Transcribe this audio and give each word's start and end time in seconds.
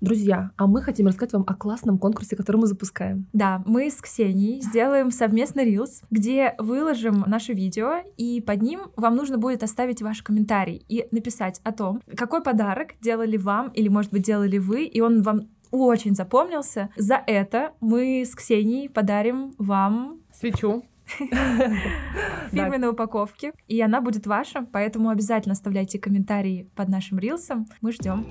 Друзья, 0.00 0.52
а 0.56 0.66
мы 0.66 0.80
хотим 0.80 1.08
рассказать 1.08 1.32
вам 1.32 1.44
о 1.46 1.54
классном 1.54 1.98
конкурсе, 1.98 2.36
который 2.36 2.58
мы 2.58 2.66
запускаем. 2.66 3.26
Да, 3.32 3.62
мы 3.66 3.90
с 3.90 4.00
Ксенией 4.00 4.60
сделаем 4.60 5.10
совместный 5.10 5.64
рилс, 5.64 6.02
где 6.10 6.54
выложим 6.58 7.24
наше 7.26 7.52
видео, 7.52 8.02
и 8.16 8.40
под 8.40 8.62
ним 8.62 8.80
вам 8.96 9.16
нужно 9.16 9.38
будет 9.38 9.62
оставить 9.64 10.00
ваш 10.00 10.22
комментарий 10.22 10.84
и 10.88 11.08
написать 11.10 11.60
о 11.64 11.72
том, 11.72 12.00
какой 12.16 12.42
подарок 12.42 12.94
делали 13.00 13.36
вам 13.36 13.70
или, 13.70 13.88
может 13.88 14.12
быть, 14.12 14.22
делали 14.22 14.58
вы, 14.58 14.84
и 14.84 15.00
он 15.00 15.22
вам 15.22 15.48
очень 15.70 16.14
запомнился. 16.14 16.90
За 16.96 17.20
это 17.26 17.72
мы 17.80 18.22
с 18.22 18.34
Ксенией 18.34 18.88
подарим 18.88 19.54
вам 19.58 20.20
свечу 20.32 20.84
фирменной 22.50 22.90
упаковке, 22.90 23.52
и 23.66 23.80
она 23.80 24.00
будет 24.00 24.26
ваша, 24.26 24.64
поэтому 24.72 25.08
обязательно 25.08 25.54
оставляйте 25.54 25.98
комментарии 25.98 26.70
под 26.76 26.88
нашим 26.88 27.18
рилсом. 27.18 27.66
Мы 27.80 27.92
ждем. 27.92 28.26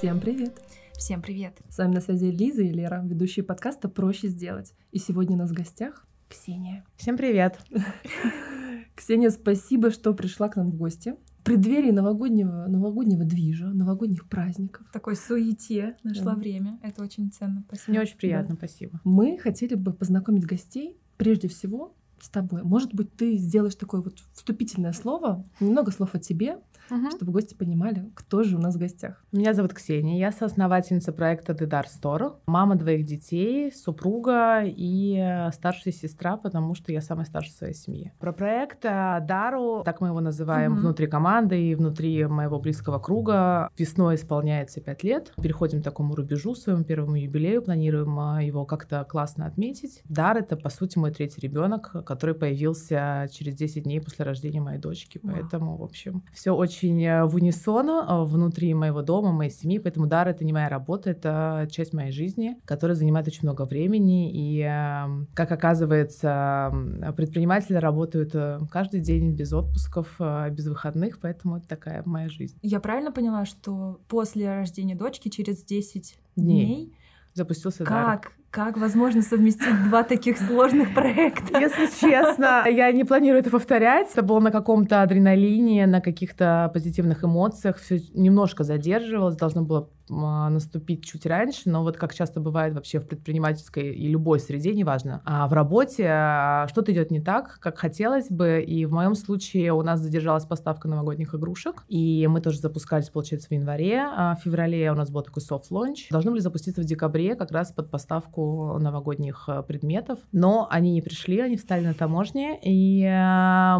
Всем 0.00 0.18
привет! 0.18 0.58
Всем 0.96 1.20
привет! 1.20 1.58
С 1.68 1.76
вами 1.76 1.96
на 1.96 2.00
связи 2.00 2.30
Лиза 2.30 2.62
и 2.62 2.70
Лера, 2.70 3.02
ведущие 3.04 3.44
подкаста 3.44 3.86
«Проще 3.90 4.28
сделать». 4.28 4.72
И 4.92 4.98
сегодня 4.98 5.36
у 5.36 5.38
нас 5.38 5.50
в 5.50 5.52
гостях 5.52 6.06
Ксения. 6.26 6.86
Всем 6.96 7.18
привет! 7.18 7.58
Ксения, 8.96 9.28
спасибо, 9.28 9.90
что 9.90 10.14
пришла 10.14 10.48
к 10.48 10.56
нам 10.56 10.70
в 10.70 10.76
гости. 10.76 11.16
В 11.40 11.44
преддверии 11.44 11.90
новогоднего, 11.90 12.64
новогоднего 12.66 13.24
движа, 13.24 13.66
новогодних 13.66 14.26
праздников. 14.26 14.86
В 14.88 14.90
такой 14.90 15.16
суете 15.16 15.98
нашло 16.02 16.30
да. 16.30 16.34
время. 16.34 16.80
Это 16.82 17.02
очень 17.02 17.30
ценно. 17.30 17.62
Спасибо. 17.68 17.90
Мне 17.90 18.00
очень 18.00 18.16
приятно, 18.16 18.54
да. 18.54 18.66
спасибо. 18.66 19.02
Мы 19.04 19.36
хотели 19.36 19.74
бы 19.74 19.92
познакомить 19.92 20.46
гостей 20.46 20.96
прежде 21.18 21.48
всего 21.48 21.94
с 22.18 22.30
тобой. 22.30 22.62
Может 22.62 22.94
быть, 22.94 23.14
ты 23.16 23.36
сделаешь 23.36 23.74
такое 23.74 24.00
вот 24.00 24.18
вступительное 24.32 24.94
слово, 24.94 25.46
немного 25.60 25.90
слов 25.90 26.14
о 26.14 26.18
тебе, 26.18 26.58
угу. 26.90 27.10
чтобы 27.10 27.32
гости 27.32 27.54
понимали, 27.54 28.10
кто 28.14 28.42
же 28.42 28.56
у 28.56 28.60
нас 28.60 28.74
в 28.74 28.78
гостях. 28.78 29.24
Меня 29.32 29.54
зовут 29.54 29.74
Ксения, 29.74 30.18
я 30.18 30.32
соосновательница 30.32 31.12
проекта 31.12 31.52
The 31.52 31.68
Dar 31.68 31.84
Store, 31.84 32.36
мама 32.46 32.76
двоих 32.76 33.04
детей, 33.04 33.72
супруга 33.72 34.62
и 34.64 35.48
старшая 35.52 35.92
сестра, 35.92 36.36
потому 36.36 36.74
что 36.74 36.92
я 36.92 37.00
самая 37.00 37.26
старшая 37.26 37.52
в 37.52 37.58
своей 37.58 37.74
семье. 37.74 38.12
Про 38.18 38.32
проект 38.32 38.84
э, 38.84 39.18
Дару, 39.26 39.82
так 39.84 40.00
мы 40.00 40.08
его 40.08 40.20
называем 40.20 40.72
угу. 40.72 40.80
внутри 40.80 41.06
команды 41.06 41.60
и 41.60 41.74
внутри 41.74 42.24
моего 42.26 42.58
близкого 42.58 42.98
круга, 42.98 43.70
весной 43.76 44.16
исполняется 44.16 44.80
пять 44.80 45.04
лет. 45.04 45.32
Переходим 45.42 45.80
к 45.80 45.84
такому 45.84 46.14
рубежу, 46.14 46.54
своему 46.54 46.84
первому 46.84 47.16
юбилею, 47.16 47.62
планируем 47.62 48.18
э, 48.18 48.44
его 48.44 48.64
как-то 48.64 49.04
классно 49.04 49.46
отметить. 49.46 50.02
Дар— 50.08 50.36
это, 50.38 50.56
по 50.56 50.70
сути, 50.70 50.98
мой 50.98 51.12
третий 51.12 51.40
ребенок, 51.40 51.92
который 52.04 52.34
появился 52.34 53.28
через 53.32 53.54
10 53.54 53.84
дней 53.84 54.00
после 54.00 54.24
рождения 54.24 54.60
моей 54.60 54.78
дочки. 54.78 55.20
Поэтому, 55.22 55.76
в 55.76 55.82
общем, 55.82 56.24
все 56.32 56.54
очень 56.54 56.79
очень 56.80 57.04
э, 57.04 57.24
в 57.24 57.34
унисон 57.34 57.88
э, 57.90 58.24
внутри 58.24 58.72
моего 58.74 59.02
дома, 59.02 59.32
моей 59.32 59.50
семьи, 59.50 59.78
поэтому 59.78 60.06
дар— 60.06 60.28
это 60.28 60.44
не 60.44 60.52
моя 60.52 60.68
работа, 60.68 61.10
это 61.10 61.68
часть 61.70 61.92
моей 61.92 62.10
жизни, 62.10 62.56
которая 62.64 62.94
занимает 62.94 63.26
очень 63.26 63.42
много 63.42 63.66
времени, 63.66 64.32
и, 64.32 64.60
эм, 64.60 65.28
как 65.34 65.52
оказывается, 65.52 66.72
предприниматели 67.16 67.76
работают 67.76 68.34
э, 68.34 68.60
каждый 68.70 69.00
день 69.00 69.34
без 69.34 69.52
отпусков, 69.52 70.18
без 70.50 70.66
выходных, 70.66 71.20
поэтому 71.20 71.58
это 71.58 71.68
такая 71.68 72.02
моя 72.06 72.28
жизнь. 72.28 72.58
Я 72.62 72.80
правильно 72.80 73.12
поняла, 73.12 73.44
что 73.44 74.00
после 74.08 74.54
рождения 74.54 74.94
дочки 74.94 75.28
через 75.28 75.62
10 75.64 76.18
дней, 76.36 76.66
дней 76.66 76.96
запустился 77.34 77.84
как 77.84 78.22
дар. 78.22 78.32
Как 78.50 78.76
возможно 78.76 79.22
совместить 79.22 79.84
два 79.88 80.02
таких 80.02 80.36
сложных 80.36 80.92
проекта? 80.92 81.60
Если 81.60 81.86
честно, 81.86 82.64
я 82.68 82.90
не 82.90 83.04
планирую 83.04 83.40
это 83.40 83.50
повторять. 83.50 84.10
Это 84.12 84.22
было 84.22 84.40
на 84.40 84.50
каком-то 84.50 85.02
адреналине, 85.02 85.86
на 85.86 86.00
каких-то 86.00 86.68
позитивных 86.74 87.22
эмоциях. 87.22 87.76
Все 87.78 88.00
немножко 88.12 88.64
задерживалось, 88.64 89.36
должно 89.36 89.62
было 89.62 89.88
а, 90.10 90.50
наступить 90.50 91.04
чуть 91.04 91.26
раньше, 91.26 91.70
но 91.70 91.82
вот 91.82 91.96
как 91.96 92.14
часто 92.14 92.40
бывает 92.40 92.74
вообще 92.74 92.98
в 92.98 93.06
предпринимательской 93.06 93.94
и 93.94 94.08
любой 94.08 94.40
среде, 94.40 94.74
неважно, 94.74 95.20
а 95.24 95.46
в 95.46 95.52
работе 95.52 96.06
а, 96.08 96.66
что-то 96.68 96.92
идет 96.92 97.10
не 97.10 97.20
так, 97.20 97.58
как 97.60 97.78
хотелось 97.78 98.28
бы, 98.28 98.60
и 98.60 98.84
в 98.86 98.92
моем 98.92 99.14
случае 99.14 99.72
у 99.72 99.82
нас 99.82 100.00
задержалась 100.00 100.44
поставка 100.44 100.88
новогодних 100.88 101.34
игрушек, 101.34 101.84
и 101.88 102.26
мы 102.26 102.40
тоже 102.40 102.58
запускались, 102.58 103.08
получается, 103.08 103.48
в 103.48 103.52
январе, 103.52 104.00
а 104.00 104.36
в 104.36 104.42
феврале 104.42 104.90
у 104.90 104.94
нас 104.94 105.10
был 105.10 105.22
такой 105.22 105.42
soft 105.42 105.66
launch, 105.66 106.08
должны 106.10 106.32
были 106.32 106.40
запуститься 106.40 106.82
в 106.82 106.84
декабре 106.84 107.36
как 107.36 107.52
раз 107.52 107.72
под 107.72 107.90
поставку 107.90 108.39
новогодних 108.78 109.44
а, 109.48 109.62
предметов, 109.62 110.18
но 110.32 110.66
они 110.70 110.92
не 110.92 111.02
пришли, 111.02 111.40
они 111.40 111.56
встали 111.56 111.84
на 111.84 111.94
таможне, 111.94 112.58
и 112.62 113.02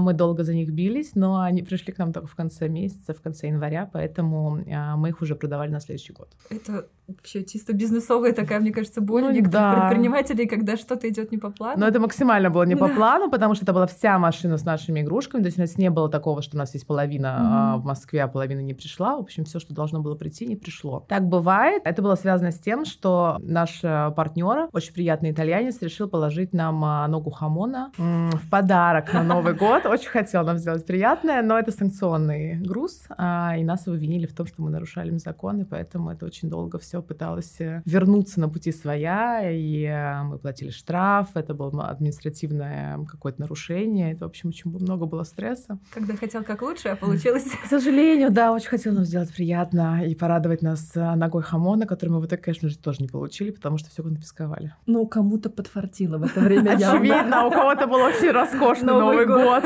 мы 0.00 0.12
долго 0.14 0.44
за 0.44 0.54
них 0.54 0.70
бились, 0.70 1.14
но 1.14 1.40
они 1.40 1.62
пришли 1.62 1.92
к 1.92 1.98
нам 1.98 2.12
только 2.12 2.28
в 2.28 2.34
конце 2.34 2.68
месяца, 2.68 3.14
в 3.14 3.20
конце 3.20 3.48
января, 3.48 3.88
поэтому 3.92 4.64
мы 4.96 5.08
их 5.08 5.20
уже 5.22 5.34
продавали 5.34 5.70
на 5.70 5.80
следующий 5.80 6.12
год. 6.12 6.28
Это 6.50 6.86
вообще 7.10 7.44
чисто 7.44 7.72
бизнесовая 7.72 8.32
такая, 8.32 8.60
мне 8.60 8.72
кажется, 8.72 9.00
боль 9.00 9.22
ну, 9.22 9.30
некоторых 9.30 9.52
да. 9.52 9.88
предпринимателей, 9.88 10.46
когда 10.46 10.76
что-то 10.76 11.08
идет 11.08 11.32
не 11.32 11.38
по 11.38 11.50
плану. 11.50 11.80
Но 11.80 11.88
это 11.88 12.00
максимально 12.00 12.50
было 12.50 12.62
не 12.64 12.76
по 12.76 12.88
плану, 12.88 13.30
потому 13.30 13.54
что 13.54 13.64
это 13.64 13.72
была 13.72 13.86
вся 13.86 14.18
машина 14.18 14.56
с 14.56 14.64
нашими 14.64 15.00
игрушками. 15.00 15.42
То 15.42 15.46
есть 15.46 15.58
у 15.58 15.60
нас 15.60 15.76
не 15.76 15.90
было 15.90 16.08
такого, 16.08 16.42
что 16.42 16.56
у 16.56 16.58
нас 16.58 16.74
есть 16.74 16.86
половина 16.86 17.76
mm-hmm. 17.76 17.80
в 17.80 17.84
Москве, 17.84 18.22
а 18.22 18.28
половина 18.28 18.60
не 18.60 18.74
пришла. 18.74 19.16
В 19.16 19.20
общем, 19.20 19.44
все, 19.44 19.58
что 19.58 19.74
должно 19.74 20.00
было 20.00 20.14
прийти, 20.14 20.46
не 20.46 20.56
пришло. 20.56 21.04
Так 21.08 21.26
бывает. 21.28 21.82
Это 21.84 22.02
было 22.02 22.14
связано 22.14 22.52
с 22.52 22.58
тем, 22.58 22.84
что 22.84 23.38
наш 23.40 23.80
э, 23.82 24.12
партнер, 24.50 24.68
очень 24.72 24.92
приятный 24.92 25.30
итальянец, 25.30 25.80
решил 25.82 26.08
положить 26.08 26.52
нам 26.52 26.84
а, 26.84 27.06
ногу 27.08 27.30
хамона 27.30 27.92
в 27.96 28.50
подарок 28.50 29.12
на 29.12 29.22
Новый 29.22 29.54
год. 29.58 29.86
Очень 29.86 30.08
хотел 30.08 30.44
нам 30.44 30.58
сделать 30.58 30.86
приятное, 30.86 31.42
но 31.42 31.58
это 31.58 31.72
санкционный 31.72 32.56
груз, 32.56 33.04
а, 33.10 33.54
и 33.58 33.64
нас 33.64 33.86
обвинили 33.86 34.26
в 34.26 34.34
том, 34.34 34.46
что 34.46 34.62
мы 34.62 34.70
нарушали 34.70 35.16
законы, 35.18 35.66
поэтому 35.66 36.10
это 36.10 36.26
очень 36.26 36.48
долго 36.48 36.78
все 36.78 37.02
пыталась 37.02 37.60
э, 37.60 37.82
вернуться 37.84 38.40
на 38.40 38.48
пути 38.48 38.72
своя, 38.72 39.50
и 39.50 39.84
э, 39.84 40.22
мы 40.22 40.38
платили 40.38 40.70
штраф, 40.70 41.28
это 41.34 41.54
было 41.54 41.88
административное 41.88 43.04
какое-то 43.06 43.40
нарушение, 43.40 44.12
это, 44.12 44.24
в 44.24 44.28
общем, 44.28 44.50
очень 44.50 44.70
много 44.70 45.06
было 45.06 45.24
стресса. 45.24 45.78
Когда 45.92 46.16
хотел 46.16 46.44
как 46.44 46.62
лучше, 46.62 46.88
а 46.88 46.96
получилось... 46.96 47.44
К 47.64 47.66
сожалению, 47.66 48.30
да, 48.30 48.52
очень 48.52 48.68
хотел 48.68 48.92
нам 48.94 49.04
сделать 49.04 49.32
приятно 49.34 50.04
и 50.06 50.14
порадовать 50.14 50.62
нас 50.62 50.92
э, 50.94 51.14
ногой 51.14 51.42
хамона, 51.42 51.86
который 51.86 52.10
мы 52.10 52.20
в 52.20 52.26
итоге, 52.26 52.42
конечно 52.42 52.68
же, 52.68 52.78
тоже 52.78 52.98
не 53.00 53.08
получили, 53.08 53.50
потому 53.50 53.78
что 53.78 53.90
все 53.90 54.02
конфисковали. 54.02 54.39
Ну, 54.86 55.06
кому-то 55.06 55.50
подфартило 55.50 56.18
в 56.18 56.24
это 56.24 56.40
время 56.40 56.72
Очевидно, 56.72 57.46
у 57.46 57.50
кого-то 57.50 57.86
был 57.86 58.00
очень 58.00 58.30
роскошный 58.30 58.92
Новый 58.92 59.26
год. 59.26 59.64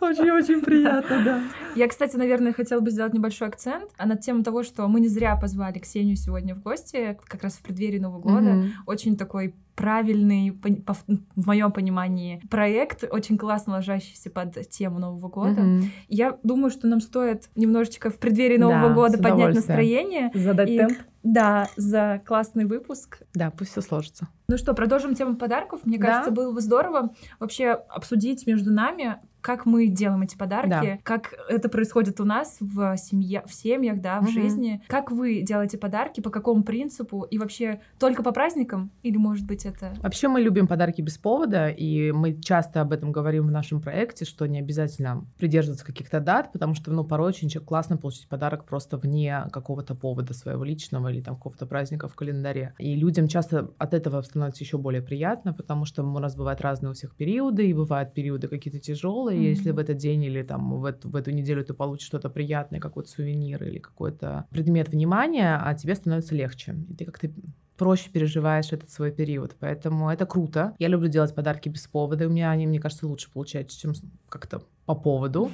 Очень-очень 0.00 0.60
приятно, 0.60 1.22
да. 1.24 1.40
Я, 1.74 1.88
кстати, 1.88 2.16
наверное, 2.16 2.52
хотела 2.52 2.80
бы 2.80 2.90
сделать 2.90 3.14
небольшой 3.14 3.48
акцент 3.48 3.90
над 4.02 4.20
тем 4.20 4.42
того, 4.42 4.62
что 4.62 4.86
мы 4.88 5.00
не 5.00 5.08
зря 5.08 5.36
позвали 5.36 5.78
Ксению 5.78 6.16
сегодня 6.16 6.54
в 6.54 6.62
гости, 6.62 7.18
как 7.26 7.42
раз 7.42 7.54
в 7.54 7.62
преддверии 7.62 7.98
Нового 7.98 8.20
года. 8.20 8.64
Очень 8.86 9.16
такой 9.16 9.54
правильный, 9.74 10.50
в 10.50 11.46
моем 11.46 11.72
понимании, 11.72 12.40
проект, 12.50 13.04
очень 13.10 13.36
классно 13.36 13.74
ложащийся 13.74 14.30
под 14.30 14.68
тему 14.68 14.98
Нового 14.98 15.28
года. 15.28 15.60
Mm-hmm. 15.60 15.84
Я 16.08 16.38
думаю, 16.42 16.70
что 16.70 16.86
нам 16.86 17.00
стоит 17.00 17.50
немножечко 17.56 18.10
в 18.10 18.18
преддверии 18.18 18.58
Нового 18.58 18.88
да, 18.88 18.94
года 18.94 19.18
поднять 19.18 19.54
настроение. 19.54 20.30
Задать 20.34 20.70
и, 20.70 20.78
темп. 20.78 20.98
Да, 21.22 21.68
за 21.76 22.20
классный 22.26 22.66
выпуск. 22.66 23.22
Да, 23.34 23.50
пусть 23.50 23.70
все 23.72 23.80
сложится. 23.80 24.28
Ну 24.48 24.58
что, 24.58 24.74
продолжим 24.74 25.14
тему 25.14 25.36
подарков. 25.36 25.80
Мне 25.84 25.98
да. 25.98 26.06
кажется, 26.06 26.30
было 26.30 26.52
бы 26.52 26.60
здорово 26.60 27.14
вообще 27.40 27.70
обсудить 27.70 28.46
между 28.46 28.72
нами, 28.72 29.16
как 29.44 29.66
мы 29.66 29.88
делаем 29.88 30.22
эти 30.22 30.38
подарки, 30.38 30.68
да. 30.70 30.98
как 31.02 31.34
это 31.50 31.68
происходит 31.68 32.18
у 32.18 32.24
нас 32.24 32.56
в 32.60 32.96
семье, 32.96 33.42
в 33.46 33.52
семьях, 33.52 34.00
да, 34.00 34.20
в 34.20 34.22
угу. 34.22 34.32
жизни. 34.32 34.82
Как 34.86 35.10
вы 35.10 35.42
делаете 35.42 35.76
подарки, 35.76 36.22
по 36.22 36.30
какому 36.30 36.62
принципу 36.62 37.26
и 37.30 37.36
вообще 37.36 37.82
только 37.98 38.22
по 38.22 38.32
праздникам 38.32 38.90
или 39.02 39.18
может 39.18 39.46
быть 39.46 39.66
это? 39.66 39.92
Вообще 40.00 40.28
мы 40.28 40.40
любим 40.40 40.66
подарки 40.66 41.02
без 41.02 41.18
повода 41.18 41.68
и 41.68 42.10
мы 42.10 42.40
часто 42.40 42.80
об 42.80 42.92
этом 42.92 43.12
говорим 43.12 43.46
в 43.46 43.50
нашем 43.50 43.82
проекте, 43.82 44.24
что 44.24 44.46
не 44.46 44.60
обязательно 44.60 45.26
придерживаться 45.36 45.84
каких-то 45.84 46.20
дат, 46.20 46.50
потому 46.50 46.74
что 46.74 46.90
ну 46.90 47.04
порой 47.04 47.28
очень 47.28 47.50
классно 47.50 47.98
получить 47.98 48.28
подарок 48.28 48.64
просто 48.64 48.96
вне 48.96 49.44
какого-то 49.52 49.94
повода 49.94 50.32
своего 50.32 50.64
личного 50.64 51.08
или 51.08 51.20
там 51.20 51.36
какого-то 51.36 51.66
праздника 51.66 52.08
в 52.08 52.14
календаре. 52.14 52.72
И 52.78 52.96
людям 52.96 53.28
часто 53.28 53.72
от 53.76 53.92
этого 53.92 54.22
становится 54.22 54.64
еще 54.64 54.78
более 54.78 55.02
приятно, 55.02 55.52
потому 55.52 55.84
что 55.84 56.02
у 56.02 56.18
нас 56.18 56.34
бывают 56.34 56.62
разные 56.62 56.92
у 56.92 56.94
всех 56.94 57.14
периоды 57.14 57.68
и 57.68 57.74
бывают 57.74 58.14
периоды 58.14 58.48
какие-то 58.48 58.80
тяжелые 58.80 59.33
и 59.34 59.42
если 59.42 59.70
в 59.70 59.78
этот 59.78 59.96
день 59.96 60.22
или 60.24 60.42
там 60.42 60.80
в 60.80 60.84
эту, 60.84 61.08
в 61.08 61.16
эту 61.16 61.30
неделю 61.30 61.64
ты 61.64 61.74
получишь 61.74 62.06
что-то 62.06 62.30
приятное, 62.30 62.80
какой-то 62.80 63.10
сувенир 63.10 63.62
или 63.64 63.78
какой-то 63.78 64.46
предмет 64.50 64.88
внимания, 64.88 65.60
а 65.62 65.74
тебе 65.74 65.94
становится 65.94 66.34
легче. 66.34 66.76
И 66.88 66.94
ты 66.94 67.04
как-то 67.04 67.30
проще 67.76 68.10
переживаешь 68.10 68.72
этот 68.72 68.90
свой 68.90 69.10
период. 69.12 69.56
Поэтому 69.58 70.10
это 70.10 70.26
круто. 70.26 70.74
Я 70.78 70.88
люблю 70.88 71.08
делать 71.08 71.34
подарки 71.34 71.68
без 71.68 71.86
повода. 71.86 72.24
И 72.24 72.26
у 72.26 72.30
меня 72.30 72.50
они, 72.50 72.66
мне 72.66 72.78
кажется, 72.78 73.06
лучше 73.06 73.30
получаются, 73.32 73.78
чем 73.78 73.92
как-то 74.28 74.62
по 74.86 74.94
поводу. 74.94 75.50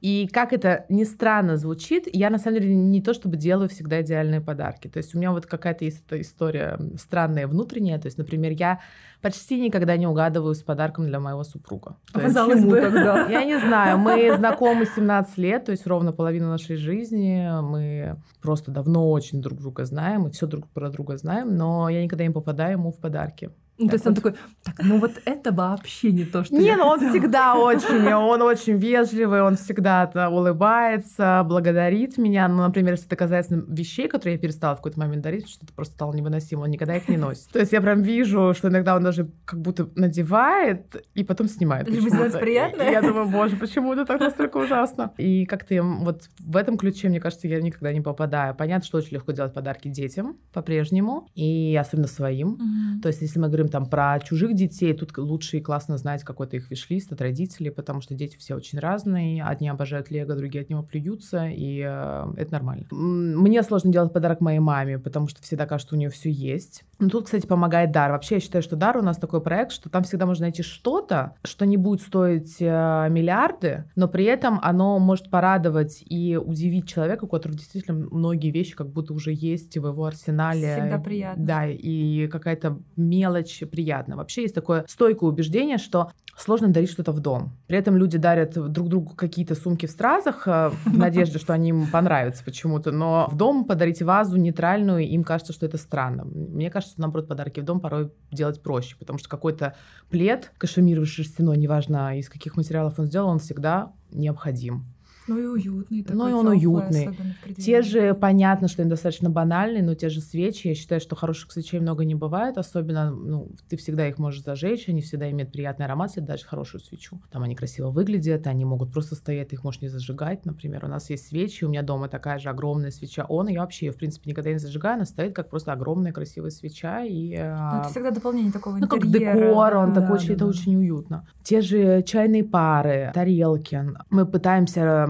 И 0.00 0.28
как 0.28 0.52
это 0.52 0.84
ни 0.88 1.04
странно 1.04 1.56
звучит, 1.56 2.08
я 2.12 2.30
на 2.30 2.38
самом 2.38 2.60
деле 2.60 2.74
не 2.74 3.00
то 3.00 3.14
чтобы 3.14 3.36
делаю 3.36 3.68
всегда 3.68 4.02
идеальные 4.02 4.40
подарки. 4.40 4.88
То 4.88 4.98
есть 4.98 5.14
у 5.14 5.18
меня 5.18 5.32
вот 5.32 5.46
какая-то 5.46 5.84
есть 5.84 6.04
эта 6.06 6.20
история 6.20 6.78
странная 6.96 7.46
внутренняя. 7.46 7.98
То 7.98 8.06
есть, 8.06 8.18
например, 8.18 8.52
я 8.52 8.80
почти 9.22 9.60
никогда 9.60 9.96
не 9.96 10.06
угадываю 10.06 10.54
с 10.54 10.62
подарком 10.62 11.06
для 11.06 11.20
моего 11.20 11.42
супруга. 11.42 11.96
То 12.12 12.20
Казалось 12.20 12.64
бы. 12.64 12.80
Тогда? 12.80 13.26
Я 13.30 13.44
не 13.44 13.58
знаю, 13.58 13.98
мы 13.98 14.36
знакомы 14.36 14.86
17 14.86 15.38
лет, 15.38 15.64
то 15.64 15.72
есть 15.72 15.86
ровно 15.86 16.12
половину 16.12 16.48
нашей 16.48 16.76
жизни. 16.76 17.48
Мы 17.62 18.16
просто 18.40 18.70
давно 18.70 19.10
очень 19.10 19.40
друг 19.40 19.58
друга 19.58 19.84
знаем, 19.84 20.26
и 20.26 20.30
все 20.30 20.46
друг 20.46 20.68
про 20.68 20.90
друга 20.90 21.16
знаем, 21.16 21.56
но 21.56 21.88
я 21.88 22.02
никогда 22.02 22.24
не 22.24 22.32
попадаю 22.32 22.72
ему 22.72 22.92
в 22.92 22.98
подарки. 22.98 23.50
Ну, 23.78 23.86
то 23.88 23.94
есть 23.94 24.06
он 24.06 24.14
такой, 24.14 24.34
так, 24.64 24.74
ну 24.82 24.98
вот 24.98 25.12
это 25.24 25.52
вообще 25.52 26.10
не 26.10 26.24
то, 26.24 26.44
что 26.44 26.54
Не, 26.54 26.74
ну 26.76 26.86
он 26.86 26.98
всегда 27.10 27.54
очень, 27.58 28.12
он 28.12 28.42
очень 28.42 28.76
вежливый, 28.76 29.42
он 29.42 29.56
всегда 29.56 30.10
улыбается, 30.30 31.42
благодарит 31.44 32.18
меня. 32.18 32.48
Ну, 32.48 32.62
например, 32.62 32.92
если 32.92 33.06
это 33.06 33.16
касается 33.16 33.62
вещей, 33.68 34.08
которые 34.08 34.34
я 34.34 34.40
перестала 34.40 34.74
в 34.74 34.78
какой-то 34.78 34.98
момент 34.98 35.22
дарить, 35.22 35.48
что 35.48 35.64
это 35.64 35.72
просто 35.72 35.94
стало 35.94 36.12
невыносимо, 36.12 36.62
он 36.62 36.70
никогда 36.70 36.96
их 36.96 37.08
не 37.08 37.16
носит. 37.16 37.50
То 37.52 37.60
есть 37.60 37.72
я 37.72 37.80
прям 37.80 38.02
вижу, 38.02 38.52
что 38.56 38.68
иногда 38.68 38.96
он 38.96 39.04
даже 39.04 39.30
как 39.44 39.60
будто 39.60 39.88
надевает 39.94 41.04
и 41.14 41.22
потом 41.22 41.48
снимает. 41.48 41.88
Либо 41.88 42.08
сделать 42.08 42.38
приятно. 42.38 42.82
Я 42.82 43.00
думаю, 43.00 43.28
боже, 43.28 43.56
почему 43.56 43.92
это 43.92 44.04
так 44.04 44.20
настолько 44.20 44.56
ужасно? 44.56 45.12
И 45.18 45.46
как-то 45.46 45.80
вот 45.82 46.24
в 46.40 46.56
этом 46.56 46.78
ключе, 46.78 47.08
мне 47.08 47.20
кажется, 47.20 47.46
я 47.46 47.60
никогда 47.60 47.92
не 47.92 48.00
попадаю. 48.00 48.54
Понятно, 48.56 48.84
что 48.84 48.98
очень 48.98 49.14
легко 49.14 49.32
делать 49.32 49.54
подарки 49.54 49.88
детям 49.88 50.36
по-прежнему, 50.52 51.28
и 51.34 51.76
особенно 51.80 52.08
своим. 52.08 52.58
То 53.02 53.08
есть 53.08 53.20
если 53.20 53.38
мы 53.38 53.46
говорим 53.46 53.67
там 53.68 53.86
про 53.86 54.18
чужих 54.20 54.54
детей, 54.54 54.92
тут 54.94 55.16
лучше 55.18 55.58
и 55.58 55.60
классно 55.60 55.96
знать 55.98 56.24
какой-то 56.24 56.56
их 56.56 56.70
виш-лист 56.70 57.12
от 57.12 57.20
родителей, 57.20 57.70
потому 57.70 58.00
что 58.00 58.14
дети 58.14 58.36
все 58.36 58.54
очень 58.54 58.78
разные. 58.78 59.44
Одни 59.44 59.68
обожают 59.68 60.10
Лего, 60.10 60.34
другие 60.34 60.62
от 60.62 60.70
него 60.70 60.82
плюются, 60.82 61.46
и 61.46 61.82
э, 61.84 62.32
это 62.36 62.52
нормально. 62.52 62.86
Мне 62.90 63.62
сложно 63.62 63.92
делать 63.92 64.12
подарок 64.12 64.40
моей 64.40 64.58
маме, 64.58 64.98
потому 64.98 65.28
что 65.28 65.42
всегда 65.42 65.66
кажется, 65.66 65.88
что 65.88 65.96
у 65.96 65.98
нее 65.98 66.10
все 66.10 66.30
есть. 66.30 66.84
Но 66.98 67.08
тут, 67.08 67.26
кстати, 67.26 67.46
помогает 67.46 67.92
дар. 67.92 68.12
Вообще, 68.12 68.36
я 68.36 68.40
считаю, 68.40 68.62
что 68.62 68.76
дар 68.76 68.96
у 68.96 69.02
нас 69.02 69.16
такой 69.16 69.40
проект, 69.40 69.72
что 69.72 69.88
там 69.88 70.02
всегда 70.02 70.26
можно 70.26 70.44
найти 70.44 70.62
что-то, 70.62 71.34
что 71.44 71.64
не 71.66 71.76
будет 71.76 72.02
стоить 72.02 72.56
э, 72.60 73.06
миллиарды, 73.10 73.84
но 73.96 74.08
при 74.08 74.24
этом 74.24 74.58
оно 74.62 74.98
может 74.98 75.30
порадовать 75.30 76.02
и 76.04 76.36
удивить 76.36 76.88
человека, 76.88 77.24
у 77.24 77.28
которого 77.28 77.56
действительно 77.56 78.08
многие 78.10 78.50
вещи 78.50 78.74
как 78.74 78.90
будто 78.90 79.12
уже 79.12 79.32
есть 79.32 79.76
в 79.76 79.86
его 79.86 80.04
арсенале. 80.04 80.76
Всегда 80.80 80.98
приятно. 80.98 81.44
Да, 81.44 81.66
и 81.66 82.26
какая-то 82.28 82.78
мелочь 82.96 83.57
приятно. 83.66 84.16
Вообще 84.16 84.42
есть 84.42 84.54
такое 84.54 84.84
стойкое 84.88 85.30
убеждение, 85.30 85.78
что 85.78 86.12
сложно 86.36 86.68
дарить 86.68 86.90
что-то 86.90 87.12
в 87.12 87.20
дом. 87.20 87.56
При 87.66 87.78
этом 87.78 87.96
люди 87.96 88.16
дарят 88.18 88.52
друг 88.72 88.88
другу 88.88 89.14
какие-то 89.14 89.54
сумки 89.54 89.86
в 89.86 89.90
стразах 89.90 90.46
э, 90.46 90.70
в 90.86 90.96
надежде, 90.96 91.38
что 91.38 91.52
они 91.52 91.70
им 91.70 91.86
понравятся 91.88 92.44
почему-то, 92.44 92.92
но 92.92 93.28
в 93.30 93.36
дом 93.36 93.64
подарить 93.64 94.02
вазу 94.02 94.36
нейтральную, 94.36 95.06
им 95.08 95.24
кажется, 95.24 95.52
что 95.52 95.66
это 95.66 95.78
странно. 95.78 96.24
Мне 96.24 96.70
кажется, 96.70 96.94
наоборот, 96.98 97.28
подарки 97.28 97.60
в 97.60 97.64
дом 97.64 97.80
порой 97.80 98.12
делать 98.30 98.62
проще, 98.62 98.96
потому 98.98 99.18
что 99.18 99.28
какой-то 99.28 99.74
плед 100.10 100.52
кашемировый 100.58 101.08
шерстяной, 101.08 101.56
неважно 101.56 102.18
из 102.18 102.28
каких 102.28 102.56
материалов 102.56 102.98
он 102.98 103.06
сделан, 103.06 103.30
он 103.30 103.38
всегда 103.38 103.92
необходим. 104.10 104.86
Ну 105.28 105.38
и 105.38 105.44
уютный. 105.44 106.02
Такой 106.02 106.16
ну 106.16 106.28
и 106.28 106.32
он 106.32 106.48
уютный. 106.48 107.10
Те 107.56 107.82
же, 107.82 108.14
понятно, 108.14 108.66
что 108.68 108.82
они 108.82 108.90
достаточно 108.90 109.30
банальные, 109.30 109.82
но 109.82 109.94
те 109.94 110.08
же 110.08 110.20
свечи, 110.20 110.68
я 110.68 110.74
считаю, 110.74 111.00
что 111.00 111.16
хороших 111.16 111.52
свечей 111.52 111.80
много 111.80 112.04
не 112.04 112.14
бывает, 112.14 112.58
особенно, 112.58 113.10
ну, 113.10 113.50
ты 113.68 113.76
всегда 113.76 114.08
их 114.08 114.18
можешь 114.18 114.42
зажечь, 114.42 114.88
они 114.88 115.02
всегда 115.02 115.30
имеют 115.30 115.52
приятный 115.52 115.86
аромат, 115.86 116.10
если 116.10 116.20
даже 116.20 116.44
хорошую 116.44 116.80
свечу. 116.80 117.20
Там 117.30 117.42
они 117.42 117.54
красиво 117.54 117.90
выглядят, 117.90 118.46
они 118.46 118.64
могут 118.64 118.92
просто 118.92 119.14
стоять, 119.14 119.48
ты 119.48 119.56
их 119.56 119.64
можешь 119.64 119.82
не 119.82 119.88
зажигать, 119.88 120.46
например. 120.46 120.84
У 120.84 120.88
нас 120.88 121.10
есть 121.10 121.28
свечи, 121.28 121.64
у 121.64 121.68
меня 121.68 121.82
дома 121.82 122.08
такая 122.08 122.38
же 122.38 122.48
огромная 122.48 122.90
свеча 122.90 123.24
он, 123.28 123.48
и 123.48 123.52
я 123.52 123.60
вообще 123.60 123.86
ее, 123.86 123.92
в 123.92 123.96
принципе, 123.96 124.30
никогда 124.30 124.50
не 124.52 124.58
зажигаю, 124.58 124.94
она 124.94 125.04
стоит 125.04 125.34
как 125.34 125.50
просто 125.50 125.72
огромная 125.72 126.12
красивая 126.12 126.50
свеча. 126.50 127.04
И, 127.04 127.36
ну, 127.36 127.80
это 127.80 127.88
всегда 127.90 128.10
дополнение 128.10 128.52
такого 128.52 128.78
интерьера. 128.78 129.04
Ну, 129.04 129.10
как 129.10 129.10
декор, 129.10 129.76
он 129.76 129.92
да, 129.92 130.00
такой, 130.00 130.08
да, 130.08 130.14
очень, 130.14 130.28
да, 130.28 130.34
это 130.34 130.46
очень 130.46 130.76
уютно. 130.76 131.28
Те 131.42 131.60
же 131.60 132.02
чайные 132.02 132.44
пары, 132.44 133.10
тарелки. 133.14 133.84
Мы 134.10 134.26
пытаемся 134.26 135.06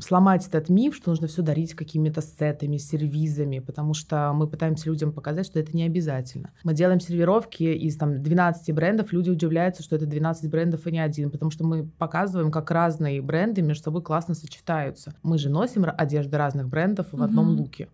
сломать 0.00 0.46
этот 0.46 0.68
миф, 0.68 0.96
что 0.96 1.10
нужно 1.10 1.26
все 1.26 1.42
дарить 1.42 1.74
какими-то 1.74 2.22
сетами, 2.22 2.76
сервизами, 2.76 3.58
потому 3.58 3.94
что 3.94 4.32
мы 4.34 4.46
пытаемся 4.48 4.88
людям 4.88 5.12
показать, 5.12 5.46
что 5.46 5.58
это 5.58 5.76
не 5.76 5.84
обязательно. 5.84 6.50
Мы 6.64 6.74
делаем 6.74 7.00
сервировки 7.00 7.62
из 7.62 7.96
там 7.96 8.22
12 8.22 8.74
брендов, 8.74 9.12
люди 9.12 9.30
удивляются, 9.30 9.82
что 9.82 9.96
это 9.96 10.06
12 10.06 10.50
брендов 10.50 10.86
и 10.86 10.92
не 10.92 11.00
один, 11.00 11.30
потому 11.30 11.50
что 11.50 11.64
мы 11.64 11.86
показываем, 11.98 12.50
как 12.50 12.70
разные 12.70 13.22
бренды 13.22 13.62
между 13.62 13.84
собой 13.84 14.02
классно 14.02 14.34
сочетаются. 14.34 15.14
Мы 15.22 15.38
же 15.38 15.48
носим 15.48 15.86
одежды 15.86 16.36
разных 16.36 16.68
брендов 16.68 17.08
в 17.12 17.22
одном 17.22 17.50
mm-hmm. 17.50 17.58
луке 17.58 17.88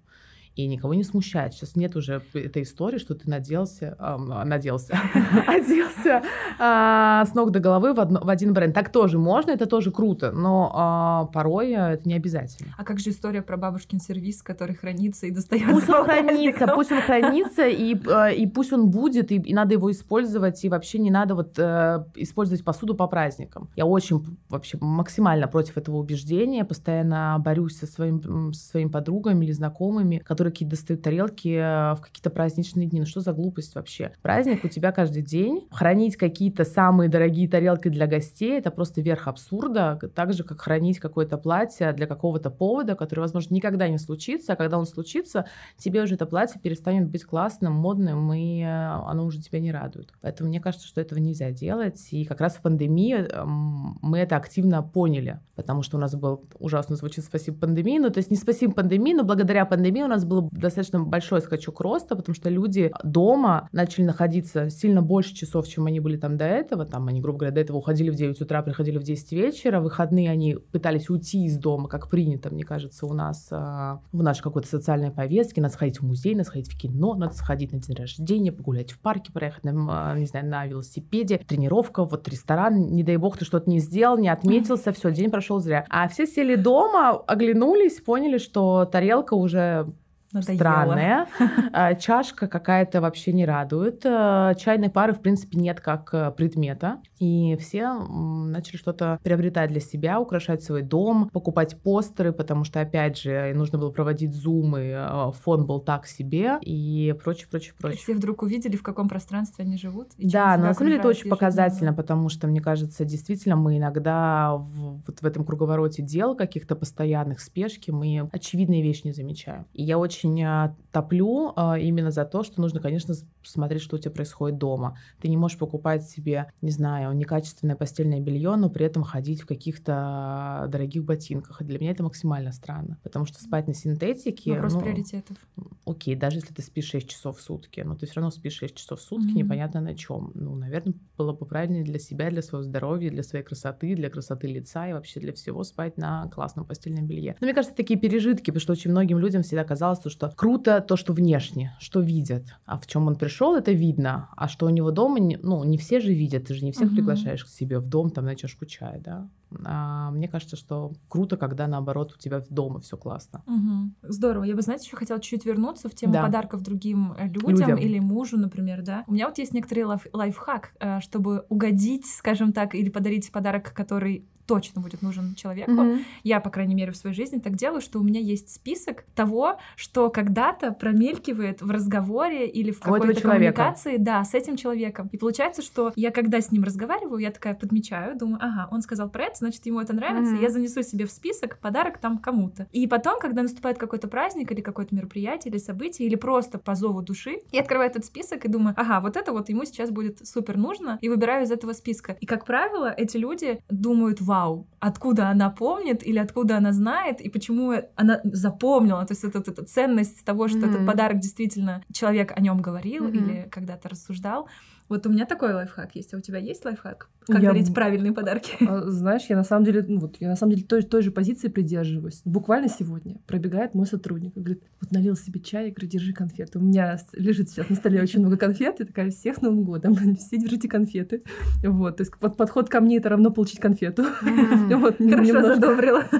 и 0.56 0.66
никого 0.66 0.94
не 0.94 1.04
смущает. 1.04 1.54
Сейчас 1.54 1.76
нет 1.76 1.96
уже 1.96 2.22
этой 2.32 2.62
истории, 2.62 2.98
что 2.98 3.14
ты 3.14 3.28
наделся, 3.28 3.96
э, 3.98 4.44
наделся, 4.44 4.98
оделся 5.46 6.22
э, 6.58 7.26
с 7.26 7.34
ног 7.34 7.50
до 7.50 7.60
головы 7.60 7.92
в, 7.92 8.00
одно, 8.00 8.20
в 8.20 8.28
один 8.28 8.52
бренд. 8.52 8.74
Так 8.74 8.90
тоже 8.90 9.18
можно, 9.18 9.50
это 9.50 9.66
тоже 9.66 9.90
круто, 9.90 10.32
но 10.32 11.26
э, 11.28 11.32
порой 11.32 11.72
это 11.72 12.08
не 12.08 12.14
обязательно. 12.14 12.74
А 12.78 12.84
как 12.84 13.00
же 13.00 13.10
история 13.10 13.42
про 13.42 13.56
бабушкин 13.56 14.00
сервис, 14.00 14.42
который 14.42 14.74
хранится 14.74 15.26
и 15.26 15.30
достается? 15.30 15.74
Пусть 15.74 15.88
он 15.88 16.04
хранится, 16.04 16.66
пусть 16.74 16.92
он 16.92 17.00
хранится, 17.00 17.66
и, 17.66 17.96
э, 17.96 18.34
и 18.34 18.46
пусть 18.46 18.72
он 18.72 18.90
будет, 18.90 19.32
и, 19.32 19.36
и 19.36 19.54
надо 19.54 19.74
его 19.74 19.90
использовать, 19.90 20.64
и 20.64 20.68
вообще 20.68 20.98
не 20.98 21.10
надо 21.10 21.34
вот 21.34 21.58
э, 21.58 22.04
использовать 22.14 22.64
посуду 22.64 22.94
по 22.94 23.06
праздникам. 23.06 23.68
Я 23.76 23.86
очень 23.86 24.24
вообще 24.48 24.78
максимально 24.80 25.48
против 25.48 25.76
этого 25.78 25.96
убеждения, 25.96 26.64
постоянно 26.64 27.36
борюсь 27.44 27.76
со, 27.76 27.86
своим, 27.86 28.52
со 28.52 28.68
своими 28.70 28.88
подругами 28.88 29.44
или 29.44 29.52
знакомыми, 29.52 30.18
которые 30.18 30.43
какие-то 30.50 30.76
достают 30.76 31.02
тарелки 31.02 31.48
э, 31.48 31.94
в 31.94 32.00
какие-то 32.00 32.30
праздничные 32.30 32.86
дни. 32.86 33.00
Ну 33.00 33.06
что 33.06 33.20
за 33.20 33.32
глупость 33.32 33.74
вообще? 33.74 34.12
Праздник 34.22 34.64
у 34.64 34.68
тебя 34.68 34.92
каждый 34.92 35.22
день. 35.22 35.66
Хранить 35.70 36.16
какие-то 36.16 36.64
самые 36.64 37.08
дорогие 37.08 37.48
тарелки 37.48 37.88
для 37.88 38.06
гостей— 38.06 38.52
это 38.58 38.70
просто 38.70 39.00
верх 39.00 39.28
абсурда. 39.28 39.98
Так 40.14 40.32
же, 40.32 40.44
как 40.44 40.60
хранить 40.60 40.98
какое-то 40.98 41.38
платье 41.38 41.92
для 41.92 42.06
какого-то 42.06 42.50
повода, 42.50 42.94
который, 42.94 43.20
возможно, 43.20 43.54
никогда 43.54 43.88
не 43.88 43.98
случится. 43.98 44.54
А 44.54 44.56
когда 44.56 44.78
он 44.78 44.86
случится, 44.86 45.46
тебе 45.76 46.02
уже 46.02 46.14
это 46.14 46.26
платье 46.26 46.60
перестанет 46.60 47.08
быть 47.08 47.24
классным, 47.24 47.72
модным, 47.72 48.32
и 48.32 48.62
э, 48.62 48.66
оно 48.66 49.24
уже 49.24 49.40
тебя 49.40 49.60
не 49.60 49.72
радует. 49.72 50.12
Поэтому 50.20 50.48
мне 50.48 50.60
кажется, 50.60 50.86
что 50.86 51.00
этого 51.00 51.18
нельзя 51.18 51.50
делать. 51.50 52.08
И 52.12 52.24
как 52.24 52.40
раз 52.40 52.56
в 52.56 52.62
пандемии 52.62 53.14
эм, 53.14 53.98
мы 54.02 54.18
это 54.18 54.36
активно 54.36 54.82
поняли, 54.82 55.40
потому 55.54 55.82
что 55.82 55.96
у 55.96 56.00
нас 56.00 56.14
был 56.14 56.44
ужасно 56.58 56.96
звучит 56.96 57.24
«спасибо 57.24 57.58
пандемии», 57.58 57.98
ну 57.98 58.10
то 58.10 58.18
есть 58.18 58.30
не 58.30 58.36
«спасибо 58.36 58.74
пандемии», 58.74 59.14
но 59.14 59.24
благодаря 59.24 59.64
пандемии 59.66 60.02
у 60.02 60.08
нас 60.08 60.24
был 60.24 60.33
был 60.42 60.48
достаточно 60.52 61.00
большой 61.00 61.40
скачок 61.40 61.80
роста, 61.80 62.16
потому 62.16 62.34
что 62.34 62.50
люди 62.50 62.92
дома 63.02 63.68
начали 63.72 64.04
находиться 64.04 64.70
сильно 64.70 65.02
больше 65.02 65.34
часов, 65.34 65.66
чем 65.66 65.86
они 65.86 66.00
были 66.00 66.16
там 66.16 66.36
до 66.36 66.44
этого. 66.44 66.84
Там 66.84 67.08
они, 67.08 67.20
грубо 67.20 67.38
говоря, 67.38 67.54
до 67.54 67.60
этого 67.60 67.78
уходили 67.78 68.10
в 68.10 68.16
9 68.16 68.40
утра, 68.40 68.62
приходили 68.62 68.98
в 68.98 69.02
10 69.02 69.32
вечера. 69.32 69.80
В 69.80 69.84
выходные 69.84 70.30
они 70.30 70.56
пытались 70.56 71.08
уйти 71.08 71.44
из 71.44 71.58
дома, 71.58 71.88
как 71.88 72.10
принято, 72.10 72.50
мне 72.50 72.64
кажется, 72.64 73.06
у 73.06 73.12
нас 73.12 73.48
а, 73.50 74.00
в 74.12 74.22
нашей 74.22 74.42
какой-то 74.42 74.68
социальной 74.68 75.10
повестке. 75.10 75.60
Надо 75.60 75.74
сходить 75.74 76.00
в 76.00 76.04
музей, 76.04 76.34
надо 76.34 76.48
сходить 76.48 76.72
в 76.72 76.76
кино, 76.76 77.14
надо 77.14 77.34
сходить 77.34 77.72
на 77.72 77.80
день 77.80 77.96
рождения, 77.96 78.52
погулять 78.52 78.92
в 78.92 78.98
парке, 78.98 79.32
проехать, 79.32 79.64
на, 79.64 80.10
а, 80.12 80.18
не 80.18 80.26
знаю, 80.26 80.46
на 80.46 80.66
велосипеде, 80.66 81.38
тренировка, 81.38 82.04
вот 82.04 82.28
ресторан, 82.28 82.92
не 82.92 83.02
дай 83.02 83.16
бог 83.16 83.38
ты 83.38 83.44
что-то 83.44 83.70
не 83.70 83.78
сделал, 83.78 84.18
не 84.18 84.28
отметился, 84.28 84.92
все, 84.92 85.10
день 85.10 85.30
прошел 85.30 85.60
зря. 85.60 85.86
А 85.88 86.08
все 86.08 86.26
сели 86.26 86.56
дома, 86.56 87.10
оглянулись, 87.10 88.00
поняли, 88.00 88.38
что 88.38 88.84
тарелка 88.84 89.34
уже 89.34 89.92
Надоело. 90.34 90.58
странная. 90.58 91.26
А, 91.72 91.94
чашка 91.94 92.46
какая-то 92.46 93.00
вообще 93.00 93.32
не 93.32 93.46
радует. 93.46 94.02
А, 94.04 94.54
чайной 94.54 94.90
пары, 94.90 95.12
в 95.12 95.20
принципе, 95.20 95.58
нет 95.58 95.80
как 95.80 96.10
э, 96.12 96.32
предмета. 96.32 97.00
И 97.20 97.56
все 97.60 97.92
начали 97.92 98.76
что-то 98.76 99.18
приобретать 99.22 99.70
для 99.70 99.80
себя, 99.80 100.20
украшать 100.20 100.62
свой 100.62 100.82
дом, 100.82 101.30
покупать 101.30 101.80
постеры, 101.80 102.32
потому 102.32 102.64
что, 102.64 102.80
опять 102.80 103.18
же, 103.18 103.52
нужно 103.54 103.78
было 103.78 103.90
проводить 103.90 104.34
зумы, 104.34 104.92
э, 104.94 105.30
фон 105.42 105.66
был 105.66 105.80
так 105.80 106.06
себе 106.06 106.58
и 106.60 107.14
прочее, 107.22 107.46
прочее, 107.50 107.74
прочее. 107.78 107.98
Все 107.98 108.14
вдруг 108.14 108.42
увидели, 108.42 108.76
в 108.76 108.82
каком 108.82 109.08
пространстве 109.08 109.64
они 109.64 109.78
живут. 109.78 110.08
да, 110.18 110.56
на 110.56 110.74
самом 110.74 110.88
деле 110.88 111.00
это 111.00 111.08
очень 111.08 111.30
показательно, 111.30 111.92
потому 111.92 112.28
что, 112.28 112.46
мне 112.48 112.60
кажется, 112.60 113.04
действительно 113.04 113.56
мы 113.56 113.78
иногда 113.78 114.56
в, 114.56 115.02
вот 115.06 115.20
в 115.20 115.24
этом 115.24 115.44
круговороте 115.44 116.02
дел 116.02 116.34
каких-то 116.34 116.74
постоянных 116.74 117.40
спешки 117.40 117.90
мы 117.90 118.28
очевидные 118.32 118.82
вещи 118.82 119.02
не 119.04 119.12
замечаем. 119.12 119.66
И 119.72 119.82
я 119.82 119.98
очень 119.98 120.23
очень 120.24 120.42
а, 120.42 120.74
топлю 120.92 121.52
а, 121.56 121.78
именно 121.78 122.10
за 122.10 122.24
то, 122.24 122.42
что 122.42 122.60
нужно, 122.60 122.80
конечно, 122.80 123.14
смотреть, 123.42 123.82
что 123.82 123.96
у 123.96 123.98
тебя 123.98 124.10
происходит 124.10 124.58
дома. 124.58 124.96
Ты 125.20 125.28
не 125.28 125.36
можешь 125.36 125.58
покупать 125.58 126.04
себе, 126.04 126.50
не 126.62 126.70
знаю, 126.70 127.12
некачественное 127.12 127.76
постельное 127.76 128.20
белье, 128.20 128.56
но 128.56 128.70
при 128.70 128.86
этом 128.86 129.02
ходить 129.02 129.42
в 129.42 129.46
каких-то 129.46 130.66
дорогих 130.68 131.04
ботинках. 131.04 131.60
И 131.60 131.64
для 131.64 131.78
меня 131.78 131.90
это 131.90 132.02
максимально 132.02 132.52
странно, 132.52 132.98
потому 133.02 133.26
что 133.26 133.42
спать 133.42 133.66
на 133.66 133.74
синтетике... 133.74 134.54
Вопрос 134.54 134.74
ну, 134.74 134.80
приоритетов. 134.80 135.36
Окей, 135.84 136.14
даже 136.14 136.36
если 136.36 136.54
ты 136.54 136.62
спишь 136.62 136.90
6 136.90 137.08
часов 137.08 137.38
в 137.38 137.42
сутки, 137.42 137.80
но 137.80 137.94
ты 137.94 138.06
все 138.06 138.16
равно 138.16 138.30
спишь 138.30 138.54
6 138.54 138.74
часов 138.74 139.00
в 139.00 139.02
сутки, 139.02 139.32
mm-hmm. 139.32 139.42
непонятно 139.42 139.80
на 139.80 139.94
чем. 139.94 140.32
Ну, 140.34 140.54
наверное, 140.54 140.94
было 141.18 141.32
бы 141.32 141.44
правильнее 141.44 141.84
для 141.84 141.98
себя, 141.98 142.30
для 142.30 142.42
своего 142.42 142.62
здоровья, 142.62 143.10
для 143.10 143.22
своей 143.22 143.44
красоты, 143.44 143.94
для 143.94 144.10
красоты 144.10 144.46
лица 144.46 144.88
и 144.88 144.92
вообще 144.92 145.20
для 145.20 145.32
всего 145.32 145.64
спать 145.64 145.96
на 145.98 146.28
классном 146.28 146.64
постельном 146.64 147.06
белье. 147.06 147.36
Но 147.40 147.46
мне 147.46 147.54
кажется, 147.54 147.76
такие 147.76 147.98
пережитки, 147.98 148.46
потому 148.46 148.60
что 148.60 148.72
очень 148.72 148.90
многим 148.90 149.18
людям 149.18 149.42
всегда 149.42 149.64
казалось, 149.64 149.98
что 150.14 150.30
круто 150.30 150.80
то, 150.80 150.96
что 150.96 151.12
внешне, 151.12 151.76
что 151.80 152.00
видят. 152.00 152.44
А 152.64 152.78
в 152.78 152.86
чем 152.86 153.08
он 153.08 153.16
пришел, 153.16 153.56
это 153.56 153.72
видно. 153.72 154.28
А 154.36 154.48
что 154.48 154.66
у 154.66 154.70
него 154.70 154.92
дома, 154.92 155.18
ну, 155.20 155.64
не 155.64 155.76
все 155.76 156.00
же 156.00 156.14
видят. 156.14 156.46
Ты 156.46 156.54
же 156.54 156.64
не 156.64 156.72
всех 156.72 156.86
угу. 156.86 156.96
приглашаешь 156.96 157.44
к 157.44 157.48
себе 157.48 157.80
в 157.80 157.88
дом, 157.88 158.10
там, 158.10 158.24
на 158.24 158.36
чашку 158.36 158.64
чая, 158.64 159.00
да. 159.00 159.28
А 159.64 160.10
мне 160.10 160.28
кажется, 160.28 160.56
что 160.56 160.92
круто, 161.08 161.36
когда 161.36 161.66
наоборот 161.66 162.14
у 162.14 162.18
тебя 162.18 162.42
дома 162.48 162.80
все 162.80 162.96
классно. 162.96 163.42
Угу. 163.46 164.12
Здорово. 164.12 164.44
Я 164.44 164.54
бы, 164.54 164.62
знаете, 164.62 164.86
еще 164.86 164.96
хотела 164.96 165.20
чуть-чуть 165.20 165.44
вернуться 165.44 165.88
в 165.88 165.94
тему 165.94 166.12
да. 166.12 166.22
подарков 166.22 166.62
другим 166.62 167.12
э, 167.12 167.26
людям, 167.26 167.50
людям 167.50 167.78
или 167.78 167.98
мужу, 167.98 168.38
например, 168.38 168.82
да. 168.82 169.04
У 169.06 169.12
меня 169.12 169.28
вот 169.28 169.38
есть 169.38 169.52
некоторый 169.52 169.84
лайф 169.84 170.06
лайфхак, 170.12 170.74
э, 170.80 171.00
чтобы 171.00 171.44
угодить, 171.48 172.06
скажем 172.06 172.52
так, 172.52 172.74
или 172.74 172.88
подарить 172.88 173.30
подарок, 173.32 173.72
который 173.74 174.26
точно 174.46 174.80
будет 174.80 175.02
нужен 175.02 175.34
человеку. 175.34 175.72
Mm-hmm. 175.72 176.04
Я, 176.22 176.40
по 176.40 176.50
крайней 176.50 176.74
мере, 176.74 176.92
в 176.92 176.96
своей 176.96 177.14
жизни 177.14 177.38
так 177.38 177.56
делаю, 177.56 177.80
что 177.80 177.98
у 177.98 178.02
меня 178.02 178.20
есть 178.20 178.54
список 178.54 179.04
того, 179.14 179.58
что 179.76 180.10
когда-то 180.10 180.72
промелькивает 180.72 181.62
в 181.62 181.70
разговоре 181.70 182.48
или 182.48 182.70
в 182.70 182.80
какой-то 182.80 183.20
коммуникации, 183.20 183.96
да, 183.96 184.24
с 184.24 184.34
этим 184.34 184.56
человеком. 184.56 185.08
И 185.12 185.16
получается, 185.16 185.62
что 185.62 185.92
я, 185.96 186.10
когда 186.10 186.40
с 186.40 186.52
ним 186.52 186.64
разговариваю, 186.64 187.18
я 187.18 187.30
такая 187.30 187.54
подмечаю, 187.54 188.18
думаю, 188.18 188.38
ага, 188.40 188.68
он 188.70 188.82
сказал 188.82 189.08
про 189.08 189.24
это, 189.24 189.38
значит, 189.38 189.64
ему 189.66 189.80
это 189.80 189.94
нравится, 189.94 190.34
mm-hmm. 190.34 190.42
я 190.42 190.50
занесу 190.50 190.82
себе 190.82 191.06
в 191.06 191.10
список 191.10 191.58
подарок 191.58 191.98
там 191.98 192.18
кому-то. 192.18 192.66
И 192.72 192.86
потом, 192.86 193.18
когда 193.18 193.42
наступает 193.42 193.78
какой-то 193.78 194.08
праздник 194.08 194.50
или 194.52 194.60
какое-то 194.60 194.94
мероприятие 194.94 195.52
или 195.52 195.58
событие, 195.58 196.06
или 196.06 196.16
просто 196.16 196.58
по 196.58 196.74
зову 196.74 197.02
души, 197.02 197.40
я 197.52 197.60
открываю 197.60 197.90
этот 197.90 198.04
список 198.04 198.44
и 198.44 198.48
думаю, 198.48 198.74
ага, 198.76 199.00
вот 199.00 199.16
это 199.16 199.32
вот 199.32 199.48
ему 199.48 199.64
сейчас 199.64 199.90
будет 199.90 200.26
супер 200.26 200.56
нужно, 200.56 200.98
и 201.00 201.08
выбираю 201.08 201.44
из 201.44 201.50
этого 201.50 201.72
списка. 201.72 202.16
И, 202.20 202.26
как 202.26 202.44
правило, 202.44 202.92
эти 202.96 203.16
люди 203.16 203.60
думают, 203.68 204.20
вау, 204.20 204.33
вау, 204.34 204.66
откуда 204.80 205.28
она 205.28 205.50
помнит 205.50 206.06
или 206.06 206.18
откуда 206.18 206.56
она 206.56 206.72
знает 206.72 207.20
и 207.20 207.28
почему 207.28 207.72
она 207.96 208.20
запомнила. 208.24 209.04
То 209.06 209.12
есть 209.12 209.24
это, 209.24 209.38
это 209.38 209.64
ценность 209.64 210.24
того, 210.24 210.48
что 210.48 210.58
mm-hmm. 210.58 210.70
этот 210.70 210.86
подарок 210.86 211.18
действительно 211.20 211.82
человек 211.92 212.32
о 212.36 212.40
нем 212.40 212.60
говорил 212.60 213.06
mm-hmm. 213.06 213.16
или 213.16 213.48
когда-то 213.50 213.88
рассуждал. 213.88 214.48
Вот 214.88 215.06
у 215.06 215.10
меня 215.10 215.26
такой 215.26 215.52
лайфхак 215.52 215.94
есть. 215.96 216.14
А 216.14 216.18
у 216.18 216.20
тебя 216.20 216.38
есть 216.38 216.64
лайфхак? 216.64 217.08
Как 217.26 217.42
я... 217.42 217.52
дарить 217.52 217.72
правильные 217.72 218.12
подарки? 218.12 218.56
А, 218.66 218.90
знаешь, 218.90 219.22
я 219.28 219.36
на 219.36 219.44
самом 219.44 219.64
деле, 219.64 219.84
ну, 219.86 219.98
вот, 219.98 220.16
я 220.20 220.28
на 220.28 220.36
самом 220.36 220.54
деле 220.54 220.66
той, 220.66 220.82
той 220.82 221.02
же 221.02 221.10
позиции 221.10 221.48
придерживаюсь. 221.48 222.20
Буквально 222.24 222.68
сегодня 222.68 223.16
пробегает 223.26 223.74
мой 223.74 223.86
сотрудник 223.86 224.36
и 224.36 224.40
говорит, 224.40 224.62
вот 224.80 224.90
налил 224.90 225.16
себе 225.16 225.40
чай, 225.40 225.68
и 225.68 225.70
говорит, 225.70 225.90
держи 225.90 226.12
конфеты. 226.12 226.58
У 226.58 226.62
меня 226.62 226.98
лежит 227.14 227.48
сейчас 227.48 227.70
на 227.70 227.76
столе 227.76 228.02
очень 228.02 228.20
много 228.20 228.36
конфет, 228.36 228.80
и 228.80 228.84
такая, 228.84 229.10
всех 229.10 229.36
с 229.36 229.40
Новым 229.40 229.64
годом, 229.64 229.94
все 230.16 230.36
держите 230.36 230.68
конфеты. 230.68 231.22
Вот, 231.62 231.96
то 231.96 232.02
есть 232.02 232.16
под, 232.18 232.36
подход 232.36 232.68
ко 232.68 232.80
мне 232.80 232.98
это 232.98 233.08
равно 233.08 233.30
получить 233.30 233.60
конфету. 233.60 234.04
Хорошо 234.20 235.42
задобрила. 235.42 236.04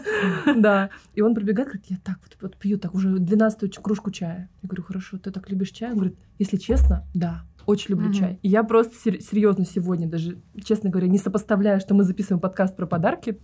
Да. 0.57 0.91
И 1.15 1.21
он 1.21 1.35
пробегает, 1.35 1.69
говорит, 1.69 1.87
я 1.89 1.97
так 2.03 2.19
вот 2.41 2.57
пью 2.57 2.79
так 2.79 2.95
уже 2.95 3.19
двенадцатую 3.19 3.71
кружку 3.71 4.11
чая. 4.11 4.49
Я 4.63 4.69
говорю, 4.69 4.83
хорошо, 4.83 5.19
ты 5.19 5.31
так 5.31 5.51
любишь 5.51 5.71
чай? 5.71 5.91
Он 5.91 5.97
говорит, 5.97 6.17
если 6.39 6.57
честно, 6.57 7.07
да. 7.15 7.45
Очень 7.67 7.93
люблю 7.93 8.07
угу. 8.09 8.15
чай. 8.15 8.39
И 8.43 8.49
я 8.49 8.65
просто 8.65 8.95
сер- 8.95 9.21
серьезно 9.21 9.65
сегодня, 9.65 10.09
даже, 10.09 10.39
честно 10.65 10.91
говоря, 10.91 11.09
не 11.09 11.19
сопоставляю, 11.19 11.81
что 11.81 11.95
мы 11.95 12.05
записываем 12.05 12.41
подкаст 12.41 12.77
про 12.77 12.87
подарки, 12.87 13.39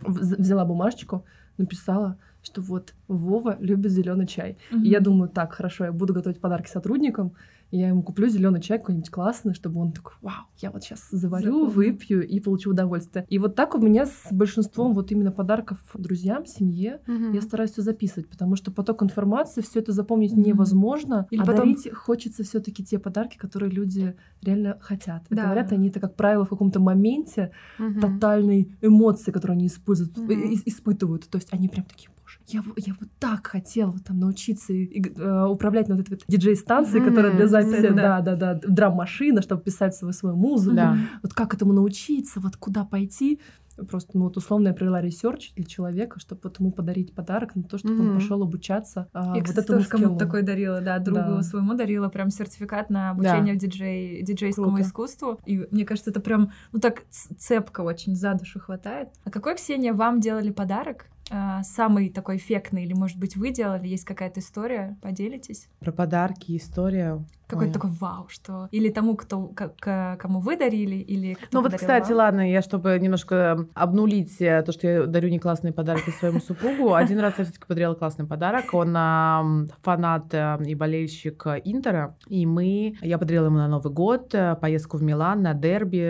взяла 0.00 0.64
бумажечку, 0.64 1.24
написала, 1.58 2.18
что 2.42 2.60
вот 2.60 2.94
Вова 3.08 3.56
любит 3.60 3.92
зеленый 3.92 4.26
чай. 4.26 4.58
Угу. 4.70 4.80
И 4.80 4.88
я 4.88 5.00
думаю, 5.00 5.28
так, 5.28 5.52
хорошо, 5.52 5.84
я 5.84 5.92
буду 5.92 6.12
готовить 6.12 6.40
подарки 6.40 6.68
сотрудникам, 6.68 7.32
я 7.72 7.88
ему 7.88 8.02
куплю 8.02 8.28
зеленый 8.28 8.60
чай 8.60 8.78
какой-нибудь 8.78 9.10
классный, 9.10 9.54
чтобы 9.54 9.80
он 9.80 9.92
такой, 9.92 10.12
вау, 10.20 10.44
я 10.58 10.70
вот 10.70 10.84
сейчас 10.84 11.08
заварю, 11.10 11.66
Запомню. 11.66 11.70
выпью 11.70 12.26
и 12.26 12.38
получу 12.38 12.70
удовольствие. 12.70 13.26
И 13.28 13.38
вот 13.38 13.54
так 13.54 13.74
у 13.74 13.78
меня 13.78 14.06
с 14.06 14.28
большинством 14.30 14.92
вот 14.92 15.10
именно 15.10 15.32
подарков 15.32 15.78
друзьям, 15.94 16.44
семье, 16.44 17.00
угу. 17.08 17.32
я 17.32 17.40
стараюсь 17.40 17.72
все 17.72 17.82
записывать, 17.82 18.28
потому 18.28 18.56
что 18.56 18.70
поток 18.70 19.02
информации, 19.02 19.62
все 19.62 19.80
это 19.80 19.92
запомнить 19.92 20.32
угу. 20.32 20.42
невозможно. 20.42 21.26
Или 21.30 21.40
а 21.40 21.46
потом... 21.46 21.72
дарить 21.72 21.92
хочется 21.94 22.44
все-таки 22.44 22.84
те 22.84 22.98
подарки, 22.98 23.38
которые 23.38 23.70
люди 23.70 24.16
реально 24.42 24.78
хотят. 24.80 25.24
Да. 25.30 25.44
Говорят 25.44 25.72
они 25.72 25.88
это, 25.88 25.98
как 25.98 26.14
правило, 26.14 26.44
в 26.44 26.50
каком-то 26.50 26.78
моменте 26.78 27.52
угу. 27.78 28.00
тотальной 28.00 28.76
эмоции, 28.82 29.30
которые 29.30 29.56
они 29.56 29.66
используют, 29.68 30.16
угу. 30.18 30.30
испытывают. 30.30 31.26
То 31.28 31.36
есть 31.36 31.48
они 31.52 31.68
прям 31.68 31.86
такие, 31.86 32.10
я, 32.48 32.62
я 32.76 32.94
вот 33.00 33.08
так 33.18 33.46
хотела 33.46 33.94
там 33.98 34.18
научиться 34.18 34.72
и, 34.72 34.84
и, 34.84 35.14
э, 35.18 35.44
управлять 35.46 35.88
на 35.88 35.96
вот 35.96 36.06
этой 36.06 36.14
вот 36.14 36.24
диджей-станции, 36.28 37.00
mm-hmm. 37.00 37.08
которая 37.08 37.36
для 37.36 37.46
записи, 37.46 37.88
да, 37.88 38.20
да, 38.20 38.36
да, 38.36 38.60
драм-машина, 38.66 39.42
чтобы 39.42 39.62
писать 39.62 39.94
свою, 39.94 40.12
свою 40.12 40.36
музыку. 40.36 40.76
Да. 40.76 40.96
Вот 41.22 41.34
как 41.34 41.54
этому 41.54 41.72
научиться, 41.72 42.40
вот 42.40 42.56
куда 42.56 42.84
пойти. 42.84 43.40
Просто, 43.88 44.18
ну, 44.18 44.24
вот 44.24 44.36
условно 44.36 44.68
я 44.68 44.74
провела 44.74 45.00
research 45.00 45.54
для 45.54 45.64
человека, 45.64 46.20
чтобы 46.20 46.52
ему 46.58 46.72
подарить 46.72 47.14
подарок 47.14 47.54
на 47.56 47.62
то, 47.62 47.78
чтобы 47.78 47.94
mm-hmm. 47.94 48.08
он 48.10 48.14
пошел 48.14 48.42
обучаться 48.42 49.08
а, 49.14 49.34
Я, 49.34 49.42
вот 49.42 49.56
этому 49.56 49.78
тоже 49.78 49.88
кому 49.88 50.18
такой 50.18 50.42
дарила, 50.42 50.82
да, 50.82 50.98
другу 50.98 51.36
да. 51.36 51.42
своему 51.42 51.72
дарила 51.72 52.08
прям 52.08 52.28
сертификат 52.28 52.90
на 52.90 53.10
обучение 53.10 53.54
да. 53.54 53.60
диджей, 53.60 54.22
диджейскому 54.22 54.68
Круто. 54.68 54.82
искусству. 54.82 55.40
И 55.46 55.66
мне 55.70 55.86
кажется, 55.86 56.10
это 56.10 56.20
прям, 56.20 56.52
ну, 56.72 56.80
так 56.80 57.04
цепко 57.10 57.80
очень 57.80 58.14
за 58.14 58.34
душу 58.34 58.60
хватает. 58.60 59.08
А 59.24 59.30
какой, 59.30 59.54
Ксения, 59.54 59.94
вам 59.94 60.20
делали 60.20 60.50
подарок? 60.50 61.06
А, 61.30 61.62
самый 61.62 62.10
такой 62.10 62.36
эффектный, 62.36 62.84
или, 62.84 62.92
может 62.92 63.18
быть, 63.18 63.36
вы 63.36 63.50
делали, 63.50 63.88
есть 63.88 64.04
какая-то 64.04 64.40
история, 64.40 64.98
поделитесь? 65.02 65.68
Про 65.80 65.92
подарки, 65.92 66.56
история. 66.56 67.24
Какой-то 67.52 67.74
такой 67.74 67.90
вау, 67.90 68.28
что... 68.28 68.68
Или 68.70 68.88
тому, 68.90 69.16
кто, 69.16 69.48
к, 69.48 70.16
кому 70.18 70.40
вы 70.40 70.56
дарили, 70.56 70.96
или 70.96 71.34
кто 71.34 71.46
Ну 71.52 71.62
вот, 71.62 71.74
кстати, 71.74 72.08
вам? 72.08 72.18
ладно, 72.18 72.50
я, 72.50 72.62
чтобы 72.62 72.98
немножко 72.98 73.66
обнулить 73.74 74.40
э, 74.40 74.62
то, 74.62 74.72
что 74.72 74.86
я 74.86 75.06
дарю 75.06 75.28
не 75.28 75.38
классные 75.38 75.72
подарки 75.72 76.10
своему 76.10 76.40
супругу, 76.40 76.94
один 76.94 77.18
раз 77.18 77.34
я 77.38 77.44
все 77.44 77.52
таки 77.52 77.66
подарила 77.66 77.94
классный 77.94 78.26
подарок. 78.26 78.72
Он 78.72 79.68
фанат 79.82 80.32
э, 80.32 80.58
и 80.66 80.74
болельщик 80.74 81.46
Интера, 81.64 82.16
и 82.28 82.46
мы... 82.46 82.96
Я 83.02 83.18
подарила 83.18 83.46
ему 83.46 83.56
на 83.56 83.68
Новый 83.68 83.92
год 83.92 84.34
э, 84.34 84.56
поездку 84.60 84.96
в 84.96 85.02
Милан 85.02 85.42
на 85.42 85.54
дерби, 85.54 86.02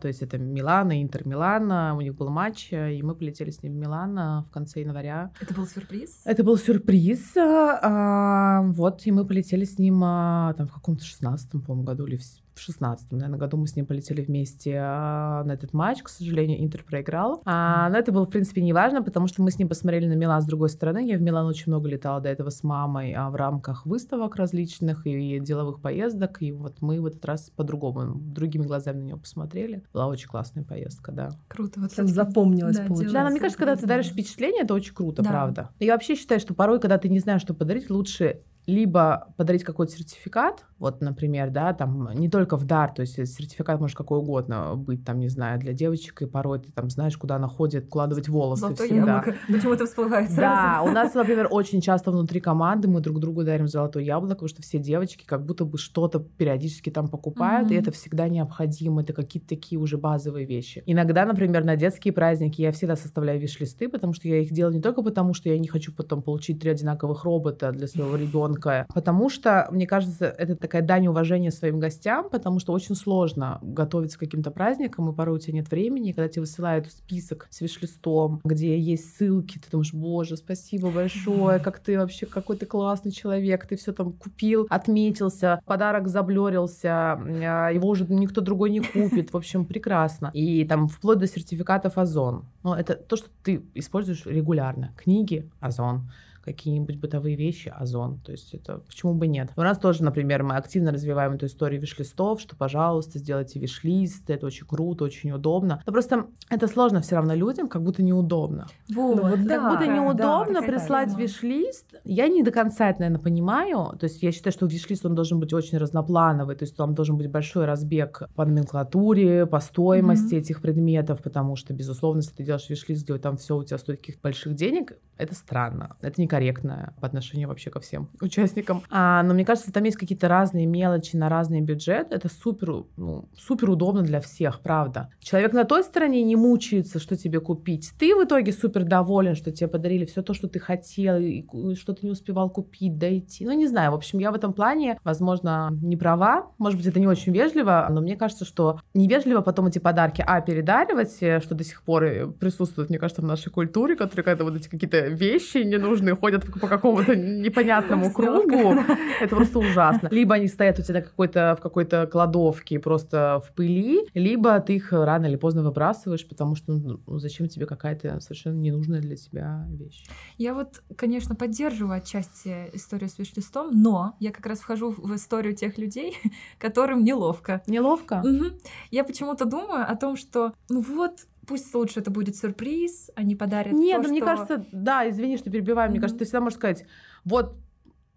то 0.00 0.08
есть 0.08 0.22
это 0.22 0.38
Милан 0.38 0.90
и 0.92 1.02
Интер 1.02 1.26
Милан, 1.26 1.96
у 1.96 2.00
них 2.00 2.14
был 2.14 2.30
матч, 2.30 2.72
и 2.72 3.00
мы 3.02 3.14
полетели 3.14 3.50
с 3.50 3.62
ним 3.62 3.74
в 3.74 3.76
Милан 3.76 4.44
в 4.44 4.50
конце 4.50 4.80
января. 4.80 5.30
Это 5.40 5.54
был 5.54 5.66
сюрприз? 5.66 6.20
Это 6.24 6.44
был 6.44 6.56
сюрприз. 6.56 7.36
А, 7.36 8.62
вот, 8.62 9.06
и 9.06 9.12
мы 9.12 9.26
полетели 9.26 9.64
с 9.64 9.78
ним 9.78 10.02
а, 10.04 10.54
там 10.54 10.66
в 10.66 10.72
каком-то 10.82 11.04
шестнадцатом, 11.04 11.62
по-моему, 11.62 11.84
году 11.84 12.06
или 12.06 12.16
в 12.16 12.22
в 12.54 12.60
шестнадцатом, 12.60 13.18
наверное, 13.18 13.38
году 13.38 13.56
мы 13.56 13.66
с 13.66 13.76
ним 13.76 13.86
полетели 13.86 14.22
вместе 14.22 14.78
а, 14.78 15.42
на 15.44 15.52
этот 15.52 15.72
матч. 15.72 16.02
К 16.02 16.08
сожалению, 16.08 16.62
Интер 16.62 16.84
проиграл. 16.84 17.42
А, 17.44 17.88
но 17.88 17.96
это 17.96 18.12
было, 18.12 18.26
в 18.26 18.30
принципе, 18.30 18.60
не 18.60 18.72
важно, 18.72 19.02
потому 19.02 19.26
что 19.26 19.42
мы 19.42 19.50
с 19.50 19.58
ним 19.58 19.68
посмотрели 19.68 20.06
на 20.06 20.14
Милан 20.14 20.42
с 20.42 20.44
другой 20.44 20.68
стороны. 20.68 21.08
Я 21.08 21.16
в 21.16 21.22
Милан 21.22 21.46
очень 21.46 21.64
много 21.68 21.88
летала 21.88 22.20
до 22.20 22.28
этого 22.28 22.50
с 22.50 22.62
мамой 22.62 23.12
а, 23.12 23.30
в 23.30 23.36
рамках 23.36 23.86
выставок 23.86 24.36
различных 24.36 25.06
и 25.06 25.40
деловых 25.40 25.80
поездок. 25.80 26.42
И 26.42 26.52
вот 26.52 26.76
мы 26.80 27.00
в 27.00 27.06
этот 27.06 27.24
раз 27.24 27.50
по-другому, 27.56 28.14
другими 28.16 28.64
глазами 28.64 29.00
на 29.00 29.04
него 29.04 29.18
посмотрели. 29.18 29.82
Была 29.92 30.06
очень 30.06 30.28
классная 30.28 30.64
поездка, 30.64 31.12
да. 31.12 31.30
Круто. 31.48 31.80
Вот 31.80 31.94
Прям 31.94 32.08
запомнилось, 32.08 32.76
да, 32.76 32.84
получилось. 32.84 33.12
Да, 33.12 33.24
но 33.24 33.30
мне 33.30 33.40
кажется, 33.40 33.58
когда 33.58 33.76
ты 33.76 33.86
даришь 33.86 34.08
впечатление, 34.08 34.62
это 34.62 34.74
очень 34.74 34.94
круто, 34.94 35.22
да. 35.22 35.30
правда. 35.30 35.70
Я 35.80 35.92
вообще 35.92 36.14
считаю, 36.14 36.40
что 36.40 36.54
порой, 36.54 36.80
когда 36.80 36.98
ты 36.98 37.08
не 37.08 37.18
знаешь, 37.18 37.40
что 37.40 37.54
подарить, 37.54 37.90
лучше 37.90 38.42
либо 38.66 39.34
подарить 39.36 39.64
какой-то 39.64 39.92
сертификат, 39.92 40.64
вот, 40.78 41.00
например, 41.00 41.50
да, 41.50 41.72
там, 41.72 42.10
не 42.14 42.28
только 42.28 42.56
в 42.56 42.64
дар, 42.64 42.92
то 42.92 43.02
есть 43.02 43.14
сертификат 43.14 43.80
может 43.80 43.96
какой 43.96 44.18
угодно 44.18 44.74
быть, 44.76 45.04
там, 45.04 45.20
не 45.20 45.28
знаю, 45.28 45.60
для 45.60 45.72
девочек, 45.72 46.22
и 46.22 46.26
порой 46.26 46.58
ты 46.58 46.72
там 46.72 46.90
знаешь, 46.90 47.16
куда 47.16 47.36
она 47.36 47.46
ходит, 47.46 47.84
укладывать 47.84 48.28
волосы 48.28 48.62
Золотое 48.62 48.86
всегда. 48.88 49.16
яблоко, 49.16 49.38
почему-то 49.46 49.86
всплывает 49.86 50.30
сразу. 50.30 50.40
Да, 50.40 50.82
у 50.82 50.92
нас, 50.92 51.14
например, 51.14 51.46
очень 51.50 51.80
часто 51.80 52.10
внутри 52.10 52.40
команды 52.40 52.88
мы 52.88 53.00
друг 53.00 53.20
другу 53.20 53.44
дарим 53.44 53.68
золотое 53.68 54.02
яблоко, 54.02 54.34
потому 54.34 54.48
что 54.48 54.62
все 54.62 54.78
девочки 54.78 55.24
как 55.24 55.44
будто 55.44 55.64
бы 55.64 55.78
что-то 55.78 56.18
периодически 56.18 56.90
там 56.90 57.08
покупают, 57.08 57.70
mm-hmm. 57.70 57.74
и 57.74 57.78
это 57.78 57.92
всегда 57.92 58.28
необходимо, 58.28 59.02
это 59.02 59.12
какие-то 59.12 59.48
такие 59.48 59.78
уже 59.78 59.98
базовые 59.98 60.46
вещи. 60.46 60.82
Иногда, 60.86 61.24
например, 61.24 61.62
на 61.64 61.76
детские 61.76 62.12
праздники 62.12 62.60
я 62.60 62.72
всегда 62.72 62.96
составляю 62.96 63.40
виш-листы, 63.40 63.88
потому 63.88 64.14
что 64.14 64.26
я 64.26 64.38
их 64.38 64.52
делаю 64.52 64.74
не 64.74 64.82
только 64.82 65.02
потому, 65.02 65.32
что 65.32 65.48
я 65.48 65.58
не 65.58 65.68
хочу 65.68 65.92
потом 65.92 66.22
получить 66.22 66.60
три 66.60 66.70
одинаковых 66.70 67.24
робота 67.24 67.70
для 67.70 67.86
своего 67.86 68.16
ребенка, 68.16 68.51
тонкое, 68.52 68.86
потому 68.94 69.28
что, 69.28 69.68
мне 69.70 69.86
кажется, 69.86 70.26
это 70.26 70.56
такая 70.56 70.82
дань 70.82 71.06
уважения 71.06 71.50
своим 71.50 71.78
гостям, 71.78 72.28
потому 72.30 72.58
что 72.58 72.72
очень 72.72 72.94
сложно 72.94 73.58
готовиться 73.62 74.16
к 74.16 74.20
каким-то 74.20 74.50
праздникам, 74.50 75.10
и 75.10 75.14
порой 75.14 75.36
у 75.36 75.38
тебя 75.38 75.54
нет 75.54 75.70
времени, 75.70 76.12
когда 76.12 76.28
тебе 76.28 76.42
высылают 76.42 76.90
список 76.90 77.46
с 77.50 77.60
виш-листом, 77.60 78.40
где 78.44 78.78
есть 78.78 79.16
ссылки, 79.16 79.58
ты 79.58 79.70
думаешь, 79.70 79.92
боже, 79.92 80.36
спасибо 80.36 80.90
большое, 80.90 81.58
как 81.58 81.78
ты 81.80 81.98
вообще, 81.98 82.26
какой 82.26 82.56
ты 82.56 82.66
классный 82.66 83.12
человек, 83.12 83.66
ты 83.66 83.76
все 83.76 83.92
там 83.92 84.12
купил, 84.12 84.66
отметился, 84.68 85.60
подарок 85.66 86.08
заблерился, 86.08 86.90
а, 86.92 87.70
его 87.70 87.88
уже 87.88 88.06
никто 88.08 88.40
другой 88.40 88.70
не 88.70 88.80
купит, 88.80 89.32
в 89.32 89.36
общем, 89.36 89.64
прекрасно. 89.64 90.30
И 90.34 90.64
там 90.64 90.88
вплоть 90.88 91.18
до 91.18 91.26
сертификатов 91.26 91.98
Озон. 91.98 92.46
Но 92.62 92.76
это 92.76 92.94
то, 92.94 93.16
что 93.16 93.28
ты 93.42 93.62
используешь 93.74 94.26
регулярно. 94.26 94.92
Книги 94.96 95.50
Озон, 95.60 96.10
какие-нибудь 96.42 96.96
бытовые 96.96 97.36
вещи, 97.36 97.72
озон. 97.74 98.20
То 98.20 98.32
есть 98.32 98.54
это 98.54 98.78
почему 98.78 99.14
бы 99.14 99.26
нет. 99.26 99.50
У 99.56 99.62
нас 99.62 99.78
тоже, 99.78 100.02
например, 100.02 100.42
мы 100.42 100.56
активно 100.56 100.92
развиваем 100.92 101.32
эту 101.32 101.46
историю 101.46 101.80
виш-листов, 101.80 102.40
что, 102.40 102.56
пожалуйста, 102.56 103.18
сделайте 103.18 103.58
виш-лист, 103.58 104.28
это 104.28 104.46
очень 104.46 104.66
круто, 104.66 105.04
очень 105.04 105.32
удобно. 105.32 105.82
Но 105.86 105.92
просто 105.92 106.26
это 106.50 106.66
сложно 106.66 107.00
все 107.00 107.16
равно 107.16 107.34
людям, 107.34 107.68
как 107.68 107.82
будто 107.82 108.02
неудобно. 108.02 108.66
Вот, 108.94 109.16
ну, 109.16 109.28
вот 109.28 109.44
да, 109.44 109.58
как 109.58 109.72
будто 109.72 109.86
неудобно 109.86 110.60
да, 110.60 110.66
прислать 110.66 111.16
виш-лист. 111.16 111.94
Я 112.04 112.28
не 112.28 112.42
до 112.42 112.50
конца 112.50 112.90
это, 112.90 113.00
наверное, 113.00 113.22
понимаю. 113.22 113.96
То 113.98 114.04
есть 114.04 114.22
я 114.22 114.32
считаю, 114.32 114.52
что 114.52 114.66
виш-лист, 114.66 115.06
он 115.06 115.14
должен 115.14 115.40
быть 115.40 115.52
очень 115.52 115.78
разноплановый, 115.78 116.56
то 116.56 116.64
есть 116.64 116.76
там 116.76 116.94
должен 116.94 117.16
быть 117.16 117.30
большой 117.30 117.66
разбег 117.66 118.22
по 118.34 118.44
номенклатуре, 118.44 119.46
по 119.46 119.60
стоимости 119.60 120.34
mm-hmm. 120.34 120.38
этих 120.38 120.60
предметов, 120.60 121.22
потому 121.22 121.56
что, 121.56 121.72
безусловно, 121.72 122.20
если 122.20 122.34
ты 122.34 122.44
делаешь 122.44 122.68
виш-лист, 122.68 123.04
где 123.04 123.18
там 123.18 123.36
все 123.36 123.56
у 123.56 123.64
тебя 123.64 123.78
стоит 123.78 124.00
каких-то 124.00 124.20
больших 124.22 124.54
денег, 124.54 124.92
это 125.16 125.34
странно. 125.34 125.96
Это 126.00 126.20
не 126.20 126.26
корректно 126.32 126.94
по 126.98 127.06
отношению 127.06 127.48
вообще 127.48 127.68
ко 127.68 127.78
всем 127.78 128.08
участникам. 128.22 128.82
А, 128.88 129.22
но 129.22 129.34
мне 129.34 129.44
кажется, 129.44 129.70
там 129.70 129.84
есть 129.84 129.98
какие-то 129.98 130.28
разные 130.28 130.64
мелочи 130.64 131.14
на 131.14 131.28
разный 131.28 131.60
бюджет. 131.60 132.10
Это 132.10 132.30
супер, 132.30 132.84
ну, 132.96 133.28
супер 133.36 133.68
удобно 133.68 134.00
для 134.00 134.22
всех, 134.22 134.62
правда. 134.62 135.10
Человек 135.20 135.52
на 135.52 135.64
той 135.64 135.84
стороне 135.84 136.22
не 136.22 136.34
мучается, 136.34 136.98
что 136.98 137.18
тебе 137.18 137.40
купить. 137.40 137.92
Ты 137.98 138.16
в 138.16 138.24
итоге 138.24 138.50
супер 138.52 138.84
доволен, 138.84 139.34
что 139.34 139.52
тебе 139.52 139.68
подарили 139.68 140.06
все 140.06 140.22
то, 140.22 140.32
что 140.32 140.48
ты 140.48 140.58
хотел, 140.58 141.18
и 141.18 141.44
что 141.74 141.92
ты 141.92 142.06
не 142.06 142.12
успевал 142.12 142.48
купить, 142.48 142.96
дойти. 142.96 143.44
Ну, 143.44 143.52
не 143.52 143.66
знаю. 143.66 143.90
В 143.92 143.96
общем, 143.96 144.18
я 144.18 144.30
в 144.30 144.34
этом 144.34 144.54
плане, 144.54 144.98
возможно, 145.04 145.68
не 145.82 145.98
права. 145.98 146.50
Может 146.56 146.78
быть, 146.78 146.86
это 146.86 146.98
не 146.98 147.06
очень 147.06 147.34
вежливо, 147.34 147.86
но 147.90 148.00
мне 148.00 148.16
кажется, 148.16 148.46
что 148.46 148.80
невежливо 148.94 149.42
потом 149.42 149.66
эти 149.66 149.80
подарки, 149.80 150.24
а, 150.26 150.40
передаривать, 150.40 151.14
э, 151.20 151.40
что 151.40 151.54
до 151.54 151.62
сих 151.62 151.82
пор 151.82 152.32
присутствует, 152.40 152.88
мне 152.88 152.98
кажется, 152.98 153.20
в 153.20 153.26
нашей 153.26 153.52
культуре, 153.52 153.96
которые 153.96 154.24
когда 154.24 154.44
вот 154.44 154.56
эти 154.56 154.68
какие-то 154.68 155.08
вещи 155.08 155.58
ненужные 155.58 156.14
ходят 156.22 156.44
по 156.60 156.68
какому-то 156.68 157.16
непонятному 157.16 158.12
кругу. 158.12 158.76
Это 159.20 159.34
просто 159.34 159.58
ужасно. 159.58 160.06
Либо 160.12 160.36
они 160.36 160.46
стоят 160.46 160.78
у 160.78 160.82
тебя 160.82 161.02
какой-то, 161.02 161.56
в 161.58 161.60
какой-то 161.60 162.06
кладовке 162.06 162.78
просто 162.78 163.42
в 163.44 163.52
пыли, 163.52 164.06
либо 164.14 164.60
ты 164.60 164.76
их 164.76 164.92
рано 164.92 165.26
или 165.26 165.34
поздно 165.34 165.64
выбрасываешь, 165.64 166.28
потому 166.28 166.54
что 166.54 166.74
ну, 166.74 167.18
зачем 167.18 167.48
тебе 167.48 167.66
какая-то 167.66 168.20
совершенно 168.20 168.60
ненужная 168.60 169.00
для 169.00 169.16
тебя 169.16 169.66
вещь. 169.70 170.04
Я 170.38 170.54
вот, 170.54 170.80
конечно, 170.94 171.34
поддерживаю 171.34 171.96
отчасти 171.96 172.70
историю 172.72 173.08
с 173.08 173.18
виш-листом, 173.18 173.70
но 173.72 174.14
я 174.20 174.30
как 174.30 174.46
раз 174.46 174.60
вхожу 174.60 174.94
в 174.96 175.12
историю 175.16 175.56
тех 175.56 175.76
людей, 175.76 176.16
которым 176.60 177.02
неловко. 177.02 177.62
Неловко? 177.66 178.22
Угу. 178.24 178.60
Я 178.92 179.02
почему-то 179.02 179.44
думаю 179.44 179.90
о 179.90 179.96
том, 179.96 180.16
что 180.16 180.52
ну 180.68 180.82
вот 180.82 181.26
Пусть 181.46 181.74
лучше 181.74 182.00
это 182.00 182.10
будет 182.10 182.36
сюрприз, 182.36 183.10
они 183.16 183.34
подарят. 183.34 183.72
Нет, 183.72 183.96
то, 183.96 184.02
ну, 184.04 184.08
мне 184.10 184.20
что... 184.20 184.26
кажется, 184.26 184.66
да, 184.72 185.08
извини, 185.08 185.36
что 185.36 185.50
перебиваю, 185.50 185.88
mm-hmm. 185.88 185.92
мне 185.92 186.00
кажется, 186.00 186.18
ты 186.18 186.24
всегда 186.24 186.40
можешь 186.40 186.58
сказать, 186.58 186.86
вот 187.24 187.56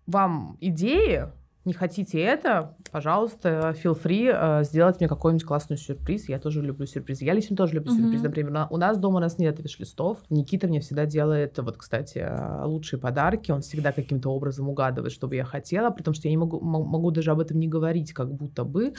вам 0.05 0.57
идеи, 0.61 1.25
не 1.65 1.73
хотите 1.73 2.19
это, 2.19 2.75
пожалуйста, 2.91 3.75
feel 3.83 3.99
free 3.99 4.29
э, 4.31 4.63
сделать 4.63 4.99
мне 4.99 5.09
какой-нибудь 5.09 5.45
классный 5.45 5.77
сюрприз. 5.77 6.29
Я 6.29 6.37
тоже 6.37 6.61
люблю 6.61 6.85
сюрпризы. 6.85 7.25
Я 7.25 7.33
лично 7.33 7.55
тоже 7.55 7.73
люблю 7.73 7.91
mm-hmm. 7.91 8.01
сюрприз. 8.01 8.21
Например, 8.21 8.67
у 8.69 8.77
нас 8.77 8.99
дома 8.99 9.17
у 9.17 9.19
нас 9.19 9.39
нет 9.39 9.59
виш-листов. 9.59 10.19
Никита 10.29 10.67
мне 10.67 10.79
всегда 10.79 11.07
делает, 11.07 11.57
вот, 11.57 11.77
кстати, 11.77 12.19
э, 12.19 12.65
лучшие 12.65 12.99
подарки. 12.99 13.51
Он 13.51 13.61
всегда 13.61 13.91
каким-то 13.91 14.29
образом 14.29 14.69
угадывает, 14.69 15.11
что 15.11 15.27
бы 15.27 15.35
я 15.35 15.43
хотела, 15.43 15.89
потому 15.89 16.13
что 16.13 16.27
я 16.27 16.31
не 16.31 16.37
могу, 16.37 16.61
могу 16.61 17.09
даже 17.09 17.31
об 17.31 17.39
этом 17.39 17.57
не 17.57 17.67
говорить, 17.67 18.13
как 18.13 18.31
будто 18.31 18.63
бы. 18.63 18.93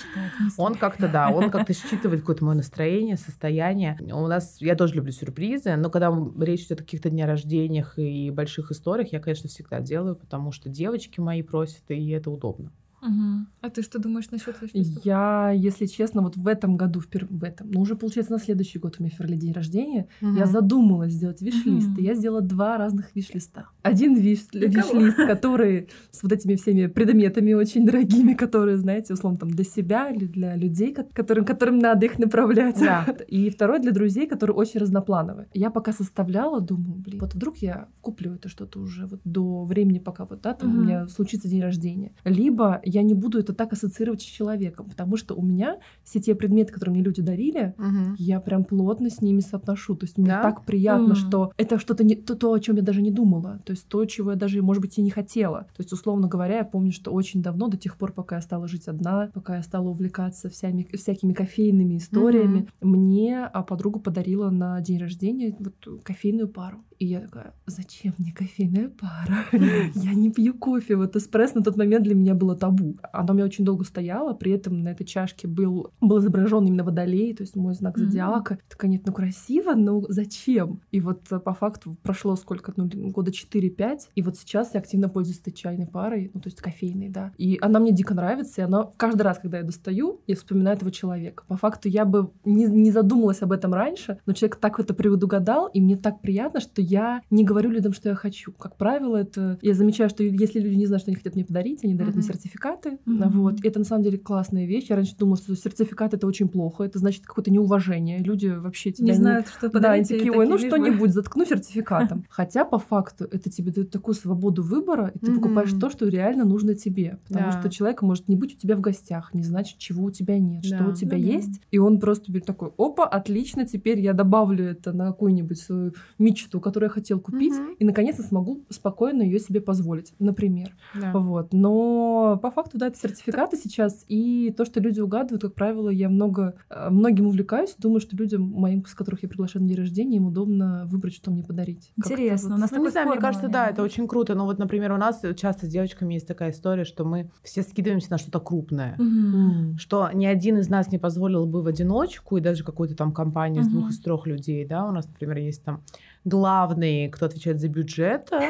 Он 0.58 0.74
как-то, 0.74 1.08
да, 1.08 1.30
он 1.30 1.50
как-то 1.50 1.72
считывает 1.72 2.20
какое-то 2.20 2.44
мое 2.44 2.56
настроение, 2.56 3.16
состояние. 3.16 3.96
У 4.12 4.26
нас, 4.26 4.56
я 4.60 4.74
тоже 4.74 4.94
люблю 4.94 5.12
сюрпризы, 5.12 5.76
но 5.76 5.88
когда 5.88 6.12
речь 6.40 6.66
идет 6.66 6.80
о 6.80 6.82
каких-то 6.82 7.10
дня 7.10 7.26
рождениях 7.26 7.96
и 7.96 8.30
больших 8.30 8.72
историях, 8.72 9.12
я, 9.12 9.20
конечно, 9.20 9.48
всегда 9.48 9.80
делаю, 9.80 10.16
потому 10.16 10.50
что 10.50 10.68
девочки 10.68 11.20
мои 11.20 11.42
просят, 11.42 11.84
и 11.88 12.10
это 12.10 12.30
удобно 12.30 12.55
подробно. 12.56 12.85
Угу. 13.06 13.46
А 13.60 13.70
ты 13.70 13.82
что 13.82 13.98
думаешь 13.98 14.30
насчет? 14.30 14.56
Я, 15.04 15.50
если 15.50 15.86
честно, 15.86 16.22
вот 16.22 16.36
в 16.36 16.46
этом 16.46 16.76
году, 16.76 17.00
впер... 17.00 17.26
в 17.30 17.44
этом, 17.44 17.70
ну 17.70 17.80
уже 17.80 17.94
получается 17.94 18.32
на 18.32 18.38
следующий 18.38 18.78
год 18.78 18.96
у 18.98 19.02
меня 19.02 19.12
в 19.12 19.14
феврале 19.14 19.36
день 19.36 19.52
рождения, 19.52 20.08
угу. 20.20 20.34
я 20.34 20.46
задумалась 20.46 21.12
сделать 21.12 21.40
виш-лист, 21.40 21.90
угу. 21.90 22.00
и 22.00 22.04
я 22.04 22.14
сделала 22.14 22.40
два 22.40 22.76
разных 22.76 23.14
виш-листа. 23.14 23.68
Один 23.82 24.14
виш... 24.14 24.46
виш-лист, 24.52 25.16
который 25.16 25.88
с 26.10 26.22
вот 26.22 26.32
этими 26.32 26.56
всеми 26.56 26.86
предметами 26.86 27.52
очень 27.52 27.86
дорогими, 27.86 28.34
которые, 28.34 28.76
знаете, 28.76 29.14
условно 29.14 29.38
там 29.38 29.50
для 29.50 29.64
себя 29.64 30.10
или 30.10 30.26
для 30.26 30.56
людей, 30.56 30.92
которым, 30.92 31.44
которым 31.44 31.78
надо 31.78 32.06
их 32.06 32.18
направлять. 32.18 32.78
Да. 32.80 33.06
И 33.28 33.50
второй 33.50 33.80
для 33.80 33.92
друзей, 33.92 34.26
который 34.26 34.52
очень 34.52 34.80
разноплановый. 34.80 35.46
Я 35.54 35.70
пока 35.70 35.92
составляла, 35.92 36.60
думаю, 36.60 36.98
блин, 36.98 37.20
вот 37.20 37.34
вдруг 37.34 37.58
я 37.58 37.88
куплю 38.00 38.34
это 38.34 38.48
что-то 38.48 38.80
уже 38.80 39.06
вот 39.06 39.20
до 39.24 39.64
времени, 39.64 39.98
пока 39.98 40.24
вот, 40.24 40.40
да, 40.42 40.54
там 40.54 40.70
угу. 40.70 40.78
у 40.78 40.82
меня 40.82 41.08
случится 41.08 41.48
день 41.48 41.62
рождения. 41.62 42.12
Либо 42.24 42.80
я 42.84 42.95
не 43.02 43.14
буду 43.14 43.38
это 43.38 43.52
так 43.52 43.72
ассоциировать 43.72 44.22
с 44.22 44.24
человеком, 44.24 44.88
потому 44.88 45.16
что 45.16 45.34
у 45.34 45.42
меня 45.42 45.78
все 46.04 46.20
те 46.20 46.34
предметы, 46.34 46.72
которые 46.72 46.94
мне 46.94 47.02
люди 47.02 47.22
дарили, 47.22 47.74
угу. 47.78 48.14
я 48.18 48.40
прям 48.40 48.64
плотно 48.64 49.10
с 49.10 49.20
ними 49.20 49.40
соотношу. 49.40 49.96
То 49.96 50.06
есть 50.06 50.18
мне 50.18 50.28
да? 50.28 50.42
так 50.42 50.64
приятно, 50.64 51.08
угу. 51.08 51.14
что 51.14 51.52
это 51.56 51.78
что-то 51.78 52.04
не 52.04 52.14
то, 52.14 52.34
то, 52.34 52.52
о 52.52 52.60
чем 52.60 52.76
я 52.76 52.82
даже 52.82 53.02
не 53.02 53.10
думала. 53.10 53.60
То 53.64 53.72
есть 53.72 53.88
то, 53.88 54.04
чего 54.04 54.32
я 54.32 54.36
даже, 54.36 54.62
может 54.62 54.80
быть, 54.80 54.98
и 54.98 55.02
не 55.02 55.10
хотела. 55.10 55.66
То 55.76 55.82
есть, 55.82 55.92
условно 55.92 56.28
говоря, 56.28 56.58
я 56.58 56.64
помню, 56.64 56.92
что 56.92 57.12
очень 57.12 57.42
давно, 57.42 57.68
до 57.68 57.76
тех 57.76 57.96
пор, 57.96 58.12
пока 58.12 58.36
я 58.36 58.42
стала 58.42 58.68
жить 58.68 58.88
одна, 58.88 59.30
пока 59.32 59.56
я 59.56 59.62
стала 59.62 59.88
увлекаться 59.88 60.48
всякими, 60.48 60.86
всякими 60.96 61.32
кофейными 61.32 61.98
историями, 61.98 62.68
угу. 62.80 62.90
мне 62.90 63.44
а 63.44 63.62
подруга 63.62 64.00
подарила 64.00 64.50
на 64.50 64.80
день 64.80 64.98
рождения 64.98 65.56
вот 65.58 66.02
кофейную 66.02 66.48
пару. 66.48 66.84
И 66.98 67.06
я 67.06 67.20
такая, 67.20 67.54
зачем 67.66 68.14
мне 68.18 68.32
кофейная 68.32 68.88
пара? 68.88 69.44
я 69.94 70.14
не 70.14 70.30
пью 70.30 70.54
кофе. 70.54 70.96
Вот 70.96 71.14
эспрессо 71.14 71.58
на 71.58 71.64
тот 71.64 71.76
момент 71.76 72.04
для 72.04 72.14
меня 72.14 72.34
было 72.34 72.56
табу. 72.56 72.75
Оно 73.12 73.32
у 73.32 73.36
меня 73.36 73.44
очень 73.44 73.64
долго 73.64 73.84
стояло, 73.84 74.34
при 74.34 74.52
этом 74.52 74.82
на 74.82 74.88
этой 74.88 75.04
чашке 75.04 75.48
был, 75.48 75.92
был 76.00 76.18
изображен 76.18 76.66
именно 76.66 76.84
водолей, 76.84 77.34
то 77.34 77.42
есть 77.42 77.56
мой 77.56 77.74
знак 77.74 77.98
зодиака. 77.98 78.54
Mm-hmm. 78.54 78.60
Такая, 78.68 78.90
нет, 78.90 79.02
ну 79.06 79.12
красиво, 79.12 79.74
но 79.74 80.02
зачем? 80.08 80.80
И 80.90 81.00
вот 81.00 81.30
э, 81.30 81.38
по 81.38 81.54
факту 81.54 81.96
прошло 82.02 82.36
сколько, 82.36 82.72
ну, 82.76 82.88
года 83.10 83.30
4-5, 83.30 83.98
и 84.14 84.22
вот 84.22 84.36
сейчас 84.36 84.74
я 84.74 84.80
активно 84.80 85.08
пользуюсь 85.08 85.40
этой 85.40 85.52
чайной 85.52 85.86
парой, 85.86 86.30
ну, 86.34 86.40
то 86.40 86.48
есть 86.48 86.60
кофейной, 86.60 87.08
да. 87.08 87.32
И 87.38 87.58
она 87.60 87.80
мне 87.80 87.92
дико 87.92 88.14
нравится, 88.14 88.60
и 88.60 88.64
она 88.64 88.90
каждый 88.96 89.22
раз, 89.22 89.38
когда 89.38 89.58
я 89.58 89.64
достаю, 89.64 90.20
я 90.26 90.36
вспоминаю 90.36 90.76
этого 90.76 90.90
человека. 90.90 91.44
По 91.48 91.56
факту 91.56 91.88
я 91.88 92.04
бы 92.04 92.30
не, 92.44 92.64
не 92.64 92.90
задумалась 92.90 93.42
об 93.42 93.52
этом 93.52 93.74
раньше, 93.74 94.18
но 94.26 94.32
человек 94.32 94.56
так 94.56 94.80
это 94.80 94.94
предугадал, 94.94 95.68
и 95.68 95.80
мне 95.80 95.96
так 95.96 96.20
приятно, 96.20 96.60
что 96.60 96.82
я 96.82 97.22
не 97.30 97.44
говорю 97.44 97.70
людям, 97.70 97.92
что 97.92 98.08
я 98.08 98.14
хочу. 98.14 98.52
Как 98.52 98.76
правило, 98.76 99.16
это... 99.16 99.58
Я 99.62 99.74
замечаю, 99.74 100.10
что 100.10 100.22
если 100.22 100.60
люди 100.60 100.74
не 100.74 100.86
знают, 100.86 101.02
что 101.02 101.10
они 101.10 101.16
хотят 101.16 101.34
мне 101.34 101.44
подарить, 101.44 101.84
они 101.84 101.94
дарят 101.94 102.12
mm-hmm. 102.12 102.16
мне 102.16 102.26
сертификаты. 102.66 102.98
Mm-hmm. 103.06 103.28
Вот. 103.30 103.64
И 103.64 103.68
это 103.68 103.78
на 103.78 103.84
самом 103.84 104.02
деле 104.02 104.18
классная 104.18 104.66
вещь. 104.66 104.86
Я 104.88 104.96
раньше 104.96 105.16
думала, 105.16 105.36
что 105.36 105.54
сертификат 105.54 106.14
это 106.14 106.26
очень 106.26 106.48
плохо. 106.48 106.84
Это 106.84 106.98
значит 106.98 107.26
какое-то 107.26 107.50
неуважение. 107.50 108.18
Люди 108.18 108.48
вообще 108.48 108.92
тебя 108.92 109.06
не, 109.06 109.12
не... 109.12 109.16
знают, 109.16 109.48
что 109.48 109.70
подарить. 109.70 110.08
Да, 110.08 110.14
и 110.14 110.18
такие, 110.18 110.32
ой, 110.32 110.46
ну 110.46 110.58
что-нибудь, 110.58 111.12
заткну 111.12 111.44
сертификатом. 111.44 112.24
Хотя 112.30 112.64
по 112.64 112.78
факту 112.78 113.24
это 113.30 113.50
тебе 113.50 113.72
дает 113.72 113.90
такую 113.90 114.14
свободу 114.14 114.62
выбора, 114.62 115.12
и 115.14 115.18
ты 115.18 115.34
покупаешь 115.34 115.72
то, 115.72 115.90
что 115.90 116.08
реально 116.08 116.44
нужно 116.44 116.74
тебе. 116.74 117.18
Потому 117.28 117.52
что 117.52 117.68
человек 117.70 118.02
может 118.02 118.28
не 118.28 118.36
быть 118.36 118.54
у 118.54 118.58
тебя 118.58 118.76
в 118.76 118.80
гостях, 118.80 119.34
не 119.34 119.42
значит, 119.42 119.78
чего 119.78 120.04
у 120.04 120.10
тебя 120.10 120.38
нет, 120.38 120.64
что 120.64 120.86
у 120.86 120.92
тебя 120.92 121.16
есть. 121.16 121.60
И 121.70 121.78
он 121.78 122.00
просто 122.00 122.26
такой, 122.40 122.70
опа, 122.76 123.06
отлично, 123.06 123.66
теперь 123.66 124.00
я 124.00 124.12
добавлю 124.12 124.64
это 124.64 124.92
на 124.92 125.06
какую-нибудь 125.06 125.58
свою 125.58 125.92
мечту, 126.18 126.60
которую 126.60 126.88
я 126.88 126.92
хотел 126.92 127.18
купить, 127.20 127.54
и 127.78 127.84
наконец-то 127.84 128.22
смогу 128.22 128.64
спокойно 128.68 129.22
ее 129.22 129.38
себе 129.38 129.60
позволить, 129.60 130.12
например. 130.18 130.74
Да. 130.94 131.12
Вот. 131.12 131.52
Но 131.52 132.38
по 132.42 132.50
факту, 132.56 132.78
да, 132.78 132.88
это 132.88 132.98
сертификаты 132.98 133.56
сейчас, 133.56 134.04
и 134.08 134.52
то, 134.56 134.64
что 134.64 134.80
люди 134.80 135.00
угадывают, 135.00 135.42
как 135.42 135.54
правило, 135.54 135.90
я 135.90 136.08
много, 136.08 136.54
э, 136.70 136.88
многим 136.90 137.26
увлекаюсь, 137.26 137.74
думаю, 137.78 138.00
что 138.00 138.16
людям 138.16 138.42
моим, 138.42 138.84
с 138.86 138.94
которых 138.94 139.22
я 139.22 139.28
приглашаю 139.28 139.62
на 139.62 139.68
день 139.68 139.76
рождения, 139.76 140.16
им 140.16 140.26
удобно 140.26 140.86
выбрать, 140.86 141.14
что 141.14 141.30
мне 141.30 141.44
подарить. 141.44 141.92
Интересно. 141.96 142.50
Вот. 142.50 142.56
У 142.56 142.60
нас 142.60 142.70
ну, 142.70 142.82
не 142.82 142.90
знаю, 142.90 143.08
мне 143.08 143.18
кажется, 143.18 143.48
да, 143.48 143.68
это 143.68 143.82
очень 143.82 144.08
круто. 144.08 144.34
Но 144.34 144.46
вот, 144.46 144.58
например, 144.58 144.92
у 144.92 144.96
нас 144.96 145.22
часто 145.36 145.66
с 145.66 145.68
девочками 145.68 146.14
есть 146.14 146.26
такая 146.26 146.50
история, 146.50 146.84
что 146.84 147.04
мы 147.04 147.30
все 147.42 147.62
скидываемся 147.62 148.10
на 148.10 148.18
что-то 148.18 148.40
крупное, 148.40 148.96
угу. 148.98 149.78
что 149.78 150.10
ни 150.12 150.26
один 150.26 150.58
из 150.58 150.68
нас 150.68 150.90
не 150.90 150.98
позволил 150.98 151.46
бы 151.46 151.62
в 151.62 151.66
одиночку, 151.66 152.38
и 152.38 152.40
даже 152.40 152.64
какую-то 152.64 152.96
там 152.96 153.12
компанию 153.12 153.62
угу. 153.62 153.68
из 153.68 153.72
двух, 153.72 153.90
из 153.90 154.00
трех 154.00 154.26
людей, 154.26 154.64
да, 154.66 154.86
у 154.86 154.92
нас, 154.92 155.06
например, 155.06 155.38
есть 155.38 155.62
там 155.62 155.82
главный, 156.26 157.08
кто 157.08 157.26
отвечает 157.26 157.60
за 157.60 157.68
бюджет. 157.68 158.30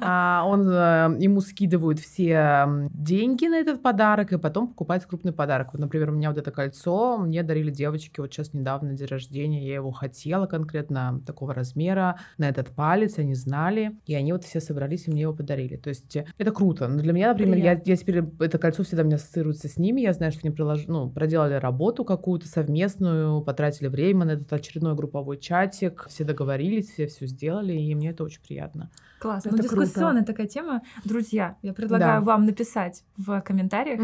А, 0.00 0.44
он, 0.46 0.68
э, 0.68 1.16
ему 1.20 1.40
скидывают 1.40 1.98
все 1.98 2.66
деньги 2.90 3.46
на 3.46 3.56
этот 3.56 3.82
подарок, 3.82 4.32
и 4.32 4.38
потом 4.38 4.68
покупает 4.68 5.04
крупный 5.04 5.32
подарок. 5.32 5.72
Вот, 5.72 5.80
например, 5.80 6.10
у 6.10 6.12
меня 6.12 6.30
вот 6.30 6.38
это 6.38 6.50
кольцо 6.50 7.18
мне 7.18 7.42
дарили 7.42 7.70
девочки 7.70 8.20
вот 8.20 8.32
сейчас 8.32 8.54
недавно 8.54 8.90
на 8.90 8.96
день 8.96 9.06
рождения. 9.08 9.66
Я 9.66 9.74
его 9.74 9.90
хотела 9.90 10.46
конкретно 10.46 11.20
такого 11.26 11.52
размера, 11.52 12.18
на 12.38 12.48
этот 12.48 12.68
палец, 12.70 13.18
они 13.18 13.34
знали. 13.34 13.98
И 14.06 14.14
они 14.14 14.32
вот 14.32 14.44
все 14.44 14.60
собрались 14.60 15.08
и 15.08 15.10
мне 15.10 15.22
его 15.22 15.34
подарили. 15.34 15.76
То 15.76 15.88
есть 15.88 16.16
э, 16.16 16.26
это 16.38 16.52
круто. 16.52 16.88
Но 16.88 17.02
для 17.02 17.12
меня, 17.12 17.32
например, 17.32 17.58
я, 17.58 17.80
я 17.84 17.96
теперь 17.96 18.22
это 18.40 18.58
кольцо 18.58 18.84
всегда 18.84 19.04
мне 19.04 19.16
ассоциируется 19.16 19.68
с 19.68 19.76
ними. 19.76 20.02
Я 20.02 20.12
знаю, 20.12 20.32
что 20.32 20.42
они 20.44 20.54
прилож... 20.54 20.86
ну, 20.86 21.10
проделали 21.10 21.54
работу 21.54 22.04
какую-то 22.04 22.46
совместную, 22.46 23.42
потратили 23.42 23.88
время 23.88 24.24
на 24.24 24.30
этот 24.32 24.52
очередной 24.52 24.94
групповой 24.94 25.38
чатик. 25.38 26.06
Все 26.08 26.24
договорились, 26.24 26.90
все 26.90 27.06
все 27.17 27.17
сделали, 27.26 27.72
и 27.72 27.94
мне 27.94 28.10
это 28.10 28.24
очень 28.24 28.40
приятно. 28.42 28.90
Классно. 29.18 29.48
Это 29.48 29.56
ну, 29.56 29.62
дискуссионная 29.62 30.24
такая 30.24 30.46
тема. 30.46 30.82
Друзья, 31.04 31.56
я 31.62 31.72
предлагаю 31.72 32.20
да. 32.20 32.24
вам 32.24 32.44
написать 32.44 33.04
в 33.16 33.40
комментариях, 33.40 34.00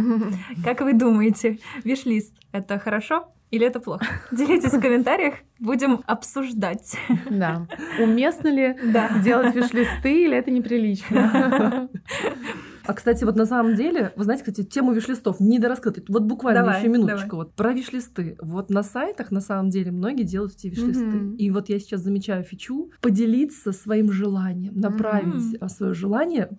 как 0.64 0.81
вы 0.81 0.92
думаете, 0.94 1.59
виш-лист— 1.85 2.35
это 2.53 2.79
хорошо 2.79 3.29
или 3.50 3.66
это 3.66 3.79
плохо? 3.79 4.05
Делитесь 4.33 4.72
в 4.72 4.81
комментариях, 4.81 5.35
будем 5.61 6.03
обсуждать. 6.07 6.96
Да. 7.31 7.66
Уместно 8.00 8.48
ли 8.48 8.77
да. 8.92 9.20
делать 9.20 9.55
виш-листы 9.55 10.24
или 10.24 10.37
это 10.37 10.50
неприлично? 10.50 11.88
А, 12.87 12.92
кстати, 12.92 13.25
вот 13.25 13.37
на 13.37 13.47
самом 13.47 13.75
деле, 13.75 14.12
вы 14.16 14.25
знаете, 14.25 14.44
кстати, 14.44 14.64
тему 14.66 14.92
виш-листов 14.92 15.40
не 15.40 15.59
дораскрыта. 15.59 16.03
Вот 16.09 16.23
буквально 16.23 16.61
давай, 16.61 16.81
еще 16.81 16.88
минуточку. 16.88 17.31
Давай. 17.31 17.47
Вот 17.47 17.55
про 17.55 17.73
виш-листы. 17.73 18.37
Вот 18.40 18.70
на 18.70 18.83
сайтах, 18.83 19.31
на 19.31 19.40
самом 19.40 19.70
деле, 19.70 19.90
многие 19.90 20.25
делают 20.25 20.55
эти 20.55 20.68
виш-листы. 20.68 21.05
Mm-hmm. 21.05 21.37
И 21.37 21.51
вот 21.51 21.68
я 21.68 21.79
сейчас 21.79 22.03
замечаю 22.03 22.44
фичу 22.44 22.90
поделиться 23.01 23.73
своим 23.73 24.12
желанием, 24.12 24.79
направить 24.79 25.57
mm-hmm. 25.57 25.68
свое 25.68 25.94
желание 25.94 26.51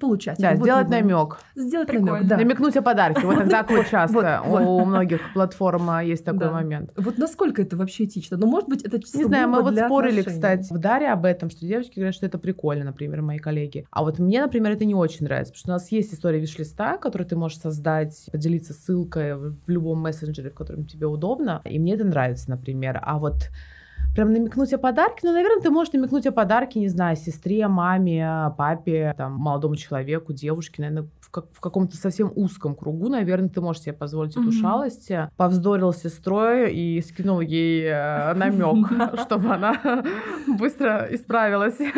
получать. 0.00 0.38
Да, 0.38 0.54
вот 0.54 0.62
сделать 0.62 0.88
намек. 0.88 1.38
Сделать 1.54 1.92
намек, 1.92 2.26
да. 2.26 2.36
Намекнуть 2.36 2.76
о 2.76 2.82
подарке. 2.82 3.26
Вот 3.26 3.48
так 3.48 3.70
вот 3.70 3.86
часто 3.88 4.42
у 4.42 4.84
многих 4.84 5.20
платформ 5.34 5.90
а, 5.90 6.02
есть 6.02 6.24
такой 6.24 6.50
момент. 6.50 6.92
Вот 6.96 7.18
насколько 7.18 7.62
это 7.62 7.76
вообще 7.76 8.04
этично? 8.04 8.36
Но, 8.36 8.46
может 8.46 8.68
быть, 8.68 8.82
это 8.82 8.98
Не 9.14 9.24
знаю, 9.24 9.48
мы 9.48 9.62
вот 9.62 9.76
спорили, 9.76 10.22
кстати, 10.22 10.72
в 10.72 10.78
Даре 10.78 11.08
об 11.08 11.24
этом, 11.24 11.50
что 11.50 11.66
девочки 11.66 11.96
говорят, 11.96 12.14
что 12.14 12.26
это 12.26 12.38
прикольно, 12.38 12.84
например, 12.84 13.22
мои 13.22 13.38
коллеги. 13.38 13.86
А 13.90 14.02
вот 14.02 14.18
мне, 14.18 14.40
например, 14.40 14.72
это 14.72 14.84
не 14.84 14.94
очень 14.94 15.24
нравится, 15.24 15.52
потому 15.52 15.60
что 15.60 15.71
нас 15.72 15.90
есть 15.90 16.14
история 16.14 16.38
виш-листа, 16.38 16.98
который 16.98 17.26
ты 17.26 17.36
можешь 17.36 17.58
создать, 17.58 18.26
поделиться 18.30 18.72
ссылкой 18.72 19.36
в 19.36 19.56
любом 19.66 20.00
мессенджере, 20.00 20.50
в 20.50 20.54
котором 20.54 20.86
тебе 20.86 21.06
удобно. 21.06 21.60
И 21.64 21.78
мне 21.78 21.94
это 21.94 22.04
нравится, 22.04 22.50
например. 22.50 23.00
А 23.02 23.18
вот 23.18 23.50
прям 24.14 24.32
намекнуть 24.32 24.72
о 24.72 24.78
подарке, 24.78 25.20
ну, 25.22 25.32
наверное, 25.32 25.62
ты 25.62 25.70
можешь 25.70 25.92
намекнуть 25.92 26.26
о 26.26 26.32
подарке, 26.32 26.80
не 26.80 26.88
знаю, 26.88 27.16
сестре, 27.16 27.66
маме, 27.68 28.52
папе, 28.56 29.14
там, 29.16 29.34
молодому 29.34 29.76
человеку, 29.76 30.32
девушке, 30.32 30.82
наверное, 30.82 31.08
в, 31.20 31.30
как, 31.30 31.46
в 31.52 31.60
каком-то 31.60 31.96
совсем 31.96 32.32
узком 32.34 32.74
кругу, 32.74 33.08
наверное, 33.08 33.48
ты 33.48 33.60
можешь 33.60 33.82
себе 33.82 33.94
позволить 33.94 34.36
mm-hmm. 34.36 34.42
эту 34.42 34.52
шалость. 34.52 35.10
Повздорил 35.36 35.92
с 35.92 36.02
сестрой 36.02 36.74
и 36.74 37.00
скинул 37.00 37.40
ей 37.40 37.84
э, 37.86 38.34
намек, 38.34 39.20
чтобы 39.20 39.54
она 39.54 40.04
быстро 40.58 41.08
исправилась. 41.10 41.78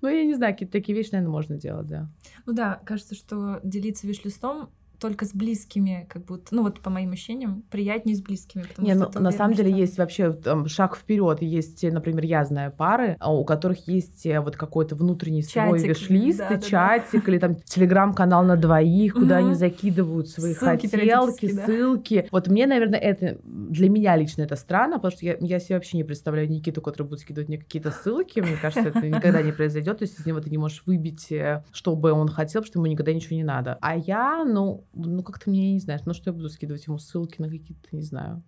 Ну, 0.00 0.08
я 0.08 0.24
не 0.24 0.34
знаю, 0.34 0.52
какие-то 0.52 0.72
такие 0.72 0.96
вещи, 0.96 1.10
наверное, 1.12 1.30
можно 1.30 1.56
делать, 1.56 1.86
да. 1.86 2.08
Ну 2.44 2.52
да, 2.52 2.80
кажется, 2.84 3.14
что 3.14 3.60
делиться 3.62 4.06
виш-листом 4.06 4.70
только 5.02 5.26
с 5.26 5.34
близкими, 5.34 6.06
как 6.08 6.24
будто, 6.24 6.54
ну 6.54 6.62
вот 6.62 6.80
по 6.80 6.88
моим 6.88 7.10
ощущениям, 7.10 7.64
приятнее 7.70 8.16
с 8.16 8.22
близкими. 8.22 8.64
Не, 8.78 8.94
ну, 8.94 9.10
на 9.12 9.32
самом 9.32 9.54
деле 9.54 9.70
что... 9.70 9.78
есть 9.80 9.98
вообще 9.98 10.32
там, 10.32 10.68
шаг 10.68 10.96
вперед. 10.96 11.42
Есть, 11.42 11.82
например, 11.82 12.24
я 12.24 12.44
знаю 12.44 12.72
пары, 12.72 13.16
а, 13.18 13.34
у 13.34 13.44
которых 13.44 13.88
есть 13.88 14.24
э, 14.26 14.40
вот 14.40 14.56
какой-то 14.56 14.94
внутренний 14.94 15.42
чатик, 15.42 15.80
свой 15.80 15.88
виш-лист, 15.88 16.38
да, 16.38 16.58
чатик 16.58 17.24
да. 17.24 17.32
или 17.32 17.38
там 17.38 17.56
телеграм-канал 17.56 18.44
на 18.44 18.56
двоих, 18.56 19.14
куда 19.14 19.38
они 19.38 19.54
закидывают 19.54 20.28
свои 20.28 20.54
ссылки 20.54 20.86
хотелки, 20.86 21.46
ссылки. 21.48 22.28
Вот 22.30 22.48
мне, 22.48 22.66
наверное, 22.66 22.98
это 22.98 23.38
для 23.42 23.88
меня 23.88 24.16
лично 24.16 24.42
это 24.42 24.56
странно, 24.56 24.96
потому 24.96 25.12
что 25.12 25.26
я, 25.26 25.36
я 25.40 25.58
себе 25.58 25.76
вообще 25.76 25.96
не 25.96 26.04
представляю 26.04 26.48
Никиту, 26.48 26.80
который 26.80 27.06
будет 27.06 27.20
скидывать 27.20 27.48
мне 27.48 27.58
какие-то 27.58 27.90
ссылки. 27.90 28.40
Мне 28.40 28.56
кажется, 28.60 28.88
это 28.88 29.06
никогда 29.06 29.42
не 29.42 29.52
произойдет. 29.52 29.98
То 29.98 30.04
есть 30.04 30.18
из 30.20 30.26
него 30.26 30.40
ты 30.40 30.50
не 30.50 30.58
можешь 30.58 30.82
выбить, 30.86 31.30
э, 31.32 31.64
что 31.72 31.96
бы 31.96 32.12
он 32.12 32.28
хотел, 32.28 32.62
потому 32.62 32.70
что 32.70 32.78
ему 32.78 32.86
никогда 32.86 33.12
ничего 33.12 33.36
не 33.36 33.44
надо. 33.44 33.78
А 33.80 33.96
я, 33.96 34.44
ну, 34.44 34.84
ну 34.94 35.22
как-то 35.22 35.50
мне, 35.50 35.72
не 35.74 35.80
знаю, 35.80 36.00
ну 36.06 36.14
что 36.14 36.30
я 36.30 36.34
буду 36.34 36.48
скидывать 36.48 36.86
ему 36.86 36.98
ссылки 36.98 37.40
на 37.40 37.48
какие-то, 37.48 37.88
не 37.92 38.02
знаю, 38.02 38.42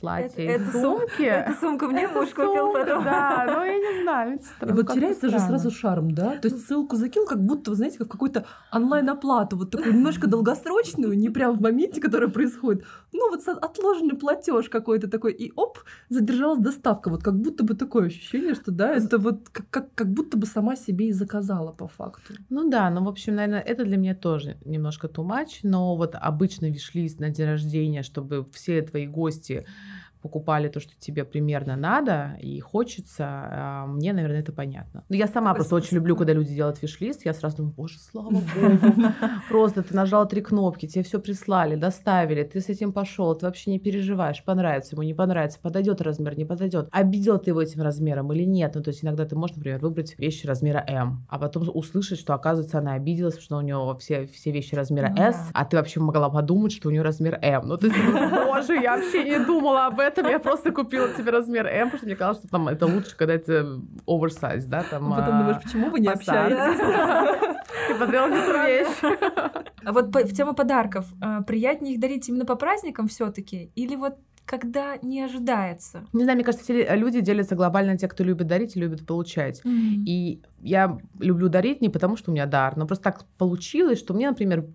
платье 0.00 0.44
это, 0.44 0.62
это 0.64 0.72
сумки. 0.72 1.22
Эту 1.22 1.54
сумку 1.58 1.86
мне 1.86 2.04
это 2.04 2.14
муж 2.14 2.28
купил 2.30 2.72
потом. 2.72 3.04
Да, 3.04 3.44
ну 3.46 3.64
я 3.64 3.74
не 3.74 4.02
знаю. 4.02 4.38
Странно, 4.42 4.74
вот 4.74 4.92
теряется 4.92 5.28
же 5.28 5.38
сразу 5.38 5.70
шарм, 5.70 6.10
да? 6.12 6.36
То 6.38 6.48
есть 6.48 6.66
ссылку 6.66 6.96
закинул, 6.96 7.26
как 7.26 7.42
будто, 7.44 7.70
вы 7.70 7.76
знаете, 7.76 7.98
как 7.98 8.08
какую-то 8.08 8.46
онлайн-оплату, 8.72 9.56
вот 9.56 9.70
такую 9.70 9.94
немножко 9.94 10.26
долгосрочную, 10.26 11.16
не 11.18 11.30
прям 11.30 11.56
в 11.56 11.60
моменте, 11.60 12.00
которая 12.00 12.28
происходит. 12.28 12.84
Ну 13.12 13.30
вот 13.30 13.46
отложенный 13.46 14.16
платеж 14.16 14.68
какой-то 14.68 15.08
такой, 15.08 15.32
и 15.32 15.52
оп, 15.56 15.78
задержалась 16.08 16.60
доставка. 16.60 17.10
Вот 17.10 17.22
как 17.22 17.38
будто 17.38 17.64
бы 17.64 17.74
такое 17.74 18.06
ощущение, 18.06 18.54
что 18.54 18.70
да, 18.70 18.92
это 18.92 19.18
вот 19.18 19.48
как, 19.50 19.70
как, 19.70 19.94
как 19.94 20.12
будто 20.12 20.38
бы 20.38 20.46
сама 20.46 20.76
себе 20.76 21.08
и 21.08 21.12
заказала 21.12 21.72
по 21.72 21.88
факту. 21.88 22.34
Ну 22.50 22.68
да, 22.68 22.90
ну 22.90 23.04
в 23.04 23.08
общем, 23.08 23.34
наверное, 23.34 23.60
это 23.60 23.84
для 23.84 23.96
меня 23.96 24.14
тоже 24.14 24.58
немножко 24.64 25.06
too 25.06 25.26
much, 25.26 25.60
но 25.62 25.96
вот 25.96 26.14
обычный 26.14 26.70
виш-лист 26.70 27.20
на 27.20 27.30
день 27.30 27.46
рождения, 27.46 28.02
чтобы 28.02 28.46
все 28.52 28.82
твои 28.82 29.06
гости 29.06 29.66
покупали 30.20 30.68
то, 30.68 30.80
что 30.80 30.92
тебе 30.98 31.24
примерно 31.24 31.76
надо 31.76 32.36
и 32.40 32.60
хочется, 32.60 33.24
а, 33.28 33.86
мне, 33.86 34.12
наверное, 34.12 34.40
это 34.40 34.52
понятно. 34.52 35.04
Но 35.08 35.16
я 35.16 35.26
сама 35.26 35.54
просто 35.54 35.74
очень 35.74 35.96
люблю, 35.96 36.16
когда 36.16 36.32
люди 36.32 36.54
делают 36.54 36.82
виш-лист, 36.82 37.24
я 37.24 37.34
сразу 37.34 37.58
думаю, 37.58 37.74
боже, 37.74 37.98
слава 37.98 38.30
богу, 38.30 39.12
просто 39.48 39.82
ты 39.82 39.94
нажал 39.94 40.26
три 40.28 40.40
кнопки, 40.40 40.86
тебе 40.86 41.04
все 41.04 41.18
прислали, 41.20 41.76
доставили, 41.76 42.42
ты 42.42 42.60
с 42.60 42.68
этим 42.68 42.92
пошел, 42.92 43.34
ты 43.34 43.46
вообще 43.46 43.70
не 43.70 43.78
переживаешь, 43.78 44.42
понравится 44.44 44.94
ему, 44.94 45.02
не 45.02 45.14
понравится, 45.14 45.58
подойдет 45.60 46.00
размер, 46.00 46.36
не 46.36 46.44
подойдет, 46.44 46.88
обидел 46.92 47.38
ты 47.38 47.50
его 47.50 47.62
этим 47.62 47.82
размером 47.82 48.32
или 48.32 48.44
нет, 48.44 48.72
ну 48.74 48.82
то 48.82 48.90
есть 48.90 49.04
иногда 49.04 49.24
ты 49.24 49.36
можешь, 49.36 49.56
например, 49.56 49.78
выбрать 49.78 50.18
вещи 50.18 50.46
размера 50.46 50.84
М, 50.88 51.26
а 51.28 51.38
потом 51.38 51.68
услышать, 51.72 52.18
что 52.18 52.34
оказывается 52.34 52.78
она 52.78 52.94
обиделась, 52.94 53.38
что 53.38 53.56
у 53.56 53.60
нее 53.60 53.96
все, 54.00 54.26
все 54.26 54.50
вещи 54.50 54.74
размера 54.74 55.12
S, 55.16 55.50
а 55.52 55.64
ты 55.64 55.76
вообще 55.76 56.00
могла 56.00 56.28
подумать, 56.28 56.72
что 56.72 56.88
у 56.88 56.90
нее 56.90 57.02
размер 57.02 57.38
М, 57.42 57.68
ну 57.68 57.76
ты 57.76 57.90
боже, 57.90 58.74
я 58.74 58.96
вообще 58.96 59.24
не 59.24 59.44
думала 59.44 59.86
об 59.86 60.00
этом, 60.00 60.07
этом 60.08 60.28
я 60.28 60.38
просто 60.38 60.72
купила 60.72 61.08
тебе 61.08 61.30
размер 61.30 61.66
М, 61.66 61.88
потому 61.88 61.98
что 61.98 62.06
мне 62.06 62.16
казалось, 62.16 62.38
что 62.38 62.48
там 62.48 62.68
это 62.68 62.86
лучше, 62.86 63.16
когда 63.16 63.34
это 63.34 63.80
оверсайз, 64.06 64.64
да, 64.64 64.82
там. 64.82 65.12
А 65.12 65.16
потом 65.16 65.38
думаешь, 65.38 65.62
почему 65.62 65.90
вы 65.90 66.00
не 66.00 66.08
общаетесь? 66.08 67.58
Ты 67.88 67.94
подвел 67.94 68.28
не 68.28 68.36
ту 68.36 68.52
вещь. 68.52 69.68
А 69.84 69.92
вот 69.92 70.14
в 70.14 70.34
тему 70.34 70.54
подарков, 70.54 71.06
а, 71.20 71.42
приятнее 71.42 71.94
их 71.94 72.00
дарить 72.00 72.28
именно 72.28 72.44
по 72.44 72.56
праздникам 72.56 73.08
все 73.08 73.30
таки 73.30 73.70
или 73.74 73.96
вот 73.96 74.16
когда 74.48 74.96
не 75.02 75.20
ожидается. 75.20 76.06
Не 76.14 76.24
знаю, 76.24 76.36
мне 76.36 76.44
кажется, 76.44 76.64
все 76.64 76.96
люди 76.96 77.20
делятся 77.20 77.54
глобально 77.54 77.98
те, 77.98 78.08
кто 78.08 78.24
любит 78.24 78.46
дарить 78.46 78.76
и 78.76 78.80
любит 78.80 79.06
получать. 79.06 79.60
Mm-hmm. 79.62 80.04
И 80.06 80.42
я 80.62 80.98
люблю 81.20 81.48
дарить 81.48 81.82
не 81.82 81.90
потому, 81.90 82.16
что 82.16 82.30
у 82.30 82.34
меня 82.34 82.46
дар, 82.46 82.76
но 82.76 82.86
просто 82.86 83.04
так 83.04 83.24
получилось, 83.36 83.98
что 83.98 84.14
мне, 84.14 84.28
например, 84.28 84.66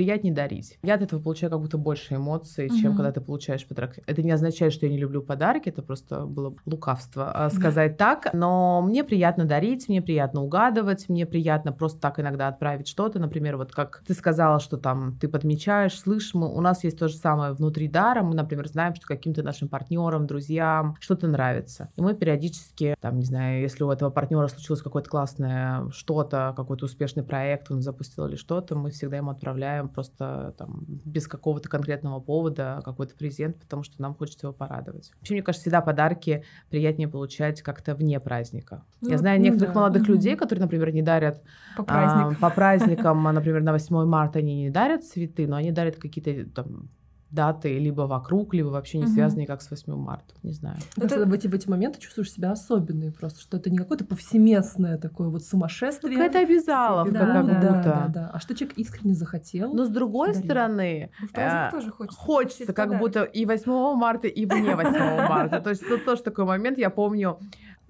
приятнее 0.00 0.32
дарить. 0.32 0.78
Я 0.82 0.94
от 0.94 1.02
этого 1.02 1.20
получаю 1.20 1.50
как 1.50 1.60
будто 1.60 1.76
больше 1.76 2.14
эмоций, 2.14 2.68
mm-hmm. 2.68 2.80
чем 2.80 2.96
когда 2.96 3.12
ты 3.12 3.20
получаешь 3.20 3.66
подарок. 3.66 3.98
Это 4.06 4.22
не 4.22 4.30
означает, 4.30 4.72
что 4.72 4.86
я 4.86 4.92
не 4.92 4.96
люблю 4.96 5.20
подарки, 5.20 5.68
это 5.68 5.82
просто 5.82 6.24
было 6.24 6.54
лукавство 6.64 7.30
а, 7.30 7.50
сказать 7.50 7.98
так. 7.98 8.30
Но 8.32 8.80
мне 8.80 9.04
приятно 9.04 9.44
дарить, 9.44 9.90
мне 9.90 10.00
приятно 10.00 10.42
угадывать, 10.42 11.10
мне 11.10 11.26
приятно 11.26 11.72
просто 11.72 12.00
так 12.00 12.18
иногда 12.18 12.48
отправить 12.48 12.88
что-то. 12.88 13.18
Например, 13.18 13.58
вот 13.58 13.72
как 13.74 14.02
ты 14.06 14.14
сказала, 14.14 14.58
что 14.58 14.78
там 14.78 15.18
ты 15.20 15.28
подмечаешь, 15.28 16.00
слышишь, 16.00 16.32
мы, 16.32 16.50
у 16.50 16.62
нас 16.62 16.82
есть 16.82 16.98
то 16.98 17.08
же 17.08 17.16
самое 17.16 17.52
внутри 17.52 17.86
дара. 17.86 18.22
Мы, 18.22 18.34
например, 18.34 18.68
знаем, 18.68 18.94
что 18.94 19.06
каким-то 19.06 19.42
нашим 19.42 19.68
партнерам, 19.68 20.26
друзьям 20.26 20.96
что-то 20.98 21.28
нравится. 21.28 21.90
И 21.96 22.00
мы 22.00 22.14
периодически, 22.14 22.96
там, 23.02 23.18
не 23.18 23.26
знаю, 23.26 23.60
если 23.60 23.84
у 23.84 23.90
этого 23.90 24.08
партнера 24.08 24.48
случилось 24.48 24.80
какое-то 24.80 25.10
классное 25.10 25.90
что-то, 25.90 26.54
какой-то 26.56 26.86
успешный 26.86 27.22
проект, 27.22 27.70
он 27.70 27.82
запустил 27.82 28.26
или 28.26 28.36
что-то, 28.36 28.76
мы 28.76 28.90
всегда 28.90 29.18
ему 29.18 29.30
отправляем 29.30 29.89
просто 29.92 30.54
там 30.58 30.84
без 30.86 31.26
какого-то 31.26 31.68
конкретного 31.68 32.20
повода 32.20 32.80
какой-то 32.84 33.14
презент, 33.14 33.58
потому 33.58 33.82
что 33.82 34.00
нам 34.00 34.14
хочется 34.14 34.46
его 34.46 34.54
порадовать. 34.54 35.10
Вообще, 35.16 35.34
мне 35.34 35.42
кажется, 35.42 35.62
всегда 35.62 35.80
подарки 35.80 36.44
приятнее 36.68 37.08
получать 37.08 37.62
как-то 37.62 37.94
вне 37.94 38.20
праздника. 38.20 38.84
Ну, 39.00 39.10
Я 39.10 39.18
знаю 39.18 39.38
ну, 39.38 39.44
некоторых 39.46 39.74
да. 39.74 39.80
молодых 39.80 40.08
людей, 40.08 40.36
которые, 40.36 40.62
например, 40.62 40.92
не 40.92 41.02
дарят 41.02 41.42
по, 41.76 41.82
праздникам. 41.82 42.36
А, 42.38 42.48
по 42.48 42.54
праздникам, 42.54 43.22
например, 43.32 43.62
на 43.62 43.72
8 43.72 44.04
марта 44.04 44.38
они 44.38 44.56
не 44.62 44.70
дарят 44.70 45.04
цветы, 45.04 45.46
но 45.46 45.56
они 45.56 45.72
дарят 45.72 45.96
какие-то 45.96 46.50
там 46.50 46.90
даты 47.30 47.78
либо 47.78 48.02
вокруг, 48.02 48.54
либо 48.54 48.68
вообще 48.68 48.98
не 48.98 49.06
связаны 49.06 49.42
никак 49.42 49.62
с 49.62 49.70
8 49.70 49.94
марта. 49.94 50.34
Не 50.42 50.52
знаю. 50.52 50.78
Ну, 50.96 51.04
это... 51.04 51.24
в, 51.24 51.32
эти, 51.32 51.46
в 51.46 51.54
эти 51.54 51.68
моменты 51.68 52.00
чувствуешь 52.00 52.32
себя 52.32 52.50
особенной 52.50 53.12
просто, 53.12 53.40
что 53.40 53.56
это 53.56 53.70
не 53.70 53.78
какое-то 53.78 54.04
повсеместное 54.04 54.98
такое 54.98 55.28
вот 55.28 55.44
сумасшествие. 55.44 56.16
Ну, 56.16 56.24
какая-то 56.24 56.46
обязаловка 56.46 57.12
да, 57.12 57.20
как 57.20 57.46
да, 57.46 57.52
будто. 57.52 57.82
Да, 57.82 58.06
да, 58.08 58.30
А 58.32 58.40
что 58.40 58.54
человек 58.54 58.76
искренне 58.78 59.14
захотел? 59.14 59.72
Но 59.72 59.84
с 59.84 59.88
другой 59.88 60.32
дарить. 60.32 60.44
стороны... 60.44 61.10
В 61.20 61.32
праздник 61.32 61.68
э, 61.68 61.76
тоже 61.76 61.90
хочется. 61.90 62.20
Хочется, 62.20 62.72
как 62.72 62.90
подарок. 62.90 63.00
будто 63.00 63.22
и 63.22 63.44
8 63.44 63.94
марта, 63.94 64.26
и 64.26 64.46
вне 64.46 64.74
8 64.74 65.28
марта. 65.28 65.60
То 65.60 65.70
есть 65.70 65.86
тут 65.86 66.04
тоже 66.04 66.22
такой 66.22 66.44
момент, 66.44 66.78
я 66.78 66.90
помню, 66.90 67.38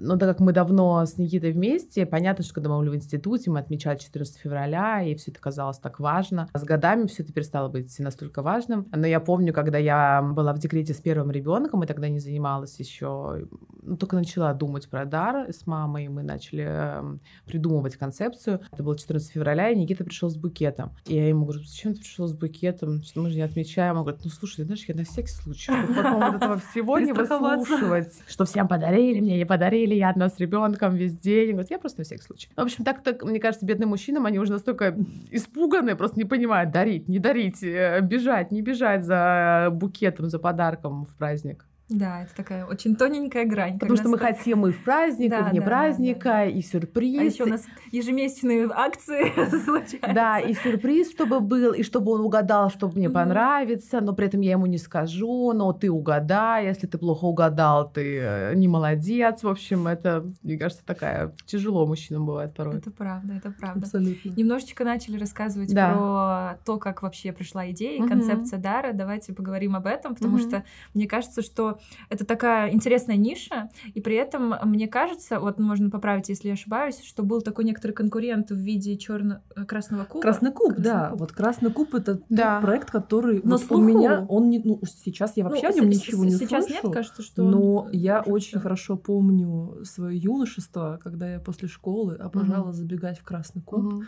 но 0.01 0.17
так 0.17 0.29
как 0.29 0.41
мы 0.41 0.53
давно 0.53 1.05
с 1.05 1.19
Никитой 1.19 1.53
вместе, 1.53 2.07
понятно, 2.07 2.43
что 2.43 2.55
когда 2.55 2.71
мы 2.71 2.79
были 2.79 2.91
в 2.91 2.97
институте, 2.97 3.51
мы 3.51 3.61
отмечали 3.61 3.99
14 3.99 4.37
февраля, 4.37 5.03
и 5.03 5.15
все 5.15 5.31
это 5.31 5.41
казалось 5.41 5.79
так 5.79 6.01
важно. 6.01 6.49
С 6.55 6.65
годами 6.65 7.07
все 7.07 7.23
это 7.23 7.33
перестало 7.33 7.69
быть 7.69 7.97
настолько 7.99 8.43
важным. 8.43 8.89
Но 8.93 9.07
я 9.07 9.21
помню, 9.21 9.53
когда 9.53 9.79
я 9.79 10.23
была 10.23 10.53
в 10.53 10.59
декрете 10.59 10.95
с 10.95 11.01
первым 11.01 11.31
ребенком, 11.31 11.83
и 11.83 11.87
тогда 11.87 12.09
не 12.09 12.19
занималась 12.19 12.79
еще, 12.79 13.47
ну, 13.83 13.97
только 13.97 14.17
начала 14.17 14.53
думать 14.55 14.89
про 14.89 15.05
дар 15.05 15.51
с 15.51 15.67
мамой, 15.67 16.09
мы 16.09 16.23
начали 16.23 16.67
э, 16.67 17.19
придумывать 17.45 17.97
концепцию. 17.97 18.61
Это 18.73 18.83
было 18.83 18.97
14 18.97 19.31
февраля, 19.31 19.71
и 19.71 19.77
Никита 19.77 20.05
пришел 20.05 20.31
с 20.31 20.37
букетом. 20.37 20.97
И 21.07 21.15
я 21.15 21.29
ему 21.29 21.45
говорю, 21.45 21.63
зачем 21.65 21.95
ты 21.95 22.01
пришел 22.01 22.27
с 22.27 22.35
букетом? 22.35 23.03
Что 23.03 23.21
мы 23.21 23.31
же 23.31 23.37
не 23.37 23.43
отмечаем. 23.43 23.97
Он 23.97 24.03
говорит, 24.03 24.23
ну 24.25 24.31
слушай, 24.31 24.65
знаешь, 24.65 24.85
я 24.87 24.95
на 24.95 25.05
всякий 25.05 25.29
случай, 25.29 25.73
потом 25.95 26.21
вот 26.21 26.35
этого 26.35 26.59
всего 26.59 26.99
не 27.01 27.13
выслушивать, 27.13 28.13
что 28.27 28.45
всем 28.45 28.69
подарили, 28.69 29.21
мне 29.21 29.37
не 29.39 29.47
подарили, 29.47 29.90
я 29.95 30.11
одна 30.11 30.29
с 30.29 30.39
ребенком 30.39 30.95
весь 30.95 31.17
день. 31.17 31.53
Говорит, 31.53 31.71
я 31.71 31.79
просто 31.79 32.01
на 32.01 32.05
всякий 32.05 32.23
случай. 32.23 32.49
В 32.57 32.61
общем, 32.61 32.85
так, 32.85 33.03
так 33.03 33.23
мне 33.25 33.41
кажется, 33.41 33.67
бедным 33.67 33.91
мужчинам, 33.91 34.27
они 34.27 34.39
уже 34.39 34.53
настолько 34.53 34.97
испуганы, 35.31 35.97
просто 35.97 36.19
не 36.19 36.25
понимают, 36.25 36.71
дарить, 36.71 37.09
не 37.09 37.19
дарить, 37.19 37.63
э, 37.63 38.01
бежать, 38.03 38.53
не 38.53 38.63
бежать 38.63 39.05
за 39.05 39.69
букетом, 39.73 40.29
за 40.29 40.39
подарком 40.39 41.05
в 41.05 41.17
праздник. 41.17 41.67
Да, 41.91 42.23
это 42.23 42.35
такая 42.37 42.67
очень 42.67 42.95
тоненькая 42.95 43.45
грань. 43.45 43.79
Потому 43.79 43.97
что 43.97 44.09
мы 44.09 44.17
так... 44.17 44.37
хотим 44.37 44.65
и 44.65 44.71
в 44.71 44.85
праздник, 44.85 45.31
да, 45.31 45.41
и 45.41 45.51
вне 45.51 45.61
да, 45.61 45.67
праздника, 45.67 46.25
да, 46.25 46.37
да. 46.37 46.45
и 46.45 46.63
сюрприз. 46.63 47.21
А 47.21 47.25
еще 47.25 47.45
у 47.45 47.49
нас 47.49 47.67
ежемесячные 47.91 48.71
акции 48.73 49.33
случаются. 49.65 50.15
Да, 50.15 50.39
и 50.39 50.55
сюрприз, 50.55 51.11
чтобы 51.11 51.41
был, 51.41 51.73
и 51.73 51.83
чтобы 51.83 52.13
он 52.13 52.21
угадал, 52.21 52.71
чтобы 52.71 52.97
мне 52.97 53.11
понравится, 53.11 54.01
но 54.01 54.13
при 54.13 54.29
этом 54.29 54.41
я 54.41 54.53
ему 54.53 54.67
не 54.67 54.79
скажу, 54.79 55.53
но 55.53 55.73
ты 55.73 55.91
угадай, 55.91 56.67
если 56.67 56.87
ты 56.87 56.97
плохо 56.97 57.25
угадал, 57.25 57.91
ты 57.91 58.21
э, 58.21 58.55
не 58.55 58.69
молодец. 58.69 59.43
В 59.43 59.49
общем, 59.49 59.89
это, 59.89 60.25
мне 60.45 60.57
кажется, 60.57 60.85
такая 60.87 61.35
тяжело 61.45 61.87
мужчинам 61.89 62.25
бывает 62.25 62.55
порой. 62.55 62.79
Это 62.79 62.93
правда, 62.93 63.35
это 63.35 63.51
правда. 63.51 63.81
Абсолютно. 63.81 64.31
Немножечко 64.37 64.85
начали 64.85 65.19
рассказывать 65.19 65.75
да. 65.75 65.93
про 65.93 66.59
то, 66.65 66.79
как 66.79 67.03
вообще 67.03 67.33
пришла 67.33 67.69
идея 67.73 68.01
и 68.01 68.07
концепция 68.07 68.61
дара. 68.61 68.93
Давайте 68.93 69.33
поговорим 69.33 69.75
об 69.75 69.87
этом, 69.87 70.15
потому 70.15 70.39
что 70.39 70.63
мне 70.95 71.09
кажется, 71.09 71.43
что 71.43 71.80
это 72.09 72.25
такая 72.25 72.73
интересная 72.73 73.17
ниша, 73.17 73.71
и 73.95 74.01
при 74.01 74.17
этом 74.17 74.55
мне 74.65 74.89
кажется, 74.89 75.41
вот 75.41 75.59
можно 75.59 75.91
поправить, 75.91 76.29
если 76.29 76.49
я 76.49 76.55
ошибаюсь, 76.55 77.03
что 77.03 77.23
был 77.23 77.41
такой 77.43 77.65
некоторый 77.65 77.93
конкурент 77.93 78.51
в 78.51 78.57
виде 78.57 78.97
черно 78.97 79.43
э, 79.57 79.65
красного 79.65 80.05
куба. 80.05 80.23
Красный 80.23 80.53
куб, 80.53 80.75
Красный 80.75 80.85
да. 80.85 81.09
Куб. 81.11 81.21
Вот 81.21 81.33
Красный 81.33 81.71
куб 81.71 81.95
это 81.95 82.21
да. 82.29 82.61
проект, 82.61 82.91
который 82.91 83.41
Но 83.45 83.57
вот 83.57 83.73
у 83.73 83.81
меня, 83.81 84.27
он 84.29 84.49
не, 84.49 84.61
ну 84.61 84.81
сейчас 84.85 85.37
я 85.37 85.45
вообще 85.45 85.69
ну, 85.69 85.73
о 85.73 85.73
нем 85.77 85.89
ничего 85.89 86.25
не 86.25 86.31
сейчас 86.31 86.67
слышу. 86.67 86.87
нет, 86.87 86.95
кажется, 86.95 87.23
что. 87.23 87.43
Но 87.43 87.75
он... 87.77 87.91
я 87.93 88.23
очень 88.23 88.61
хорошо 88.61 88.97
помню 88.97 89.85
свое 89.85 90.19
юношество, 90.19 91.01
когда 91.03 91.31
я 91.31 91.41
после 91.41 91.69
школы 91.69 92.17
обожала 92.17 92.69
угу. 92.69 92.73
забегать 92.73 93.19
в 93.19 93.25
Красный 93.25 93.63
куб. 93.63 93.85
Угу. 93.85 94.05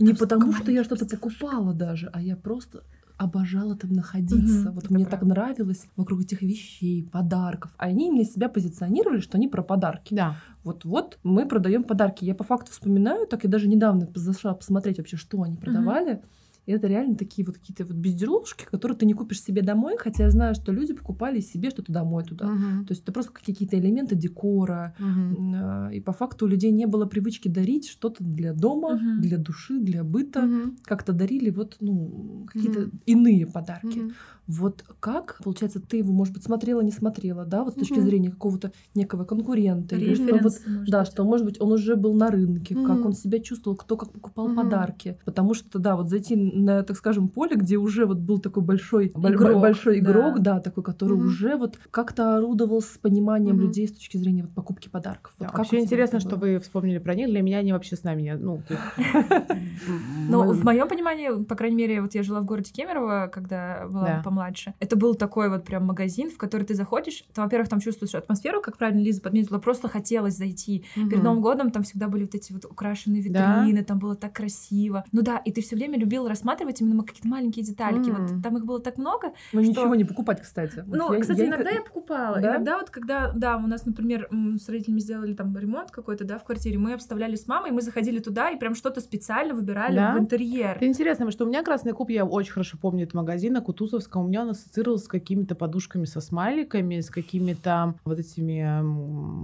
Не 0.00 0.12
потому, 0.12 0.52
что 0.52 0.72
я 0.72 0.82
что-то 0.84 1.06
покупала 1.06 1.72
даже, 1.72 2.10
а 2.12 2.20
я 2.20 2.36
просто 2.36 2.82
обожала 3.16 3.76
там 3.76 3.92
находиться. 3.92 4.68
Угу, 4.68 4.74
вот 4.74 4.90
мне 4.90 5.04
правда. 5.04 5.26
так 5.26 5.28
нравилось 5.28 5.86
вокруг 5.96 6.22
этих 6.22 6.42
вещей, 6.42 7.08
подарков. 7.10 7.72
А 7.76 7.84
они 7.84 8.08
именно 8.08 8.24
себя 8.24 8.48
позиционировали, 8.48 9.20
что 9.20 9.36
они 9.36 9.48
про 9.48 9.62
подарки. 9.62 10.14
Да. 10.14 10.36
Вот-вот 10.64 11.18
мы 11.22 11.46
продаем 11.46 11.84
подарки. 11.84 12.24
Я 12.24 12.34
по 12.34 12.44
факту 12.44 12.72
вспоминаю, 12.72 13.26
так 13.26 13.44
я 13.44 13.50
даже 13.50 13.68
недавно 13.68 14.08
зашла 14.14 14.54
посмотреть 14.54 14.98
вообще, 14.98 15.16
что 15.16 15.42
они 15.42 15.56
продавали. 15.56 16.14
Угу. 16.14 16.22
И 16.66 16.72
это 16.72 16.86
реально 16.86 17.16
такие 17.16 17.44
вот 17.46 17.58
какие-то 17.58 17.84
вот 17.84 17.96
безделушки, 17.96 18.64
которые 18.64 18.96
ты 18.96 19.06
не 19.06 19.14
купишь 19.14 19.42
себе 19.42 19.62
домой, 19.62 19.96
хотя 19.98 20.24
я 20.24 20.30
знаю, 20.30 20.54
что 20.54 20.72
люди 20.72 20.94
покупали 20.94 21.40
себе 21.40 21.70
что-то 21.70 21.92
домой 21.92 22.24
туда. 22.24 22.46
Uh-huh. 22.46 22.86
То 22.86 22.92
есть 22.92 23.02
это 23.02 23.12
просто 23.12 23.32
какие-то 23.32 23.78
элементы 23.78 24.14
декора. 24.14 24.94
Uh-huh. 24.98 25.94
И 25.94 26.00
по 26.00 26.12
факту 26.12 26.46
у 26.46 26.48
людей 26.48 26.70
не 26.70 26.86
было 26.86 27.06
привычки 27.06 27.48
дарить 27.48 27.88
что-то 27.88 28.24
для 28.24 28.52
дома, 28.52 28.94
uh-huh. 28.94 29.20
для 29.20 29.38
души, 29.38 29.78
для 29.78 30.04
быта. 30.04 30.40
Uh-huh. 30.40 30.76
Как-то 30.84 31.12
дарили 31.12 31.50
вот 31.50 31.76
ну 31.80 32.46
какие-то 32.52 32.80
uh-huh. 32.80 32.98
иные 33.06 33.46
подарки. 33.46 33.98
Uh-huh. 33.98 34.12
Вот 34.46 34.84
как, 35.00 35.40
получается, 35.42 35.80
ты 35.80 35.98
его, 35.98 36.12
может 36.12 36.34
быть, 36.34 36.44
смотрела, 36.44 36.82
не 36.82 36.90
смотрела, 36.90 37.46
да, 37.46 37.64
вот 37.64 37.74
с 37.74 37.76
точки 37.76 37.94
угу. 37.94 38.02
зрения 38.02 38.30
какого-то 38.30 38.72
некого 38.94 39.24
конкурента, 39.24 39.96
или 39.96 40.14
что 40.14 40.36
вот, 40.36 40.52
да, 40.86 41.00
быть. 41.00 41.08
что, 41.08 41.24
может 41.24 41.46
быть, 41.46 41.60
он 41.60 41.72
уже 41.72 41.96
был 41.96 42.12
на 42.12 42.30
рынке, 42.30 42.76
угу. 42.76 42.86
как 42.86 43.06
он 43.06 43.14
себя 43.14 43.38
чувствовал, 43.38 43.74
кто 43.76 43.96
как 43.96 44.12
покупал 44.12 44.46
угу. 44.46 44.56
подарки, 44.56 45.18
потому 45.24 45.54
что, 45.54 45.78
да, 45.78 45.96
вот 45.96 46.10
зайти 46.10 46.36
на, 46.54 46.82
так 46.82 46.96
скажем, 46.96 47.28
поле, 47.28 47.56
где 47.56 47.76
уже 47.76 48.06
вот 48.06 48.18
был 48.18 48.38
такой 48.38 48.62
большой 48.62 49.08
игрок, 49.08 49.60
большой 49.60 49.98
игрок, 49.98 50.40
да, 50.40 50.54
да 50.54 50.60
такой, 50.60 50.82
который 50.84 51.14
угу. 51.14 51.24
уже 51.24 51.56
вот 51.56 51.78
как-то 51.90 52.36
орудовал 52.36 52.80
с 52.80 52.98
пониманием 52.98 53.56
угу. 53.56 53.64
людей 53.64 53.88
с 53.88 53.92
точки 53.92 54.16
зрения 54.16 54.42
вот 54.42 54.52
покупки 54.52 54.88
подарков. 54.88 55.32
Да, 55.38 55.46
вот 55.46 55.58
вообще 55.58 55.80
интересно, 55.80 56.20
что 56.20 56.36
вы 56.36 56.58
вспомнили 56.58 56.98
про 56.98 57.14
них. 57.14 57.28
Для 57.28 57.42
меня 57.42 57.58
они 57.58 57.72
вообще 57.72 57.96
с 57.96 58.04
нами 58.04 58.22
не, 58.22 58.36
ну, 58.36 58.62
ну, 60.28 60.52
в 60.52 60.64
моем 60.64 60.88
понимании, 60.88 61.42
по 61.44 61.54
крайней 61.54 61.76
мере, 61.76 62.00
вот 62.00 62.14
я 62.14 62.22
жила 62.22 62.40
в 62.40 62.44
городе 62.44 62.72
Кемерово, 62.72 63.30
когда 63.32 63.86
была 63.88 64.22
помладше. 64.24 64.74
Это 64.80 64.96
был 64.96 65.14
такой 65.14 65.48
вот 65.48 65.64
прям 65.64 65.84
магазин, 65.84 66.30
в 66.30 66.38
который 66.38 66.64
ты 66.64 66.74
заходишь. 66.74 67.24
Ты, 67.32 67.40
во-первых, 67.40 67.68
там 67.68 67.80
чувствуешь 67.80 68.14
атмосферу, 68.14 68.60
как 68.60 68.76
правильно 68.76 69.00
Лиза 69.00 69.20
подметила, 69.20 69.58
просто 69.58 69.88
хотелось 69.88 70.36
зайти. 70.36 70.84
Перед 70.94 71.22
Новым 71.22 71.42
годом 71.42 71.70
там 71.70 71.82
всегда 71.82 72.08
были 72.08 72.24
вот 72.24 72.34
эти 72.34 72.52
вот 72.52 72.64
украшенные 72.64 73.22
витрины, 73.22 73.84
там 73.84 73.98
было 73.98 74.14
так 74.14 74.32
красиво. 74.32 75.04
Ну 75.12 75.22
да, 75.22 75.38
и 75.38 75.52
ты 75.52 75.62
все 75.62 75.76
время 75.76 75.98
любил 75.98 76.26
рассматривать 76.44 76.80
именно 76.80 77.02
какие-то 77.02 77.28
маленькие 77.28 77.64
детальки. 77.64 78.10
Угу. 78.10 78.22
Вот 78.22 78.42
там 78.42 78.56
их 78.58 78.64
было 78.64 78.80
так 78.80 78.98
много. 78.98 79.32
Ну 79.52 79.62
что... 79.62 79.70
ничего 79.70 79.94
не 79.94 80.04
покупать, 80.04 80.42
кстати. 80.42 80.84
Вот 80.86 80.96
ну, 80.96 81.12
я, 81.12 81.20
кстати, 81.20 81.40
я... 81.40 81.46
иногда 81.46 81.70
я 81.70 81.80
покупала. 81.82 82.38
Да? 82.40 82.56
Иногда 82.56 82.78
вот 82.78 82.90
когда, 82.90 83.32
да, 83.32 83.56
у 83.56 83.66
нас, 83.66 83.86
например, 83.86 84.28
с 84.30 84.68
родителями 84.68 85.00
сделали 85.00 85.34
там 85.34 85.56
ремонт 85.56 85.90
какой-то, 85.90 86.24
да, 86.24 86.38
в 86.38 86.44
квартире, 86.44 86.78
мы 86.78 86.92
обставляли 86.92 87.36
с 87.36 87.46
мамой, 87.46 87.70
мы 87.70 87.80
заходили 87.80 88.18
туда 88.18 88.50
и 88.50 88.58
прям 88.58 88.74
что-то 88.74 89.00
специально 89.00 89.54
выбирали 89.54 89.96
да? 89.96 90.14
в 90.14 90.18
интерьер. 90.18 90.76
Это 90.76 90.86
интересно, 90.86 91.24
потому 91.24 91.32
что 91.32 91.44
у 91.44 91.48
меня 91.48 91.62
Красный 91.62 91.92
Куб, 91.92 92.10
я 92.10 92.24
очень 92.24 92.52
хорошо 92.52 92.76
помню 92.80 93.04
этот 93.04 93.14
магазин 93.14 93.54
на 93.54 93.60
Кутузовском, 93.60 94.24
у 94.24 94.28
меня 94.28 94.42
он 94.42 94.50
ассоциировался 94.50 95.06
с 95.06 95.08
какими-то 95.08 95.54
подушками 95.54 96.04
со 96.04 96.20
смайликами, 96.20 97.00
с 97.00 97.10
какими-то 97.10 97.94
вот 98.04 98.18
этими, 98.18 98.80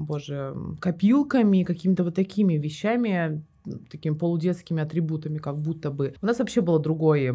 боже, 0.04 0.54
копилками, 0.80 1.62
какими-то 1.62 2.04
вот 2.04 2.14
такими 2.14 2.54
вещами, 2.54 3.42
такими 3.78 4.14
полудетскими 4.14 4.82
атрибутами, 4.82 5.38
как 5.38 5.58
будто 5.58 5.90
бы. 5.90 6.14
У 6.20 6.26
нас 6.26 6.38
вообще 6.38 6.60
было 6.60 6.78
другой 6.78 7.30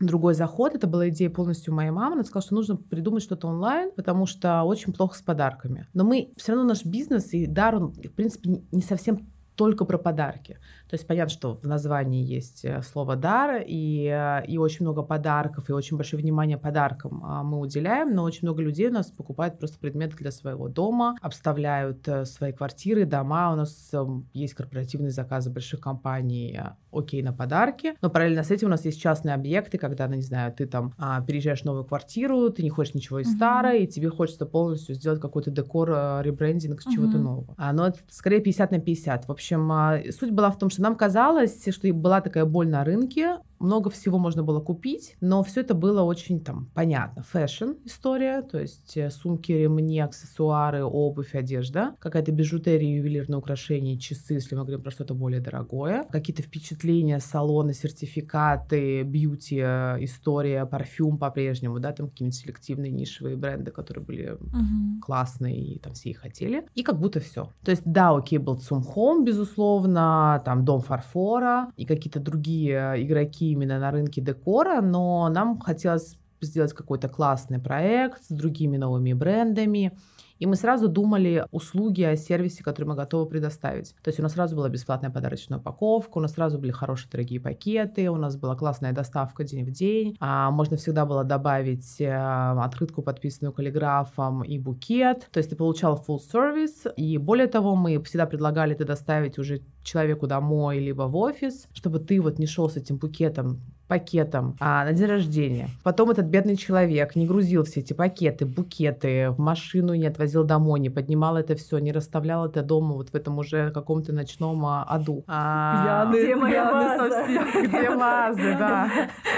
другой 0.00 0.34
заход. 0.34 0.74
Это 0.74 0.86
была 0.86 1.08
идея 1.08 1.30
полностью 1.30 1.74
моей 1.74 1.90
мамы. 1.90 2.14
Она 2.14 2.24
сказала, 2.24 2.42
что 2.42 2.54
нужно 2.54 2.76
придумать 2.76 3.22
что-то 3.22 3.48
онлайн, 3.48 3.90
потому 3.94 4.26
что 4.26 4.62
очень 4.62 4.92
плохо 4.92 5.18
с 5.18 5.22
подарками. 5.22 5.88
Но 5.92 6.04
мы 6.04 6.30
все 6.36 6.52
равно 6.52 6.68
наш 6.68 6.84
бизнес 6.84 7.32
и 7.32 7.46
дар, 7.46 7.76
он, 7.76 7.92
в 7.92 8.12
принципе, 8.12 8.62
не 8.70 8.82
совсем 8.82 9.28
только 9.56 9.84
про 9.84 9.98
подарки. 9.98 10.58
То 10.88 10.94
есть 10.94 11.06
понятно, 11.06 11.32
что 11.32 11.54
в 11.54 11.64
названии 11.64 12.24
есть 12.24 12.64
э, 12.64 12.82
слово 12.82 13.16
«дар», 13.16 13.62
и, 13.66 14.06
э, 14.06 14.46
и 14.46 14.58
очень 14.58 14.84
много 14.84 15.02
подарков, 15.02 15.68
и 15.68 15.72
очень 15.72 15.96
большое 15.96 16.22
внимание 16.22 16.58
подаркам 16.58 17.22
а, 17.24 17.42
мы 17.42 17.58
уделяем, 17.58 18.14
но 18.14 18.22
очень 18.22 18.40
много 18.42 18.62
людей 18.62 18.88
у 18.88 18.92
нас 18.92 19.10
покупают 19.10 19.58
просто 19.58 19.78
предметы 19.78 20.16
для 20.16 20.30
своего 20.30 20.68
дома, 20.68 21.16
обставляют 21.20 22.06
э, 22.08 22.24
свои 22.24 22.52
квартиры, 22.52 23.04
дома. 23.04 23.52
У 23.52 23.56
нас 23.56 23.90
эм, 23.92 24.28
есть 24.32 24.54
корпоративные 24.54 25.10
заказы 25.10 25.50
больших 25.50 25.80
компаний, 25.80 26.58
окей, 26.92 27.22
на 27.22 27.32
подарки, 27.32 27.94
но 28.00 28.10
параллельно 28.10 28.44
с 28.44 28.50
этим 28.50 28.68
у 28.68 28.70
нас 28.70 28.84
есть 28.84 29.00
частные 29.00 29.34
объекты, 29.34 29.78
когда, 29.78 30.08
ну, 30.08 30.14
не 30.14 30.22
знаю, 30.22 30.52
ты 30.52 30.66
там 30.66 30.94
а, 30.98 31.20
переезжаешь 31.20 31.62
в 31.62 31.64
новую 31.64 31.84
квартиру, 31.84 32.48
ты 32.50 32.62
не 32.62 32.70
хочешь 32.70 32.94
ничего 32.94 33.20
из 33.20 33.28
mm-hmm. 33.28 33.36
старой, 33.36 33.84
и 33.84 33.86
тебе 33.86 34.10
хочется 34.10 34.46
полностью 34.46 34.94
сделать 34.94 35.20
какой-то 35.20 35.50
декор, 35.50 35.90
ребрендинг 36.22 36.80
mm-hmm. 36.80 36.92
чего-то 36.94 37.18
нового. 37.18 37.54
А, 37.56 37.72
но 37.72 37.88
это 37.88 37.98
скорее 38.08 38.40
50 38.40 38.70
на 38.70 38.80
50. 38.80 39.28
В 39.28 39.32
общем, 39.32 39.48
общем, 39.48 39.72
а, 39.72 40.00
суть 40.12 40.30
была 40.30 40.50
в 40.50 40.58
том, 40.58 40.70
что 40.70 40.77
нам 40.78 40.94
казалось, 40.94 41.68
что 41.70 41.92
была 41.92 42.20
такая 42.20 42.44
боль 42.44 42.68
на 42.68 42.84
рынке, 42.84 43.38
много 43.58 43.90
всего 43.90 44.18
можно 44.18 44.42
было 44.42 44.60
купить, 44.60 45.16
но 45.20 45.42
все 45.42 45.60
это 45.60 45.74
было 45.74 46.02
очень 46.02 46.40
там 46.40 46.68
понятно. 46.74 47.22
Fashion 47.22 47.72
история, 47.84 48.42
то 48.42 48.58
есть 48.58 48.96
э, 48.96 49.10
сумки, 49.10 49.52
ремни, 49.52 49.98
аксессуары, 50.00 50.84
обувь, 50.84 51.34
одежда, 51.34 51.94
какая-то 51.98 52.32
бижутерия, 52.32 52.96
ювелирные 52.96 53.38
украшения, 53.38 53.98
часы, 53.98 54.34
если 54.34 54.54
мы 54.54 54.62
говорим 54.62 54.82
про 54.82 54.90
что-то 54.90 55.14
более 55.14 55.40
дорогое, 55.40 56.04
какие-то 56.10 56.42
впечатления, 56.42 57.18
салоны, 57.20 57.74
сертификаты, 57.74 59.02
beauty, 59.02 59.60
э, 59.60 59.96
история, 60.04 60.64
парфюм 60.66 61.18
по-прежнему, 61.18 61.80
да, 61.80 61.92
там 61.92 62.08
какие-нибудь 62.08 62.38
селективные 62.38 62.92
нишевые 62.92 63.36
бренды, 63.36 63.70
которые 63.70 64.04
были 64.04 64.30
угу. 64.30 65.00
классные 65.04 65.58
и 65.58 65.78
там 65.78 65.94
все 65.94 66.10
их 66.10 66.18
хотели. 66.18 66.64
И 66.74 66.82
как 66.82 66.98
будто 66.98 67.20
все. 67.20 67.50
То 67.64 67.70
есть 67.70 67.82
да, 67.84 68.10
окей, 68.10 68.38
был 68.38 68.58
Цум 68.58 68.84
Home, 68.94 69.24
безусловно, 69.24 70.40
там 70.44 70.64
Дом 70.68 70.82
Фарфора 70.82 71.72
и 71.78 71.86
какие-то 71.86 72.20
другие 72.20 73.02
игроки 73.02 73.52
именно 73.52 73.78
на 73.78 73.90
рынке 73.90 74.20
декора, 74.20 74.82
но 74.82 75.26
нам 75.30 75.58
хотелось 75.58 76.18
сделать 76.42 76.74
какой-то 76.74 77.08
классный 77.08 77.58
проект 77.58 78.22
с 78.24 78.28
другими 78.28 78.76
новыми 78.76 79.14
брендами. 79.14 79.96
И 80.38 80.46
мы 80.46 80.56
сразу 80.56 80.88
думали 80.88 81.44
услуги 81.50 82.02
о 82.02 82.16
сервисе, 82.16 82.62
который 82.62 82.86
мы 82.86 82.94
готовы 82.94 83.26
предоставить. 83.26 83.94
То 84.02 84.08
есть 84.08 84.20
у 84.20 84.22
нас 84.22 84.32
сразу 84.32 84.56
была 84.56 84.68
бесплатная 84.68 85.10
подарочная 85.10 85.58
упаковка, 85.58 86.18
у 86.18 86.20
нас 86.20 86.32
сразу 86.32 86.58
были 86.58 86.70
хорошие 86.70 87.10
дорогие 87.10 87.40
пакеты, 87.40 88.10
у 88.10 88.16
нас 88.16 88.36
была 88.36 88.56
классная 88.56 88.92
доставка 88.92 89.44
день 89.44 89.64
в 89.64 89.70
день, 89.70 90.16
а 90.20 90.50
можно 90.50 90.76
всегда 90.76 91.06
было 91.06 91.24
добавить 91.24 92.00
э, 92.00 92.08
открытку, 92.08 93.02
подписанную 93.02 93.52
каллиграфом 93.52 94.42
и 94.42 94.58
букет. 94.58 95.28
То 95.32 95.38
есть 95.38 95.50
ты 95.50 95.56
получал 95.56 96.04
full 96.06 96.18
service, 96.18 96.92
и 96.96 97.18
более 97.18 97.46
того, 97.46 97.74
мы 97.74 98.02
всегда 98.02 98.26
предлагали 98.26 98.74
это 98.74 98.84
доставить 98.84 99.38
уже 99.38 99.62
человеку 99.82 100.26
домой, 100.26 100.78
либо 100.78 101.02
в 101.02 101.16
офис, 101.16 101.66
чтобы 101.72 101.98
ты 101.98 102.20
вот 102.20 102.38
не 102.38 102.46
шел 102.46 102.68
с 102.68 102.76
этим 102.76 102.96
букетом 102.96 103.60
пакетом 103.88 104.56
а, 104.60 104.84
на 104.84 104.92
день 104.92 105.06
рождения. 105.06 105.70
Потом 105.82 106.10
этот 106.10 106.26
бедный 106.26 106.56
человек 106.56 107.16
не 107.16 107.26
грузил 107.26 107.64
все 107.64 107.80
эти 107.80 107.94
пакеты, 107.94 108.44
букеты 108.46 109.30
в 109.30 109.38
машину, 109.38 109.94
не 109.94 110.06
отвозил 110.06 110.44
домой, 110.44 110.78
не 110.80 110.90
поднимал 110.90 111.36
это 111.36 111.56
все, 111.56 111.78
не 111.78 111.90
расставлял 111.90 112.46
это 112.46 112.62
дома 112.62 112.94
вот 112.94 113.08
в 113.10 113.14
этом 113.14 113.38
уже 113.38 113.70
каком-то 113.70 114.12
ночном 114.12 114.64
а, 114.66 114.84
аду. 114.84 115.24
А, 115.26 116.12
пьяный, 116.12 116.24
где 116.24 116.36
моя 116.36 116.72
ваза? 116.72 117.08
Совсем, 117.08 117.62
где 117.68 117.90
вазы, 117.90 118.56
да. 118.58 118.90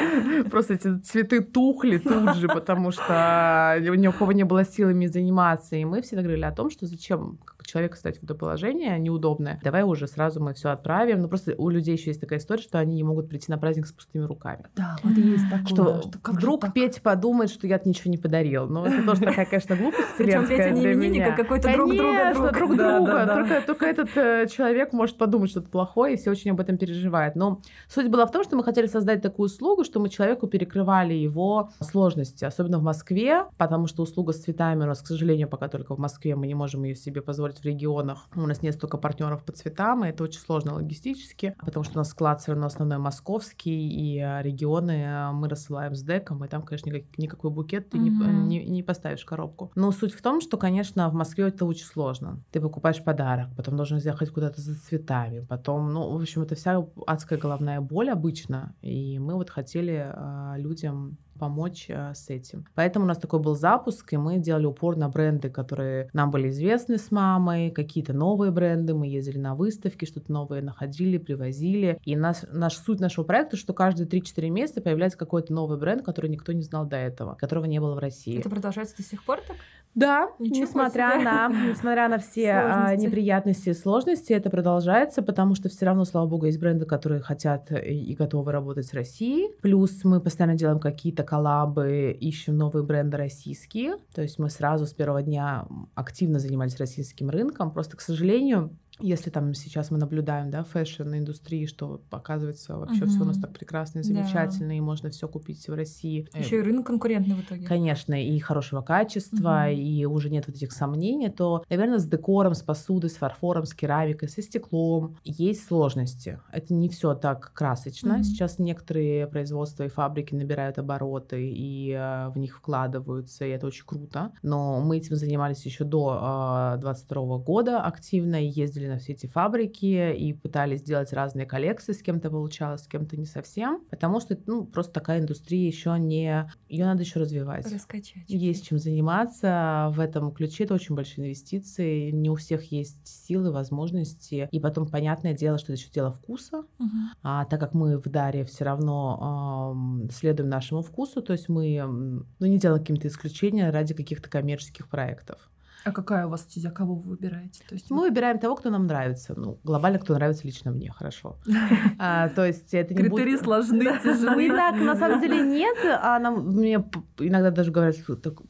Просто 0.51 0.75
эти 0.75 0.99
цветы 0.99 1.41
тухли 1.41 1.99
тут 1.99 2.35
же, 2.35 2.49
потому 2.49 2.91
что 2.91 3.77
у 4.11 4.13
кого 4.13 4.33
не 4.33 4.45
было 4.45 4.65
силами 4.65 5.07
заниматься. 5.07 5.77
И 5.77 5.85
мы 5.85 6.03
всегда 6.03 6.23
говорили 6.23 6.45
о 6.45 6.53
том, 6.53 6.71
что 6.71 6.87
зачем 6.87 7.39
человека 7.71 7.97
ставить 7.97 8.19
в 8.19 8.25
это 8.25 8.35
положение 8.35 8.99
неудобное. 8.99 9.61
Давай 9.63 9.83
уже 9.83 10.07
сразу 10.07 10.43
мы 10.43 10.55
все 10.55 10.71
отправим. 10.71 11.23
Ну 11.23 11.29
просто 11.29 11.55
у 11.57 11.69
людей 11.69 11.97
еще 11.97 12.11
есть 12.11 12.21
такая 12.21 12.39
история, 12.39 12.63
что 12.63 12.79
они 12.79 12.97
не 12.97 13.05
могут 13.05 13.29
прийти 13.29 13.47
на 13.51 13.59
праздник 13.59 13.87
с 13.87 13.93
пустыми 13.93 14.25
руками. 14.25 14.67
Да, 14.77 14.97
вот 15.03 15.17
есть 15.17 15.45
такое. 15.51 15.67
Что, 15.67 16.03
что 16.03 16.33
вдруг 16.33 16.61
так? 16.63 16.75
Петя 16.75 17.01
подумает, 17.01 17.51
что 17.51 17.67
я 17.67 17.81
ничего 17.85 18.11
не 18.11 18.19
подарил. 18.19 18.67
Но 18.67 18.87
это 18.87 19.05
тоже 19.05 19.21
такая, 19.23 19.47
конечно, 19.47 19.77
глупость 19.77 20.09
вселенская 20.15 20.57
Петя 20.57 20.71
не 20.71 20.93
именинник, 20.93 21.29
а 21.29 21.33
какой-то 21.33 21.73
друг 21.73 21.95
друга 21.95 22.35
друг. 22.35 22.53
друг 22.53 22.77
друга. 22.77 23.27
Только, 23.27 23.61
только 23.67 23.87
этот 23.87 24.17
э, 24.17 24.47
человек 24.49 24.93
может 24.93 25.17
подумать 25.17 25.51
что-то 25.51 25.69
плохое, 25.69 26.15
и 26.15 26.17
все 26.17 26.31
очень 26.31 26.51
об 26.51 26.61
этом 26.61 26.77
переживают. 26.77 27.37
Но 27.37 27.59
суть 27.89 28.09
была 28.09 28.27
в 28.27 28.33
том, 28.33 28.45
что 28.45 28.57
мы 28.57 28.65
хотели 28.65 28.87
создать 28.87 29.23
такую 29.23 29.47
услугу, 29.47 29.85
что 29.85 30.01
мы 30.01 30.09
человеку 30.09 30.47
перекрывали 30.47 31.15
его 31.15 31.71
сложности, 31.81 32.45
особенно 32.45 32.79
в 32.79 32.83
Москве, 32.83 33.45
потому 33.59 33.87
что 33.87 34.03
услуга 34.03 34.33
с 34.33 34.41
цветами 34.41 34.83
у 34.83 34.87
нас, 34.87 35.03
к 35.03 35.07
сожалению, 35.07 35.49
пока 35.49 35.69
только 35.69 35.95
в 35.95 35.99
Москве, 35.99 36.35
мы 36.37 36.47
не 36.47 36.55
можем 36.55 36.85
ее 36.85 36.95
себе 36.95 37.23
позволить 37.23 37.60
в 37.61 37.65
регионах. 37.65 38.29
У 38.35 38.47
нас 38.47 38.63
нет 38.63 38.75
столько 38.75 38.99
партнеров 38.99 39.45
по 39.45 39.53
цветам, 39.53 40.05
и 40.05 40.09
это 40.09 40.25
очень 40.25 40.41
сложно 40.41 40.75
логистически, 40.75 41.55
потому 41.59 41.85
что 41.85 41.95
у 41.95 41.99
нас 41.99 42.11
склад 42.11 42.41
все 42.41 42.53
равно 42.53 42.67
основной 42.67 42.99
московский, 42.99 43.89
и 43.89 44.19
регионы 44.43 45.05
а, 45.07 45.33
мы 45.33 45.49
рассылаем 45.49 45.95
с 45.95 46.03
деком, 46.03 46.45
и 46.45 46.49
там, 46.49 46.63
конечно, 46.63 46.91
никак, 46.91 47.19
никакой 47.19 47.51
букет 47.51 47.91
ты 47.91 47.99
mm-hmm. 47.99 48.45
не, 48.47 48.61
не, 48.61 48.67
не 48.67 48.83
поставишь 48.83 49.25
коробку. 49.25 49.73
Но 49.75 49.91
суть 49.93 50.15
в 50.15 50.23
том, 50.23 50.41
что, 50.41 50.57
конечно, 50.57 51.09
в 51.09 51.15
Москве 51.15 51.49
это 51.49 51.65
очень 51.65 51.85
сложно. 51.85 52.43
Ты 52.51 52.61
покупаешь 52.61 53.03
подарок, 53.03 53.49
потом 53.57 53.77
должен 53.77 53.99
ехать 53.99 54.31
куда-то 54.31 54.61
за 54.61 54.75
цветами, 54.75 55.41
потом, 55.41 55.93
ну, 55.93 56.11
в 56.11 56.21
общем, 56.21 56.43
это 56.43 56.55
вся 56.55 56.85
адская 57.07 57.39
головная 57.39 57.81
боль 57.81 58.11
обычно, 58.11 58.75
и 58.83 59.19
мы 59.19 59.35
вот 59.35 59.51
хотели 59.51 60.13
э, 60.13 60.55
людям 60.59 61.19
помочь 61.41 61.87
э, 61.89 62.13
с 62.15 62.31
этим. 62.31 62.67
Поэтому 62.75 63.07
у 63.07 63.09
нас 63.09 63.19
такой 63.19 63.41
был 63.41 63.57
запуск, 63.57 64.13
и 64.13 64.17
мы 64.17 64.39
делали 64.39 64.67
упор 64.67 64.97
на 64.97 65.09
бренды, 65.09 65.51
которые 65.51 66.09
нам 66.13 66.31
были 66.31 66.51
известны 66.51 66.99
с 66.99 67.11
мамой, 67.11 67.71
какие-то 67.71 68.13
новые 68.13 68.53
бренды, 68.53 68.95
мы 68.95 69.09
ездили 69.09 69.39
на 69.39 69.55
выставки, 69.55 70.05
что-то 70.05 70.31
новое 70.31 70.63
находили, 70.63 71.19
привозили. 71.19 72.01
И 72.05 72.15
нас, 72.15 72.45
наш 72.53 72.77
суть 72.77 73.01
нашего 73.01 73.25
проекта, 73.25 73.57
что 73.57 73.73
каждые 73.73 74.07
3-4 74.07 74.51
месяца 74.51 74.81
появляется 74.81 75.19
какой-то 75.19 75.53
новый 75.53 75.79
бренд, 75.79 76.05
который 76.05 76.31
никто 76.31 76.53
не 76.53 76.63
знал 76.63 76.85
до 76.87 76.97
этого, 76.97 77.35
которого 77.35 77.65
не 77.65 77.81
было 77.81 77.95
в 77.95 77.99
России. 77.99 78.39
Это 78.39 78.51
продолжается 78.51 78.97
до 78.97 79.03
сих 79.03 79.25
пор 79.25 79.41
так? 79.41 79.57
Да, 79.95 80.31
Ничего 80.39 80.67
несмотря 80.67 81.13
себе. 81.15 81.25
на, 81.25 81.49
несмотря 81.49 82.09
на 82.09 82.19
все 82.19 82.53
а, 82.53 82.75
сложности. 82.87 83.07
неприятности 83.07 83.69
и 83.71 83.75
сложности, 83.75 84.33
это 84.33 84.49
продолжается, 84.49 85.23
потому 85.23 85.55
что 85.55 85.69
все 85.69 85.87
равно, 85.87 86.05
слава 86.05 86.27
богу, 86.29 86.47
есть 86.47 86.61
бренды, 86.61 86.87
которые 86.87 87.21
хотят 87.21 87.71
и 87.73 88.15
готовы 88.15 88.53
работать 88.53 88.87
с 88.87 88.95
Россией. 88.95 89.51
Плюс 89.63 90.05
мы 90.05 90.21
постоянно 90.21 90.57
делаем 90.57 90.79
какие-то 90.79 91.25
коллабы, 91.25 92.17
ищем 92.19 92.57
новые 92.57 92.85
бренды 92.85 93.17
российские. 93.17 93.97
То 94.15 94.23
есть 94.23 94.39
мы 94.39 94.49
сразу 94.49 94.87
с 94.87 94.95
первого 94.95 95.23
дня 95.23 95.67
активно 95.95 96.39
занимались 96.39 96.79
российским 96.79 97.29
рынком. 97.29 97.73
Просто, 97.73 97.97
к 97.97 98.01
сожалению, 98.01 98.71
если 99.01 99.31
там 99.31 99.55
сейчас 99.55 99.91
мы 99.91 99.99
наблюдаем, 99.99 100.51
да, 100.51 100.65
fashion-индустрии, 100.65 101.67
что 101.67 102.01
оказывается 102.11 102.77
вообще 102.77 103.05
угу. 103.05 103.11
все 103.11 103.21
у 103.21 103.25
нас 103.25 103.39
так 103.39 103.53
прекрасно 103.53 104.01
и 104.01 104.03
замечательно, 104.03 104.69
да. 104.69 104.75
и 104.75 104.81
можно 104.81 105.11
все 105.11 105.29
купить 105.29 105.67
в 105.67 105.75
России. 105.75 106.29
Еще 106.35 106.59
и 106.59 106.63
рынок 106.63 106.87
конкурентный 106.87 107.37
в 107.37 107.41
итоге. 107.41 107.67
Конечно, 107.67 108.15
и 108.15 108.39
хорошего 108.39 108.83
качества, 108.83 109.67
угу. 109.67 109.77
и 109.77 110.05
уже 110.05 110.31
нет 110.31 110.47
вот 110.47 110.57
этих 110.57 110.73
сомнений, 110.73 111.29
то, 111.29 111.65
наверное, 111.71 111.99
с 111.99 112.07
декором, 112.07 112.55
с 112.55 112.63
посудой, 112.63 113.11
с 113.11 113.17
фарфором, 113.17 113.65
с 113.65 113.75
керамикой, 113.75 114.29
со 114.29 114.43
стеклом 114.43 115.17
есть 115.25 115.67
сложности. 115.67 116.41
Это 116.53 116.75
не 116.75 116.89
все 116.89 117.15
так 117.15 117.53
красочно. 117.53 118.17
Угу. 118.17 118.25
Сейчас 118.25 118.59
некоторые 118.59 119.27
производства 119.27 119.85
и 119.85 119.89
фабрики 119.89 120.35
набирают 120.35 120.79
обороты 120.79 121.51
и 121.51 121.93
э, 121.93 122.29
в 122.31 122.39
них 122.39 122.57
вкладываются, 122.57 123.45
и 123.45 123.51
это 123.51 123.67
очень 123.67 123.85
круто. 123.87 124.33
Но 124.43 124.81
мы 124.81 124.99
этим 124.99 125.17
занимались 125.17 125.65
еще 125.65 125.85
до 125.85 126.75
э, 126.77 126.81
22 126.81 127.39
года 127.39 127.81
активно 127.83 128.43
и 128.43 128.49
ездили 128.49 128.87
на 128.91 128.99
все 128.99 129.13
эти 129.13 129.27
фабрики 129.27 130.15
и 130.15 130.33
пытались 130.33 130.81
сделать 130.81 131.13
разные 131.13 131.47
коллекции, 131.47 131.93
с 131.93 132.03
кем-то 132.03 132.31
получалось, 132.31 132.83
с 132.83 132.87
кем-то 132.87 133.17
не 133.17 133.27
совсем, 133.27 133.83
потому 133.91 134.21
что, 134.21 134.39
ну, 134.47 134.65
просто 134.65 134.93
такая 134.93 135.21
индустрия 135.21 135.67
еще 135.67 135.97
не... 135.99 136.51
Ее 136.69 136.85
надо 136.85 137.03
еще 137.03 137.21
развивать. 137.21 137.71
Раскачать. 137.73 138.25
Есть 138.29 138.67
чем 138.67 138.79
заниматься. 138.79 139.91
В 139.93 140.01
этом 140.01 140.33
ключе 140.33 140.65
это 140.65 140.75
очень 140.75 140.95
большие 140.95 141.25
инвестиции. 141.25 142.11
Не 142.11 142.31
у 142.31 142.35
всех 142.35 142.71
есть 142.73 143.07
силы, 143.07 143.53
возможности. 143.53 144.49
И 144.51 144.61
потом, 144.61 144.89
понятное 144.89 145.35
дело, 145.35 145.59
что 145.59 145.73
это 145.73 145.81
еще 145.81 145.91
дело 145.91 146.11
вкуса. 146.11 146.59
Угу. 146.59 146.89
А 147.23 147.45
так 147.45 147.61
как 147.61 147.75
мы 147.75 147.99
в 147.99 148.09
Даре 148.09 148.45
все 148.45 148.65
равно 148.65 149.77
э, 150.09 150.13
следуем 150.13 150.49
нашему 150.49 150.83
вкусу, 150.83 151.23
то 151.23 151.33
есть 151.33 151.49
мы 151.49 151.81
ну, 151.85 152.47
не 152.47 152.59
делаем 152.59 152.83
какие-то 152.83 153.09
исключения 153.09 153.71
ради 153.71 153.95
каких-то 153.95 154.29
коммерческих 154.29 154.89
проектов. 154.89 155.51
А 155.85 155.93
какая 155.93 156.27
у 156.27 156.31
вас 156.31 156.43
стезя? 156.43 156.71
Кого 156.71 156.95
вы 156.95 157.11
выбираете? 157.11 157.63
То 157.69 157.75
есть 157.75 157.91
мы 157.91 158.03
выбираем 158.03 158.39
того, 158.39 158.55
кто 158.57 158.71
нам 158.71 158.87
нравится. 158.87 159.35
Ну, 159.37 159.59
глобально, 159.65 159.99
кто 159.99 160.15
нравится 160.15 160.47
лично 160.47 160.71
мне, 160.71 160.91
хорошо. 160.91 161.37
А, 161.99 162.29
то 162.31 162.45
есть 162.47 162.73
это 162.73 162.95
не 162.95 163.03
Критерии 163.03 163.33
будет... 163.33 163.45
сложны, 163.45 163.85
тяжелые. 164.03 164.49
Не 164.49 164.55
так, 164.55 164.77
на 164.77 164.97
самом 164.97 165.21
деле 165.21 165.41
нет. 165.41 165.77
А 165.85 166.19
нам, 166.19 166.49
мне 166.49 166.85
иногда 167.19 167.51
даже 167.51 167.71
говорят, 167.71 167.97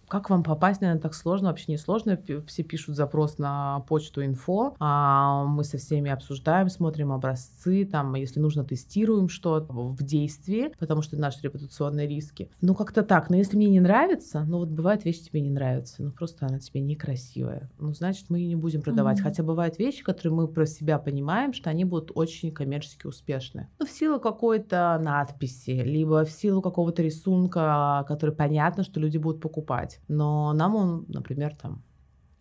как 0.09 0.31
вам 0.31 0.43
попасть, 0.43 0.81
наверное, 0.81 1.03
так 1.03 1.15
сложно, 1.15 1.49
вообще 1.49 1.73
не 1.73 1.79
сложно. 1.79 2.19
Все 2.47 2.63
пишут 2.63 2.97
запрос 2.97 3.39
на 3.39 3.81
почту 3.89 4.25
инфо. 4.25 4.77
А 4.79 5.45
мы 5.45 5.65
со 5.65 5.79
всеми 5.79 6.11
обсуждаем, 6.11 6.69
смотрим 6.69 7.13
образцы, 7.13 7.85
там, 7.85 8.15
если 8.15 8.41
нужно, 8.41 8.65
тестируем 8.65 9.29
что-то 9.29 9.73
в 9.73 10.03
действии, 10.03 10.73
потому 10.79 11.03
что 11.03 11.17
это 11.17 11.23
наши 11.23 11.41
репутационные 11.43 12.07
риски. 12.07 12.51
Ну, 12.61 12.75
как-то 12.75 13.03
так. 13.03 13.31
Но 13.31 13.37
если 13.37 13.57
мне 13.57 13.69
не 13.69 13.81
нравится, 13.81 14.45
ну, 14.47 14.59
вот 14.59 14.69
бывает 14.69 15.05
вещи 15.05 15.23
тебе 15.23 15.41
не 15.41 15.51
нравятся, 15.51 16.03
ну, 16.03 16.13
просто 16.13 16.47
она 16.47 16.59
тебе 16.59 16.81
некрасивая 16.81 17.20
красивая, 17.21 17.71
ну, 17.79 17.93
значит, 17.93 18.31
мы 18.31 18.39
ее 18.39 18.49
не 18.49 18.57
будем 18.57 18.83
продавать. 18.83 19.19
Mm-hmm. 19.19 19.23
Хотя 19.23 19.43
бывают 19.43 19.79
вещи, 19.79 20.03
которые 20.03 20.33
мы 20.33 20.49
про 20.49 20.67
себя 20.67 20.99
понимаем, 20.99 21.53
что 21.53 21.71
они 21.71 21.85
будут 21.85 22.13
очень 22.15 22.51
коммерчески 22.51 23.07
успешны. 23.07 23.69
Ну, 23.79 23.87
в 23.87 23.91
силу 23.91 24.21
какой-то 24.21 24.99
надписи, 25.01 25.71
либо 25.71 26.25
в 26.25 26.31
силу 26.31 26.63
какого-то 26.63 27.03
рисунка, 27.03 28.05
который 28.09 28.35
понятно, 28.35 28.85
что 28.85 29.01
люди 29.01 29.19
будут 29.19 29.41
покупать. 29.41 30.01
Но 30.09 30.53
нам 30.53 30.75
он, 30.75 31.05
например, 31.09 31.55
там 31.55 31.83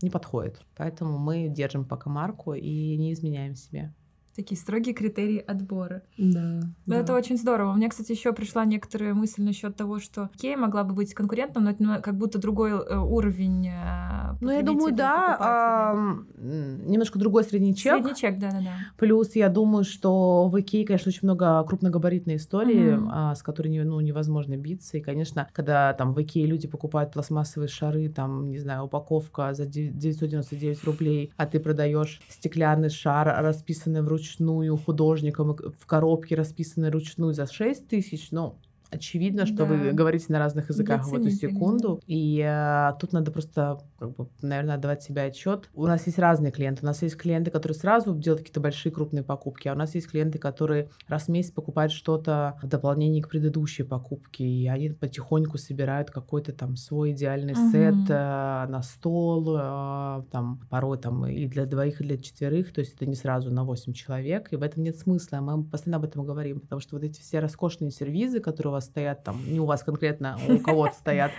не 0.02 0.10
подходит. 0.10 0.62
Поэтому 0.78 1.18
мы 1.18 1.50
держим 1.50 1.86
пока 1.86 2.10
марку 2.10 2.54
и 2.54 2.98
не 2.98 3.14
изменяем 3.14 3.56
себе 3.56 3.94
такие 4.40 4.58
строгие 4.58 4.96
критерии 4.96 5.40
отбора. 5.40 6.04
Да. 6.18 6.62
Но 6.86 6.96
да. 6.96 7.00
это 7.00 7.14
очень 7.14 7.38
здорово. 7.38 7.74
У 7.74 7.76
меня, 7.76 7.90
кстати, 7.90 8.14
еще 8.14 8.32
пришла 8.32 8.64
некоторая 8.64 9.14
мысль 9.14 9.44
насчет 9.44 9.76
того, 9.76 10.00
что 10.00 10.30
Кей 10.38 10.56
могла 10.56 10.86
бы 10.86 10.94
быть 10.94 11.14
конкурентом, 11.14 11.66
но 11.66 11.72
это 11.72 12.02
как 12.02 12.16
будто 12.16 12.40
другой 12.40 12.72
э, 12.72 12.98
уровень. 12.98 13.68
Э, 13.68 14.36
ну, 14.40 14.52
я 14.52 14.62
думаю, 14.62 14.96
да. 14.96 15.38
А, 15.40 15.96
немножко 16.38 17.20
другой 17.20 17.44
средний 17.44 17.76
чек. 17.76 17.96
Средний 17.96 18.16
чек, 18.16 18.40
да, 18.40 18.52
да, 18.52 18.60
да. 18.60 18.74
Плюс 18.98 19.36
я 19.36 19.50
думаю, 19.50 19.84
что 19.84 20.48
в 20.48 20.60
Икее, 20.60 20.86
конечно, 20.86 21.10
очень 21.10 21.22
много 21.24 21.62
крупногабаритной 21.64 22.38
истории, 22.38 22.96
угу. 22.96 23.10
а, 23.12 23.36
с 23.36 23.44
которой 23.44 23.78
ну, 23.84 24.00
невозможно 24.00 24.56
биться. 24.56 24.98
И, 24.98 25.02
конечно, 25.02 25.50
когда 25.52 25.92
там 25.94 26.14
в 26.14 26.22
Икее 26.22 26.46
люди 26.46 26.68
покупают 26.68 27.12
пластмассовые 27.12 27.68
шары, 27.68 28.08
там, 28.08 28.50
не 28.50 28.60
знаю, 28.60 28.84
упаковка 28.84 29.54
за 29.54 29.66
999 29.66 30.84
рублей, 30.86 31.34
а 31.36 31.46
ты 31.46 31.60
продаешь 31.60 32.22
стеклянный 32.30 32.90
шар, 32.90 33.44
расписанный 33.44 34.02
вручную 34.02 34.29
вручную 34.30 34.78
художником 34.78 35.56
в 35.56 35.86
коробке, 35.86 36.36
расписанной 36.36 36.90
ручную 36.90 37.34
за 37.34 37.48
6 37.48 37.88
тысяч, 37.88 38.30
ну, 38.32 38.60
очевидно, 38.92 39.46
что 39.46 39.58
да. 39.58 39.66
вы 39.66 39.92
говорите 39.92 40.26
на 40.30 40.40
разных 40.40 40.70
языках 40.70 41.08
в 41.08 41.14
эту 41.14 41.30
секунду. 41.30 42.02
И 42.08 42.44
э, 42.46 42.92
тут 43.00 43.14
надо 43.14 43.32
просто, 43.32 43.80
как 43.98 44.16
бы, 44.16 44.28
наверное, 44.42 44.76
отдавать 44.76 45.04
себе 45.04 45.24
отчет. 45.24 45.70
У 45.74 45.86
нас 45.86 46.06
есть 46.06 46.20
разные 46.20 46.52
клиенты. 46.52 46.82
У 46.84 46.86
нас 46.86 47.02
есть 47.02 47.18
клиенты, 47.18 47.52
которые 47.52 47.78
сразу 47.78 48.16
делают 48.16 48.42
какие-то 48.42 48.60
большие 48.60 48.92
крупные 48.92 49.24
покупки, 49.24 49.68
а 49.68 49.74
у 49.74 49.78
нас 49.78 49.96
есть 49.96 50.08
клиенты, 50.08 50.40
которые 50.40 50.90
раз 51.08 51.26
в 51.26 51.30
месяц 51.30 51.52
покупают 51.52 51.92
что-то 51.92 52.58
в 52.62 52.68
дополнение 52.68 53.24
к 53.24 53.30
предыдущей 53.30 53.84
покупке, 53.84 54.44
и 54.44 54.68
они 54.68 54.90
потихоньку 54.90 55.58
собирают 55.58 56.12
какой-то 56.12 56.54
там 56.54 56.76
свой 56.76 57.12
идеальный 57.12 57.54
угу. 57.54 57.72
сет 57.72 58.10
э, 58.10 58.66
на 58.68 58.82
стол, 58.82 59.56
э, 59.58 60.24
там 60.32 60.62
порой 60.70 60.98
там 60.98 61.26
и 61.28 61.48
для 61.48 61.66
двоих, 61.66 62.02
и 62.02 62.04
для 62.04 62.18
четверых, 62.18 62.74
то 62.74 62.82
есть 62.82 62.96
это 62.96 63.06
не 63.06 63.16
сразу 63.16 63.52
на 63.52 63.64
8 63.64 63.94
человек, 63.94 64.52
и 64.52 64.56
в 64.56 64.64
этом 64.64 64.84
нет 64.84 64.98
смысла. 64.98 65.38
Мы 65.38 65.64
постоянно 65.64 65.98
об 65.98 66.06
этом 66.06 66.26
говорим, 66.26 66.60
потому 66.60 66.80
что 66.80 66.96
вот 66.96 67.04
эти 67.04 67.20
все 67.22 67.40
роскошные 67.40 67.92
сервизы, 67.92 68.40
которые 68.40 68.72
у 68.72 68.74
вас 68.74 68.79
стоят 68.82 69.24
там, 69.24 69.38
не 69.46 69.60
у 69.60 69.66
вас 69.66 69.84
конкретно, 69.84 70.38
а 70.38 70.54
у 70.54 70.60
кого-то 70.60 70.94
стоят, 71.00 71.32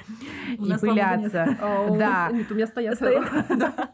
и 0.53 0.57
пылятся. 0.57 1.57
А, 1.61 1.90
да. 1.96 2.31
Нет, 2.33 2.50
у 2.50 2.55
меня 2.55 2.66
стоят. 2.66 2.98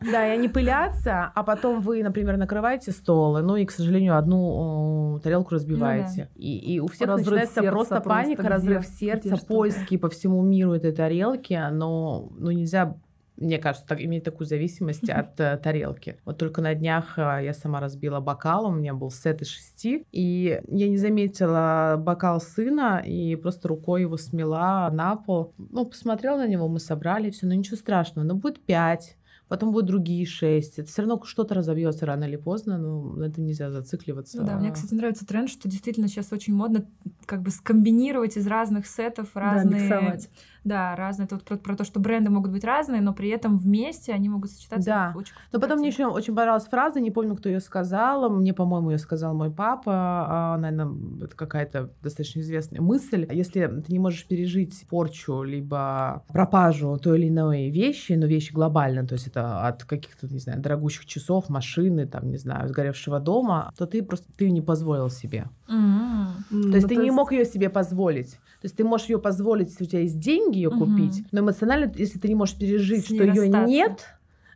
Да, 0.06 0.26
и 0.26 0.30
они 0.30 0.48
пылятся, 0.48 1.32
а 1.35 1.42
потом 1.42 1.80
вы, 1.80 2.02
например, 2.02 2.37
накрываете 2.37 2.92
стол, 2.92 3.38
ну 3.38 3.56
и, 3.56 3.64
к 3.64 3.72
сожалению, 3.72 4.16
одну 4.16 5.20
тарелку 5.22 5.54
разбиваете. 5.54 6.28
И 6.37 6.80
у 6.80 6.88
всех 6.88 7.09
начинается 7.09 7.62
просто 7.62 8.00
паника, 8.00 8.48
разрыв 8.48 8.87
сердца, 8.87 9.37
поиски 9.37 9.96
по 9.96 10.08
всему 10.08 10.42
миру 10.42 10.75
этой 10.75 10.92
тарелки, 10.92 11.58
но 11.71 12.29
ну, 12.38 12.50
нельзя 12.50 12.96
мне 13.37 13.58
кажется, 13.58 13.87
так, 13.87 14.00
иметь 14.00 14.24
такую 14.24 14.46
зависимость 14.46 15.08
от 15.10 15.38
э, 15.40 15.56
тарелки. 15.58 16.18
Вот 16.24 16.38
только 16.38 16.60
на 16.60 16.74
днях 16.74 17.18
э, 17.18 17.40
я 17.44 17.54
сама 17.54 17.80
разбила 17.80 18.20
бокал, 18.20 18.66
у 18.66 18.72
меня 18.72 18.94
был 18.94 19.10
сет 19.10 19.42
из 19.42 19.48
шести, 19.48 20.06
и 20.12 20.60
я 20.66 20.88
не 20.88 20.98
заметила 20.98 21.96
бокал 21.98 22.40
сына, 22.40 23.02
и 23.04 23.37
просто 23.37 23.68
рукой 23.68 24.02
его 24.02 24.16
смела 24.16 24.88
на 24.92 25.16
пол. 25.16 25.54
Ну, 25.58 25.84
посмотрела 25.84 26.38
на 26.38 26.46
него, 26.46 26.68
мы 26.68 26.80
собрали, 26.80 27.30
все, 27.30 27.46
ну 27.46 27.54
ничего 27.54 27.76
страшного, 27.76 28.26
но 28.26 28.34
будет 28.34 28.64
пять 28.64 29.16
потом 29.48 29.72
будут 29.72 29.87
другие 29.87 30.26
шесть. 30.26 30.78
Это 30.78 30.88
все 30.88 31.02
равно 31.02 31.22
что-то 31.24 31.54
разобьется 31.54 32.06
рано 32.06 32.24
или 32.24 32.37
поздно, 32.37 32.78
но 32.78 33.02
на 33.02 33.24
этом 33.24 33.44
нельзя 33.44 33.70
зацикливаться. 33.70 34.38
Ну, 34.40 34.46
да, 34.46 34.58
мне, 34.58 34.72
кстати, 34.72 34.94
нравится 34.94 35.26
тренд, 35.26 35.48
что 35.48 35.68
действительно 35.68 36.08
сейчас 36.08 36.32
очень 36.32 36.54
модно 36.54 36.87
как 37.26 37.42
бы 37.42 37.50
скомбинировать 37.50 38.37
из 38.37 38.46
разных 38.46 38.87
сетов 38.87 39.30
разные... 39.34 39.88
Да, 39.88 40.00
миксовать. 40.00 40.30
Да, 40.67 40.96
разные. 40.96 41.29
Тут 41.29 41.44
про, 41.44 41.56
про 41.56 41.77
то, 41.77 41.85
что 41.85 42.00
бренды 42.00 42.29
могут 42.29 42.50
быть 42.50 42.64
разные, 42.64 43.00
но 43.00 43.14
при 43.14 43.29
этом 43.29 43.56
вместе 43.56 44.12
они 44.12 44.29
могут 44.29 44.50
сочетаться. 44.50 44.90
Да. 44.90 45.12
Очень 45.14 45.33
но 45.52 45.60
потом 45.60 45.79
мне 45.79 45.88
еще 45.88 46.06
очень 46.06 46.35
понравилась 46.35 46.67
фраза, 46.67 46.98
не 46.98 47.12
помню, 47.12 47.37
кто 47.37 47.48
ее 47.48 47.60
сказал. 47.60 48.29
Мне, 48.31 48.52
по-моему, 48.52 48.90
ее 48.90 48.98
сказал 48.98 49.33
мой 49.33 49.52
папа. 49.52 49.92
А, 49.94 50.58
наверное, 50.58 51.25
это 51.25 51.37
какая-то 51.37 51.92
достаточно 52.02 52.40
известная 52.40 52.81
мысль. 52.81 53.29
Если 53.31 53.64
ты 53.67 53.92
не 53.92 54.00
можешь 54.00 54.27
пережить 54.27 54.87
порчу 54.90 55.44
либо 55.44 56.25
пропажу 56.33 56.98
той 56.98 57.21
или 57.21 57.29
иной 57.29 57.71
вещи, 57.71 58.14
но 58.14 58.27
вещи 58.27 58.52
глобально, 58.52 59.06
то 59.06 59.12
есть 59.12 59.29
это 59.29 59.64
от 59.69 59.85
каких-то, 59.85 60.27
не 60.27 60.40
знаю, 60.40 60.60
дорогущих 60.60 61.06
часов, 61.06 61.48
машины, 61.48 62.08
там, 62.08 62.29
не 62.29 62.38
знаю, 62.38 62.69
сгоревшего 62.69 63.21
дома, 63.21 63.73
то 63.79 63.87
ты 63.87 64.02
просто 64.02 64.27
ты 64.37 64.50
не 64.50 64.62
позволил 64.62 65.10
себе. 65.10 65.48
Mm-hmm. 65.69 66.06
То 66.50 66.76
есть 66.76 66.88
ты 66.88 66.96
не 66.96 67.10
мог 67.10 67.32
ее 67.32 67.44
себе 67.44 67.68
позволить. 67.70 68.32
То 68.60 68.68
есть 68.68 68.76
ты 68.76 68.84
можешь 68.84 69.08
ее 69.08 69.18
позволить, 69.18 69.68
если 69.68 69.84
у 69.84 69.87
тебя 69.87 70.00
есть 70.00 70.18
деньги 70.18 70.56
ее 70.56 70.70
купить, 70.70 71.24
но 71.30 71.40
эмоционально, 71.40 71.92
если 71.94 72.18
ты 72.18 72.28
не 72.28 72.34
можешь 72.34 72.56
пережить, 72.56 73.04
что 73.04 73.14
ее 73.22 73.48
нет, 73.66 74.04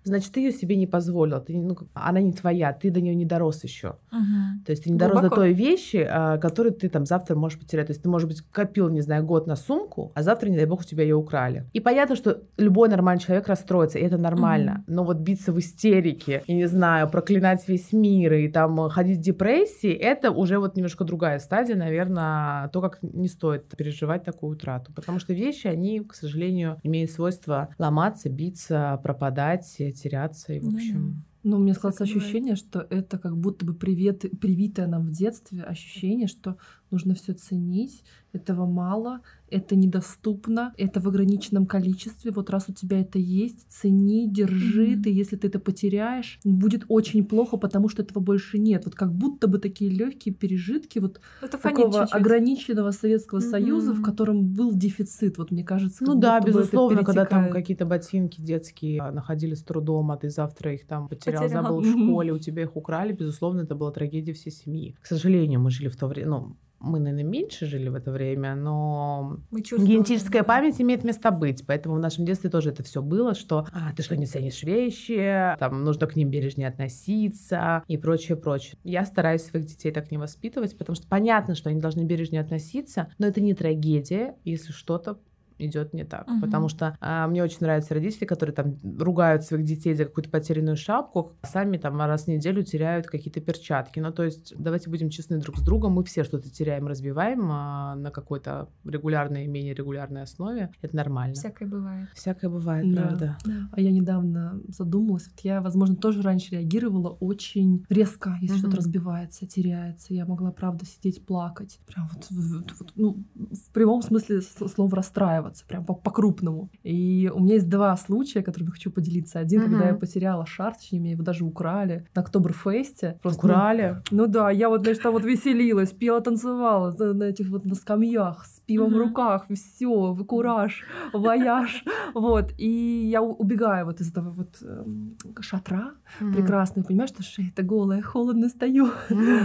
значит, 0.05 0.33
ты 0.33 0.41
ее 0.41 0.53
себе 0.53 0.77
не 0.77 0.87
позволил. 0.87 1.41
Ты, 1.41 1.57
ну, 1.57 1.77
она 1.95 2.21
не 2.21 2.33
твоя, 2.33 2.73
ты 2.73 2.91
до 2.91 3.01
нее 3.01 3.15
не 3.15 3.25
дорос 3.25 3.65
еще. 3.65 3.97
Угу. 4.13 4.65
То 4.67 4.73
есть 4.73 4.85
ты 4.85 4.91
не 4.91 4.99
Глубоко. 4.99 5.21
дорос 5.21 5.31
до 5.31 5.37
той 5.37 5.53
вещи, 5.53 6.07
а, 6.09 6.39
которую 6.39 6.75
ты 6.75 6.89
там 6.89 7.07
завтра 7.07 7.37
можешь 7.37 7.59
потерять. 7.59 7.87
То 7.87 7.93
есть 7.93 8.03
ты, 8.03 8.09
может 8.09 8.29
быть, 8.29 8.43
копил, 8.53 8.89
не 8.89 9.01
знаю, 9.01 9.25
год 9.25 9.47
на 9.47 9.57
сумку, 9.57 10.13
а 10.15 10.23
завтра, 10.23 10.49
не 10.49 10.57
дай 10.57 10.67
бог, 10.67 10.81
у 10.81 10.85
тебя 10.85 11.03
ее 11.03 11.17
украли. 11.17 11.65
И 11.73 11.81
понятно, 11.81 12.17
что 12.17 12.43
любой 12.57 12.89
нормальный 12.89 13.21
человек 13.21 13.49
расстроится, 13.49 13.99
и 13.99 14.03
это 14.03 14.19
нормально. 14.19 14.85
Угу. 14.87 14.95
Но 14.95 15.05
вот 15.05 15.19
биться 15.19 15.53
в 15.53 15.59
истерике, 15.59 16.43
и 16.47 16.55
не 16.55 16.67
знаю, 16.67 17.09
проклинать 17.09 17.67
весь 17.69 17.93
мир 17.93 18.35
и 18.35 18.49
там 18.49 18.89
ходить 18.89 19.19
в 19.19 19.23
депрессии, 19.23 19.93
это 19.93 20.31
уже 20.31 20.59
вот 20.59 20.77
немножко 20.77 21.05
другая 21.05 21.39
стадия, 21.39 21.77
наверное, 21.77 22.69
то, 22.69 22.81
как 22.81 22.99
не 23.03 23.29
стоит 23.29 23.69
переживать 23.77 24.25
такую 24.25 24.53
утрату. 24.53 24.93
Потому 24.93 25.19
что 25.19 25.33
вещи, 25.33 25.67
они, 25.67 26.01
к 26.01 26.15
сожалению, 26.15 26.79
имеют 26.83 27.11
свойство 27.11 27.69
ломаться, 27.79 28.29
биться, 28.29 29.01
пропадать, 29.03 29.67
теряться. 29.93 30.53
И, 30.53 30.61
в 30.61 30.75
общем, 30.75 31.25
ну, 31.43 31.59
мне 31.59 31.75
складывается 31.75 32.05
ощущение, 32.05 32.55
что 32.55 32.87
это 32.91 33.19
как 33.19 33.37
будто 33.37 33.65
бы 33.65 33.75
привет, 33.75 34.25
привитое 34.41 34.87
нам 34.87 35.07
в 35.07 35.11
детстве 35.11 35.63
ощущение, 35.63 36.27
что 36.27 36.57
нужно 36.91 37.15
все 37.15 37.33
ценить, 37.33 38.05
этого 38.33 38.67
мало, 38.67 39.21
это 39.51 39.77
недоступно, 39.77 40.73
это 40.79 41.01
в 41.01 41.09
ограниченном 41.09 41.67
количестве. 41.67 42.31
Вот 42.31 42.51
раз 42.51 42.69
у 42.69 42.73
тебя 42.73 43.01
это 43.01 43.19
есть, 43.19 43.67
цени, 43.69 44.29
держи, 44.29 44.93
mm-hmm. 44.93 45.03
ты, 45.03 45.11
если 45.11 45.37
ты 45.37 45.49
это 45.49 45.59
потеряешь, 45.59 46.39
будет 46.45 46.85
очень 46.89 47.25
плохо, 47.25 47.57
потому 47.57 47.89
что 47.89 48.03
этого 48.03 48.21
больше 48.21 48.59
нет. 48.59 48.85
Вот 48.85 48.95
как 48.95 49.13
будто 49.13 49.49
бы 49.49 49.59
такие 49.59 49.91
легкие 49.91 50.35
пережитки 50.35 50.99
вот 50.99 51.21
это 51.43 51.59
такого 51.59 52.03
ограниченного 52.05 52.93
Советского 52.93 53.39
mm-hmm. 53.39 53.51
Союза, 53.51 53.93
в 53.93 54.03
котором 54.03 54.45
был 54.45 54.73
дефицит. 54.73 55.39
Вот 55.39 55.51
мне 55.51 55.65
кажется, 55.65 56.05
ну 56.05 56.15
да, 56.15 56.41
безусловно, 56.41 57.05
когда 57.05 57.25
там 57.25 57.51
какие-то 57.51 57.85
ботинки 57.87 58.41
детские 58.41 59.01
а, 59.01 59.11
находились 59.11 59.59
с 59.59 59.63
трудом, 59.65 60.11
а 60.13 60.17
ты 60.17 60.31
завтра 60.31 60.75
их 60.75 60.87
там 60.87 61.09
потерял, 61.09 61.43
потерял. 61.43 61.63
забыл 61.65 61.81
mm-hmm. 61.81 62.05
в 62.05 62.05
школе, 62.05 62.33
у 62.33 62.39
тебя 62.39 62.63
их 62.63 62.77
украли, 62.77 63.13
безусловно, 63.13 63.63
это 63.63 63.75
была 63.75 63.91
трагедия 63.91 64.33
всей 64.33 64.53
семьи. 64.53 64.97
К 65.03 65.07
сожалению, 65.07 65.61
мы 65.61 65.71
жили 65.71 65.89
в 65.89 65.97
то 65.97 66.07
время, 66.07 66.29
ну 66.31 66.57
мы, 66.81 66.99
наверное, 66.99 67.25
меньше 67.25 67.67
жили 67.67 67.89
в 67.89 67.95
это 67.95 68.11
время, 68.11 68.55
но 68.55 69.39
генетическая 69.51 70.43
память 70.43 70.81
имеет 70.81 71.05
место 71.05 71.31
быть. 71.31 71.65
Поэтому 71.67 71.97
в 71.97 71.99
нашем 71.99 72.25
детстве 72.25 72.51
тоже 72.51 72.71
это 72.71 72.83
все 72.83 73.03
было, 73.03 73.35
что 73.35 73.67
а, 73.73 73.93
ты 73.95 74.03
что, 74.03 74.17
не 74.17 74.27
ценишь 74.27 74.63
вещи, 74.63 75.57
там 75.59 75.85
нужно 75.85 76.07
к 76.07 76.17
ним 76.17 76.31
бережнее 76.31 76.69
относиться 76.69 77.85
и 77.87 77.97
прочее, 77.97 78.37
прочее. 78.37 78.79
Я 78.83 79.05
стараюсь 79.05 79.43
своих 79.43 79.67
детей 79.67 79.93
так 79.93 80.11
не 80.11 80.19
воспитывать, 80.19 80.77
потому 80.77 80.97
что 80.97 81.07
понятно, 81.07 81.55
что 81.55 81.69
они 81.69 81.81
должны 81.81 82.05
бережнее 82.05 82.41
относиться, 82.41 83.13
но 83.19 83.27
это 83.27 83.41
не 83.41 83.55
трагедия, 83.55 84.37
если 84.45 84.73
что-то 84.73 85.19
идет 85.67 85.95
не 85.95 86.05
так. 86.05 86.29
Угу. 86.29 86.41
Потому 86.41 86.69
что 86.69 86.97
а, 87.01 87.27
мне 87.27 87.43
очень 87.43 87.59
нравятся 87.61 87.95
родители, 87.95 88.25
которые 88.25 88.55
там 88.55 88.79
ругают 88.99 89.45
своих 89.45 89.65
детей 89.65 89.95
за 89.95 90.05
какую-то 90.05 90.31
потерянную 90.31 90.77
шапку, 90.77 91.33
а 91.43 91.47
сами 91.47 91.77
там 91.77 92.01
раз 92.01 92.25
в 92.25 92.29
неделю 92.29 92.63
теряют 92.63 93.07
какие-то 93.07 93.41
перчатки. 93.41 94.01
Ну, 94.01 94.13
то 94.13 94.25
есть, 94.25 94.55
давайте 94.59 94.91
будем 94.91 95.11
честны 95.11 95.39
друг 95.39 95.59
с 95.59 95.63
другом, 95.63 95.93
мы 95.93 96.05
все 96.05 96.25
что-то 96.25 96.51
теряем, 96.51 96.87
разбиваем 96.87 97.49
а, 97.51 97.95
на 97.95 98.11
какой-то 98.11 98.69
регулярной 98.85 99.45
и 99.45 99.49
менее 99.49 99.75
регулярной 99.75 100.23
основе. 100.23 100.71
Это 100.83 100.97
нормально. 100.97 101.35
Всякое 101.35 101.69
бывает. 101.69 102.09
Всякое 102.15 102.51
бывает, 102.51 102.95
да. 102.95 103.03
правда. 103.03 103.39
Да. 103.45 103.69
А 103.73 103.81
я 103.81 103.91
недавно 103.91 104.61
задумалась, 104.69 105.29
вот 105.31 105.41
я, 105.41 105.61
возможно, 105.61 105.97
тоже 105.97 106.23
раньше 106.23 106.53
реагировала 106.53 107.11
очень 107.21 107.85
резко, 107.89 108.37
если 108.41 108.55
угу. 108.55 108.61
что-то 108.61 108.77
разбивается, 108.79 109.47
теряется. 109.47 110.15
Я 110.15 110.27
могла, 110.27 110.53
правда, 110.53 110.85
сидеть 110.87 111.25
плакать. 111.25 111.81
Прям 111.87 112.09
вот, 112.13 112.27
вот, 112.31 112.75
вот 112.79 112.93
ну, 112.97 113.25
в 113.35 113.73
прямом 113.73 114.03
смысле 114.03 114.41
слова 114.41 114.97
расстраиваться 114.97 115.50
жаловаться, 115.51 115.65
прям 115.67 115.85
по-крупному. 115.85 116.71
И 116.83 117.31
у 117.35 117.41
меня 117.41 117.55
есть 117.55 117.69
два 117.69 117.97
случая, 117.97 118.43
которыми 118.43 118.69
я 118.69 118.73
хочу 118.73 118.91
поделиться. 118.91 119.39
Один, 119.39 119.63
угу. 119.63 119.71
когда 119.71 119.89
я 119.89 119.95
потеряла 119.95 120.47
шар, 120.47 120.75
точнее, 120.75 121.01
меня 121.01 121.13
его 121.13 121.23
даже 121.23 121.45
украли 121.45 122.07
на 122.15 122.23
Октоберфесте. 122.23 123.19
Просто, 123.23 123.47
украли? 123.47 124.03
Ну, 124.11 124.19
ну 124.21 124.27
да, 124.27 124.51
я 124.51 124.69
вот, 124.69 124.83
значит, 124.83 125.03
там 125.03 125.13
вот 125.13 125.25
веселилась, 125.25 125.91
пела, 125.91 126.21
танцевала 126.21 126.95
на 126.99 127.25
этих 127.25 127.49
вот 127.49 127.65
на 127.65 127.75
скамьях 127.75 128.47
с 128.47 128.61
пивом 128.61 128.89
угу. 128.89 128.97
в 128.97 128.99
руках, 128.99 129.47
все, 129.51 130.15
кураж, 130.27 130.85
вояж. 131.13 131.85
Вот, 132.15 132.53
и 132.59 133.09
я 133.11 133.23
убегаю 133.23 133.87
вот 133.87 134.01
из 134.01 134.11
этого 134.11 134.31
вот 134.31 134.63
эм, 134.63 135.17
шатра 135.41 135.93
прекрасного, 136.19 136.87
понимаешь, 136.87 137.11
что 137.11 137.23
шея-то 137.23 137.63
голая, 137.63 138.03
холодно 138.03 138.49
стою. 138.49 138.91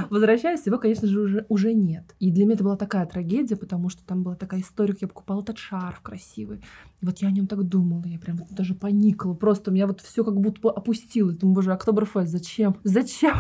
Возвращаюсь, 0.10 0.66
его, 0.66 0.78
конечно 0.78 1.08
же, 1.08 1.20
уже, 1.22 1.46
уже 1.50 1.74
нет. 1.74 2.16
И 2.20 2.32
для 2.32 2.46
меня 2.46 2.56
это 2.56 2.64
была 2.64 2.78
такая 2.78 3.06
трагедия, 3.06 3.56
потому 3.56 3.90
что 3.90 4.04
там 4.06 4.24
была 4.24 4.36
такая 4.36 4.62
история, 4.62 4.94
как 4.94 5.02
я 5.02 5.08
покупала 5.08 5.42
этот 5.42 5.58
шар, 5.58 5.95
шарф 5.96 6.02
красивый. 6.02 6.62
И 7.02 7.06
вот 7.06 7.20
я 7.20 7.30
о 7.30 7.32
нем 7.32 7.48
так 7.48 7.64
думала, 7.64 8.04
я 8.06 8.20
прям 8.20 8.38
вот 8.38 8.50
даже 8.52 8.76
поникла. 8.76 9.34
Просто 9.34 9.72
у 9.72 9.74
меня 9.74 9.88
вот 9.88 10.02
все 10.02 10.24
как 10.24 10.40
будто 10.40 10.70
опустилось. 10.70 11.38
Думаю, 11.38 11.56
боже, 11.56 11.74
Октоберфест, 11.74 12.32
зачем? 12.32 12.76
Зачем? 12.84 13.36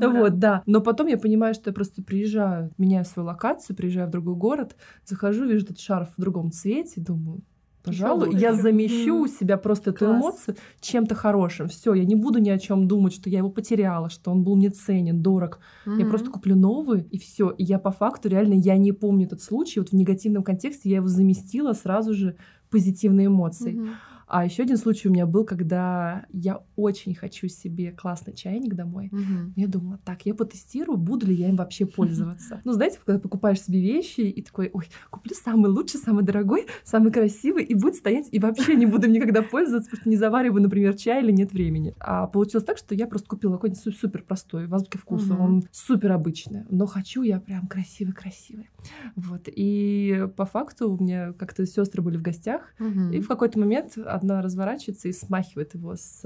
Вот, 0.00 0.38
да. 0.38 0.62
Но 0.66 0.80
потом 0.80 1.06
я 1.06 1.18
понимаю, 1.18 1.54
что 1.54 1.70
я 1.70 1.74
просто 1.74 2.02
приезжаю, 2.02 2.72
меняю 2.78 3.04
свою 3.04 3.26
локацию, 3.26 3.76
приезжаю 3.76 4.08
в 4.08 4.10
другой 4.10 4.34
город, 4.34 4.76
захожу, 5.04 5.46
вижу 5.46 5.64
этот 5.64 5.78
шарф 5.78 6.08
в 6.16 6.20
другом 6.20 6.50
цвете, 6.50 7.00
думаю, 7.00 7.42
пожалуй, 7.86 8.36
я 8.36 8.52
замещу 8.52 9.22
у 9.22 9.26
себя 9.26 9.56
просто 9.56 9.90
эту 9.90 10.06
эмоцию 10.12 10.56
чем-то 10.80 11.14
хорошим. 11.14 11.68
Все, 11.68 11.94
я 11.94 12.04
не 12.04 12.14
буду 12.14 12.38
ни 12.38 12.50
о 12.50 12.58
чем 12.58 12.86
думать, 12.88 13.14
что 13.14 13.30
я 13.30 13.38
его 13.38 13.50
потеряла, 13.50 14.10
что 14.10 14.30
он 14.30 14.42
был 14.42 14.56
мне 14.56 14.70
ценен, 14.70 15.22
дорог. 15.22 15.60
Я 15.86 16.06
просто 16.06 16.30
куплю 16.30 16.56
новый 16.56 17.02
и 17.02 17.18
все. 17.18 17.50
И 17.50 17.64
я 17.64 17.78
по 17.78 17.90
факту 17.90 18.28
реально 18.28 18.54
я 18.54 18.76
не 18.76 18.92
помню 18.92 19.26
этот 19.26 19.42
случай. 19.42 19.80
Вот 19.80 19.90
в 19.90 19.92
негативном 19.94 20.42
контексте 20.42 20.90
я 20.90 20.96
его 20.96 21.08
заместила 21.08 21.72
сразу 21.72 22.12
же 22.14 22.36
позитивной 22.70 23.26
эмоцией. 23.26 23.90
А 24.26 24.44
еще 24.44 24.64
один 24.64 24.76
случай 24.76 25.08
у 25.08 25.12
меня 25.12 25.24
был, 25.24 25.44
когда 25.44 26.26
я 26.32 26.62
очень 26.74 27.14
хочу 27.14 27.46
себе 27.48 27.92
классный 27.92 28.34
чайник 28.34 28.74
домой. 28.74 29.08
Угу. 29.12 29.52
Я 29.54 29.68
думала, 29.68 29.98
так, 30.04 30.26
я 30.26 30.34
потестирую, 30.34 30.98
буду 30.98 31.26
ли 31.26 31.34
я 31.34 31.48
им 31.48 31.56
вообще 31.56 31.86
пользоваться. 31.96 32.60
Ну, 32.64 32.72
знаете, 32.72 32.98
когда 33.04 33.20
покупаешь 33.20 33.60
себе 33.60 33.80
вещи 33.80 34.20
и 34.20 34.42
такой, 34.42 34.70
ой, 34.72 34.88
куплю 35.10 35.34
самый 35.34 35.70
лучший, 35.70 36.00
самый 36.00 36.24
дорогой, 36.24 36.66
самый 36.84 37.12
красивый, 37.12 37.64
и 37.64 37.74
будет 37.74 37.94
стоять, 37.94 38.28
и 38.32 38.38
вообще 38.38 38.74
не 38.74 38.86
буду 38.86 39.08
никогда 39.08 39.42
пользоваться, 39.42 39.90
потому 39.90 40.00
что 40.00 40.10
не 40.10 40.16
завариваю, 40.16 40.62
например, 40.62 40.96
чай 40.96 41.22
или 41.22 41.30
нет 41.30 41.52
времени. 41.52 41.94
А 42.00 42.26
получилось 42.26 42.64
так, 42.64 42.78
что 42.78 42.94
я 42.94 43.06
просто 43.06 43.28
купила 43.28 43.52
какой-нибудь 43.54 43.96
супер 43.96 44.22
простой, 44.22 44.66
в 44.66 44.74
азбуке 44.74 44.98
вкуса, 44.98 45.34
угу. 45.34 45.42
он 45.42 45.62
супер 45.70 46.12
обычный, 46.12 46.64
но 46.68 46.86
хочу 46.86 47.22
я 47.22 47.38
прям 47.38 47.68
красивый-красивый. 47.68 48.70
Вот. 49.14 49.42
И 49.46 50.26
по 50.36 50.46
факту 50.46 50.92
у 50.92 51.02
меня 51.02 51.32
как-то 51.32 51.64
сестры 51.66 52.02
были 52.02 52.16
в 52.16 52.22
гостях, 52.22 52.62
угу. 52.80 53.10
и 53.12 53.20
в 53.20 53.28
какой-то 53.28 53.58
момент 53.58 53.96
одна 54.16 54.42
разворачивается 54.42 55.08
и 55.08 55.12
смахивает 55.12 55.74
его 55.74 55.96
с 55.96 56.24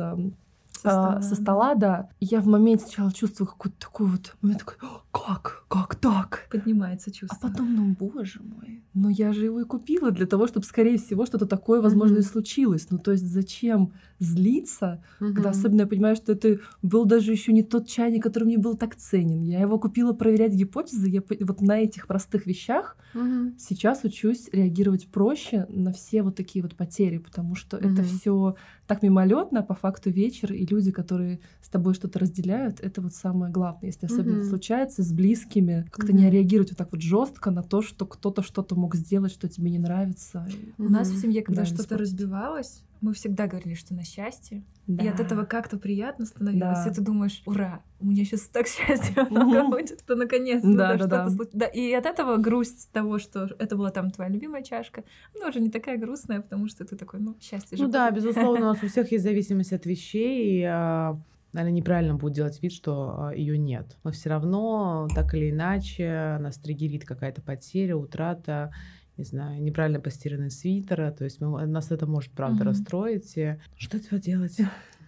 со 0.83 0.89
а, 0.89 1.21
стола, 1.21 1.23
со 1.23 1.35
стола 1.35 1.75
да. 1.75 2.09
И 2.21 2.27
я 2.27 2.41
в 2.41 2.47
моменте 2.47 2.85
сначала 2.85 3.13
чувствую 3.13 3.49
какой-то 3.49 3.79
такой 3.79 4.07
вот 4.07 4.37
момент 4.41 4.61
такой, 4.61 4.77
как, 5.13 5.65
как 5.69 5.95
так? 5.97 6.49
Поднимается 6.51 7.13
чувство. 7.13 7.39
А 7.41 7.49
потом, 7.49 7.75
ну, 7.75 7.97
боже 7.99 8.41
мой, 8.43 8.83
ну 8.95 9.09
я 9.09 9.33
же 9.33 9.45
его 9.45 9.61
и 9.61 9.65
купила 9.65 10.11
для 10.11 10.27
того, 10.27 10.47
чтобы, 10.47 10.65
скорее 10.65 10.99
всего, 10.99 11.27
что-то 11.27 11.47
такое, 11.47 11.81
возможно, 11.81 12.17
mm-hmm. 12.17 12.21
и 12.21 12.23
случилось. 12.23 12.87
Ну, 12.91 12.99
то 12.99 13.13
есть 13.13 13.27
зачем 13.27 13.93
злиться, 14.21 15.03
mm-hmm. 15.19 15.33
когда 15.33 15.51
особенно 15.51 15.81
я 15.81 15.87
понимаю, 15.87 16.15
что 16.15 16.33
это 16.33 16.59
был 16.83 17.07
даже 17.07 17.33
еще 17.33 17.53
не 17.53 17.63
тот 17.63 17.89
чайник, 17.89 18.23
который 18.23 18.45
мне 18.45 18.59
был 18.59 18.77
так 18.77 18.95
ценен. 18.95 19.43
Я 19.43 19.61
его 19.61 19.79
купила 19.79 20.13
проверять 20.13 20.53
гипотезы, 20.53 21.09
я 21.09 21.23
вот 21.41 21.61
на 21.63 21.81
этих 21.81 22.07
простых 22.07 22.47
вещах 22.47 22.97
mm-hmm. 23.15 23.55
сейчас 23.59 24.05
учусь 24.05 24.51
реагировать 24.53 25.09
проще 25.09 25.67
на 25.71 25.93
все 25.93 26.23
вот 26.23 26.37
такие 26.37 26.63
вот 26.63 26.77
потери, 26.77 27.17
потому 27.17 27.55
что 27.55 27.79
mm-hmm. 27.79 27.93
это 27.93 28.03
все 28.05 28.57
так 28.87 29.03
мимолетно, 29.03 29.63
по 29.63 29.75
факту 29.75 30.11
вечер, 30.11 30.53
и 30.53 30.67
люди, 30.67 30.91
которые 30.91 31.41
с 31.63 31.71
тобой 31.71 31.95
что-то 31.95 32.19
разделяют, 32.19 32.81
это 32.81 33.01
вот 33.01 33.15
самое 33.15 33.51
главное. 33.51 33.87
Если 33.87 34.05
особенно 34.05 34.43
mm-hmm. 34.43 34.49
случается 34.49 35.03
с 35.03 35.13
близкими, 35.13 35.87
как-то 35.91 36.13
mm-hmm. 36.13 36.17
не 36.17 36.31
реагировать 36.31 36.71
вот 36.73 36.79
так 36.79 36.93
вот 36.93 37.01
жестко 37.01 37.51
на 37.51 37.63
то, 37.63 37.81
что 37.81 38.05
кто-то 38.05 38.43
что-то 38.43 38.75
мог 38.75 38.97
сделать, 38.97 39.33
что 39.33 39.49
тебе 39.49 39.71
не 39.71 39.79
нравится. 39.79 40.47
У 40.77 40.91
нас 40.91 41.09
в 41.09 41.19
семье, 41.19 41.43
когда 41.43 41.63
да, 41.63 41.67
что-то 41.67 41.97
разбивалось, 41.97 42.83
мы 43.01 43.15
всегда 43.15 43.47
говорили, 43.47 43.75
что 43.75 43.95
на 43.95 44.05
счастье. 44.05 44.63
Да. 44.87 45.05
И 45.05 45.09
от 45.09 45.21
этого 45.21 45.45
как-то 45.45 45.79
приятно 45.79 46.27
становилось. 46.27 46.85
Да. 46.85 46.91
И 46.91 46.95
ты 46.95 47.01
думаешь, 47.01 47.43
ура, 47.47 47.83
у 48.01 48.07
меня 48.07 48.25
сейчас 48.25 48.43
так 48.43 48.67
счастье 48.67 49.25
будет, 49.71 50.01
что 50.01 50.17
наконец-то 50.17 50.75
да, 50.75 50.93
да, 50.93 50.99
что-то 50.99 51.31
случилось. 51.31 51.51
Да, 51.53 51.67
и 51.67 51.93
от 51.93 52.07
этого 52.07 52.37
грусть 52.37 52.91
того, 52.93 53.19
что 53.19 53.49
это 53.59 53.77
была 53.77 53.91
там 53.91 54.11
твоя 54.11 54.31
любимая 54.31 54.63
чашка, 54.63 55.05
она 55.37 55.49
уже 55.49 55.61
не 55.61 55.71
такая 55.71 55.97
грустная, 55.99 56.41
потому 56.41 56.69
что 56.69 56.85
ты 56.85 56.97
такой, 56.97 57.21
ну, 57.21 57.37
счастье 57.41 57.79
же. 57.79 57.85
Ну 57.85 57.91
да, 57.91 58.11
безусловно, 58.11 58.67
у 58.67 58.73
нас 58.73 58.83
у 58.83 58.89
всех 58.89 59.11
есть 59.13 59.25
зависимость 59.25 59.73
от 59.73 59.87
вещей, 59.87 60.61
и 60.61 60.65
а, 60.65 61.19
наверное, 61.53 61.77
неправильно 61.77 62.15
будет 62.15 62.35
делать 62.35 62.63
вид, 62.63 62.73
что 62.73 63.29
а, 63.29 63.35
ее 63.35 63.57
нет. 63.59 63.97
Но 64.05 64.11
все 64.11 64.29
равно, 64.29 65.09
так 65.15 65.35
или 65.35 65.51
иначе, 65.51 66.39
нас 66.41 66.59
триггерит 66.59 67.05
какая-то 67.05 67.43
потеря, 67.43 67.97
утрата 67.97 68.73
не 69.21 69.25
знаю, 69.25 69.63
неправильно 69.63 70.01
постиранный 70.01 70.51
свитера, 70.51 71.11
то 71.11 71.25
есть 71.25 71.41
мы, 71.43 71.67
нас 71.67 71.91
это 71.91 72.07
может, 72.07 72.33
правда, 72.33 72.65
mm-hmm. 72.65 72.69
расстроить. 72.69 73.37
И 73.37 73.57
что 73.77 73.99
этого 73.99 74.19
делать? 74.19 74.57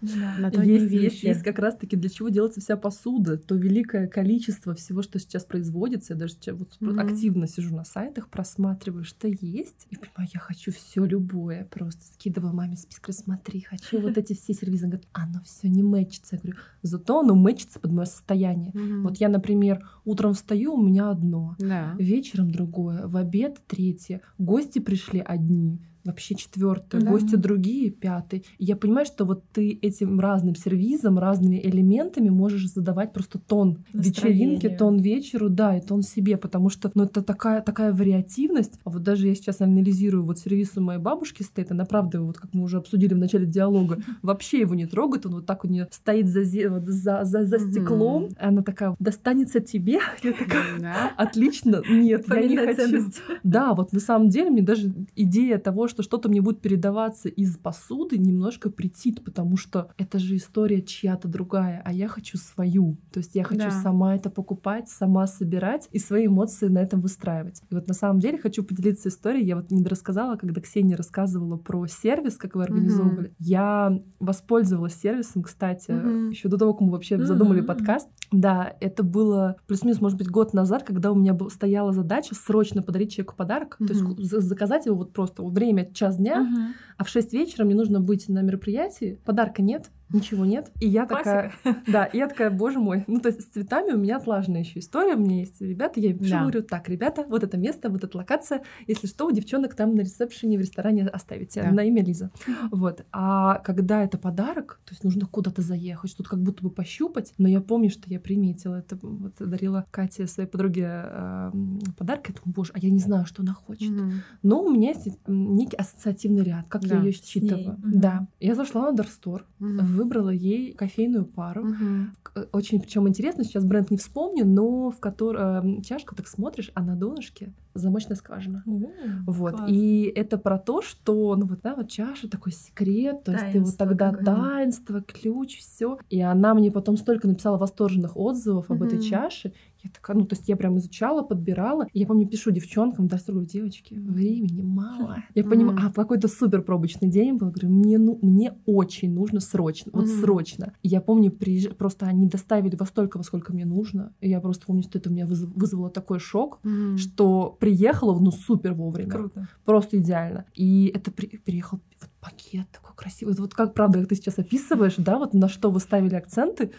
Да. 0.03 0.35
На 0.39 0.51
то 0.51 0.63
есть, 0.63 0.93
есть, 0.93 1.23
есть 1.23 1.43
как 1.43 1.59
раз-таки 1.61 1.97
для 1.97 2.11
чего 2.11 2.29
делается 2.29 2.61
вся 2.61 2.77
посуда, 2.77 3.39
то 3.39 3.55
великое 3.55 4.09
количество 4.09 4.75
всего, 4.75 5.01
что 5.01 5.19
сейчас 5.21 5.45
производится. 5.45 6.15
Я 6.15 6.19
даже 6.19 6.35
вот 6.49 6.69
mm-hmm. 6.81 7.01
активно 7.01 7.47
сижу 7.47 7.75
на 7.75 7.85
сайтах, 7.85 8.29
просматриваю, 8.29 9.05
что 9.05 9.29
есть, 9.29 9.87
и 9.91 9.97
понимаю, 9.97 10.29
я 10.35 10.41
хочу 10.41 10.73
все 10.73 11.05
любое. 11.05 11.67
Просто 11.71 12.03
скидываю 12.13 12.53
маме 12.53 12.77
список, 12.77 13.11
смотри, 13.13 13.61
хочу 13.61 14.01
вот 14.01 14.19
эти 14.19 14.35
все 14.35 14.53
сервизы. 14.53 14.87
Она 14.87 14.93
говорит, 14.93 15.09
оно 15.13 15.41
все 15.45 15.69
не 15.69 15.85
мэчится. 15.85 16.37
Я 16.37 16.41
говорю, 16.43 16.59
зато 16.83 17.21
оно 17.21 17.35
мэчится 17.37 17.79
под 17.79 17.93
мое 17.93 18.07
состояние. 18.07 18.73
Mm-hmm. 18.73 19.03
Вот 19.03 19.19
я, 19.19 19.29
например, 19.29 19.89
утром 20.05 20.35
встаю, 20.35 20.75
у 20.75 20.83
меня 20.83 21.11
одно, 21.11 21.55
да. 21.59 21.95
вечером 21.99 22.51
другое, 22.51 23.07
в 23.07 23.17
обед 23.17 23.59
третье, 23.69 24.21
гости 24.39 24.81
пришли 24.81 25.21
одни 25.21 25.81
вообще 26.05 26.35
четвертый, 26.35 27.01
да. 27.01 27.11
гости 27.11 27.37
другие, 27.37 27.91
пятый. 27.91 28.45
И 28.59 28.65
я 28.65 28.77
понимаю, 28.77 29.07
что 29.07 29.25
вот 29.25 29.45
ты 29.53 29.79
этим 29.83 30.21
разным 30.21 30.55
сервизом, 30.55 31.19
разными 31.19 31.61
элементами 31.63 32.29
можешь 32.29 32.69
задавать 32.69 33.13
просто 33.13 33.39
тон 33.39 33.85
вечеринки, 33.93 34.69
тон 34.69 34.99
вечеру, 34.99 35.49
да, 35.49 35.77
и 35.77 35.81
тон 35.81 36.03
себе, 36.03 36.37
потому 36.37 36.69
что, 36.71 36.91
ну, 36.95 37.05
это 37.05 37.23
такая, 37.23 37.63
такая 37.63 37.93
вариативность. 37.93 38.79
А 38.85 38.91
вот 38.91 39.03
даже 39.03 39.29
я 39.29 39.35
сейчас 39.35 39.61
анализирую 39.61 40.25
вот 40.25 40.39
сервис 40.39 40.73
у 40.77 40.81
моей 40.81 41.01
бабушки 41.01 41.43
стоит, 41.43 41.71
она 41.71 41.85
правда, 41.85 42.21
вот 42.21 42.39
как 42.39 42.53
мы 42.55 42.65
уже 42.65 42.79
обсудили 42.79 43.15
в 43.15 43.19
начале 43.19 43.47
диалога, 43.47 43.99
вообще 44.23 44.61
его 44.61 44.75
не 44.75 44.87
трогает, 44.87 45.27
он 45.27 45.35
вот 45.35 45.47
так 45.47 45.65
у 45.65 45.69
нее 45.69 45.89
стоит 45.91 46.29
за, 46.29 46.45
за, 46.45 47.25
за, 47.25 47.45
за 47.45 47.59
стеклом, 47.59 48.31
она 48.39 48.63
такая, 48.63 48.97
достанется 48.99 49.61
тебе? 49.61 49.99
Я 50.23 50.33
такая, 50.33 51.13
отлично, 51.17 51.83
нет, 51.89 52.25
я 52.29 52.43
не 52.43 52.57
хочу. 52.57 53.11
Да, 53.43 53.75
вот 53.75 53.93
на 53.93 54.01
самом 54.01 54.29
деле 54.29 54.51
мне 54.51 54.63
даже 54.63 54.93
идея 55.17 55.59
того, 55.59 55.89
что 55.93 56.03
что-то 56.03 56.29
мне 56.29 56.41
будет 56.41 56.61
передаваться 56.61 57.29
из 57.29 57.57
посуды, 57.57 58.19
немножко 58.19 58.71
притит, 58.71 59.23
потому 59.25 59.57
что 59.57 59.91
это 59.99 60.19
же 60.19 60.37
история 60.37 60.83
чья-то 60.83 61.29
другая, 61.29 61.83
а 61.85 61.93
я 61.93 62.09
хочу 62.09 62.39
свою. 62.39 62.97
То 63.13 63.19
есть 63.19 63.35
я 63.35 63.45
хочу 63.45 63.61
да. 63.61 63.71
сама 63.71 64.17
это 64.17 64.31
покупать, 64.31 64.89
сама 64.89 65.27
собирать 65.27 65.89
и 65.93 65.99
свои 65.99 66.27
эмоции 66.27 66.69
на 66.69 66.79
этом 66.79 67.01
выстраивать. 67.01 67.63
И 67.71 67.75
вот 67.75 67.87
на 67.89 67.95
самом 67.95 68.21
деле 68.21 68.39
хочу 68.39 68.65
поделиться 68.65 69.11
историей. 69.11 69.45
Я 69.45 69.57
вот 69.57 69.71
не 69.71 69.85
рассказала, 69.85 70.37
когда 70.37 70.61
Ксения 70.61 70.97
рассказывала 70.97 71.57
про 71.57 71.87
сервис, 71.87 72.37
как 72.37 72.57
вы 72.57 72.65
организовывали. 72.65 73.29
Угу. 73.29 73.35
Я 73.39 73.99
воспользовалась 74.19 74.95
сервисом, 74.95 75.43
кстати, 75.43 75.91
угу. 75.91 76.31
еще 76.31 76.49
до 76.49 76.57
того, 76.57 76.73
как 76.73 76.81
мы 76.81 76.93
вообще 76.93 77.17
угу. 77.17 77.25
задумали 77.25 77.61
подкаст. 77.61 78.09
Да, 78.31 78.75
это 78.81 79.03
было 79.03 79.57
плюс-минус, 79.67 80.01
может 80.01 80.17
быть, 80.17 80.29
год 80.29 80.55
назад, 80.55 80.85
когда 80.85 81.13
у 81.13 81.15
меня 81.15 81.37
стояла 81.51 81.93
задача 81.93 82.35
срочно 82.35 82.83
подарить 82.83 83.13
человеку 83.13 83.35
подарок, 83.37 83.77
угу. 83.79 83.89
то 83.89 83.93
есть 83.93 84.31
заказать 84.41 84.87
его 84.87 84.97
вот 84.97 85.13
просто 85.13 85.43
время 85.43 85.82
время 85.83 85.95
час 85.95 86.17
дня, 86.17 86.43
угу. 86.43 86.75
а 86.97 87.05
в 87.05 87.09
6 87.09 87.33
вечера 87.33 87.65
мне 87.65 87.75
нужно 87.75 88.01
быть 88.01 88.29
на 88.29 88.43
мероприятии, 88.43 89.21
подарка 89.25 89.63
нет, 89.63 89.91
ничего 90.13 90.45
нет. 90.45 90.71
И 90.81 90.89
я 90.89 91.07
такая, 91.07 91.53
да, 91.87 92.05
и 92.05 92.19
я 92.19 92.29
такая, 92.29 92.51
боже 92.51 92.79
мой, 92.79 93.05
ну 93.07 93.21
то 93.21 93.29
есть 93.29 93.43
с 93.43 93.45
цветами 93.47 93.93
у 93.93 93.99
меня 93.99 94.17
отлаженная 94.17 94.61
еще 94.61 94.81
история, 94.81 95.15
у 95.15 95.19
меня 95.19 95.41
есть 95.41 95.61
ребята, 95.61 96.01
я 96.01 96.11
им 96.11 96.19
пишу, 96.19 96.31
да. 96.31 96.41
говорю, 96.43 96.63
так, 96.63 96.89
ребята, 96.89 97.25
вот 97.29 97.43
это 97.43 97.57
место, 97.57 97.91
вот 97.91 98.05
эта 98.05 98.17
локация, 98.17 98.63
если 98.87 99.07
что, 99.07 99.27
у 99.27 99.31
девчонок 99.31 99.75
там 99.75 99.95
на 99.95 100.01
ресепшене 100.01 100.59
в 100.59 100.61
ресторане 100.61 101.07
оставите, 101.07 101.63
да. 101.63 101.71
на 101.71 101.85
имя 101.85 102.05
Лиза. 102.05 102.31
Вот. 102.71 103.05
А 103.13 103.59
когда 103.59 104.03
это 104.03 104.19
подарок, 104.19 104.81
то 104.85 104.93
есть 104.93 105.05
нужно 105.05 105.27
куда-то 105.27 105.63
заехать, 105.63 106.17
тут 106.17 106.29
как 106.29 106.41
будто 106.41 106.63
бы 106.63 106.71
пощупать, 106.71 107.33
но 107.39 107.49
я 107.49 107.61
помню, 107.61 107.91
что 107.91 108.09
я 108.09 108.21
приметила 108.21 108.77
это, 108.77 108.99
вот 109.03 109.35
дарила 109.39 109.87
Кате 109.91 110.27
своей 110.27 110.49
подруге 110.49 110.87
э, 110.89 111.53
подарок, 111.97 112.29
я 112.29 112.35
думаю, 112.35 112.55
боже, 112.55 112.73
а 112.75 112.79
я 112.79 112.91
не 112.91 113.01
знаю, 113.01 113.27
что 113.27 113.43
она 113.43 113.55
хочет. 113.55 113.91
Mm-hmm. 113.91 114.13
Но 114.43 114.63
у 114.63 114.71
меня 114.71 114.91
есть 114.91 115.09
некий 115.27 115.77
ассоциативный 115.77 116.43
ряд, 116.43 116.67
как 116.69 116.83
да. 116.83 116.97
я 116.97 117.03
ее 117.03 117.13
считываю. 117.13 117.77
Mm-hmm. 117.77 117.91
Да. 117.95 118.29
Я 118.41 118.55
зашла 118.55 118.91
на 118.91 118.93
Дарстор, 118.93 119.47
mm-hmm 119.61 120.02
выбрала 120.03 120.31
ей 120.31 120.73
кофейную 120.73 121.25
пару. 121.25 121.69
Угу. 121.69 122.47
Очень 122.53 122.81
причем 122.81 123.09
интересно, 123.09 123.45
сейчас 123.45 123.65
бренд 123.65 123.91
не 123.91 123.97
вспомню, 123.97 124.47
но 124.47 124.91
в 124.91 125.01
которой 125.01 125.79
э, 125.79 125.83
чашка, 125.83 126.15
так 126.17 126.27
смотришь, 126.27 126.71
а 126.75 126.83
на 126.83 126.97
донышке 126.97 127.53
замочная 127.75 128.17
скважина. 128.17 128.63
Mm, 128.67 129.23
вот. 129.27 129.57
Класс. 129.57 129.71
И 129.71 130.13
это 130.15 130.39
про 130.39 130.59
то, 130.59 130.83
что, 130.83 131.37
ну 131.37 131.47
вот, 131.47 131.61
да, 131.63 131.75
вот 131.75 131.89
чаша 131.89 132.29
такой 132.29 132.53
секрет, 132.53 133.25
то 133.25 133.33
таинство 133.33 133.49
есть 133.49 133.53
ты 133.53 133.61
вот 133.61 133.77
тогда 133.77 134.11
какое. 134.11 134.25
таинство, 134.25 135.03
ключ, 135.03 135.59
все. 135.59 135.99
И 136.11 136.21
она 136.21 136.55
мне 136.55 136.71
потом 136.71 136.97
столько 136.97 137.29
написала 137.29 137.59
восторженных 137.59 138.17
отзывов 138.17 138.71
об 138.71 138.83
mm-hmm. 138.83 138.87
этой 138.87 139.03
чаше. 139.03 139.53
Я 139.83 139.91
такая, 139.91 140.17
ну, 140.17 140.25
то 140.25 140.35
есть 140.37 140.49
я 140.49 140.57
прям 140.57 140.79
изучала, 140.79 141.23
подбирала. 141.23 141.87
И 141.93 142.01
я 142.01 142.07
помню, 142.07 142.27
пишу 142.27 142.51
девчонкам, 142.51 143.09
да, 143.09 143.19
говорю, 143.27 143.47
девочки, 143.47 143.95
времени 143.95 144.63
мало. 144.63 145.25
Я 145.35 145.45
понимаю, 145.45 145.79
а 145.83 145.93
какой-то 145.93 146.29
супер 146.29 146.63
пробочный 146.63 147.09
день 147.09 147.37
был, 147.37 147.51
говорю, 147.51 147.69
мне, 147.71 147.99
ну, 147.99 148.19
мне 148.23 148.55
очень 148.67 149.13
нужно 149.13 149.41
срочно, 149.41 149.91
вот 149.95 150.09
срочно. 150.09 150.75
И 150.83 150.89
я 150.89 151.01
помню, 151.01 151.31
приезж... 151.31 151.69
просто 151.75 152.07
они 152.07 152.27
доставили 152.27 152.77
во 152.77 152.87
столько, 152.87 153.19
во 153.19 153.25
сколько 153.25 153.53
мне 153.53 153.65
нужно. 153.65 154.13
И 154.21 154.29
я 154.29 154.41
просто 154.41 154.67
помню, 154.67 154.83
что 154.83 154.99
это 154.99 155.11
у 155.11 155.13
меня 155.13 155.27
вызвало 155.27 155.91
такой 155.91 156.19
шок, 156.19 156.61
что 156.97 157.57
приехала, 157.59 158.19
ну, 158.19 158.31
супер 158.31 158.75
вовремя. 158.75 159.11
Круто. 159.11 159.49
Просто 159.65 159.99
идеально. 159.99 160.47
И 160.55 160.93
это 160.95 161.11
при... 161.11 161.39
приехал 161.39 161.81
вот 162.01 162.11
пакет 162.21 162.67
такой 162.71 162.95
красивый. 162.95 163.35
Вот 163.35 163.55
как, 163.55 163.75
правда, 163.75 164.05
ты 164.05 164.15
сейчас 164.15 164.39
описываешь, 164.39 164.97
да, 164.99 165.19
вот 165.19 165.35
на 165.35 165.49
что 165.49 165.71
вы 165.71 165.81
ставили 165.81 166.15
акценты, 166.15 166.73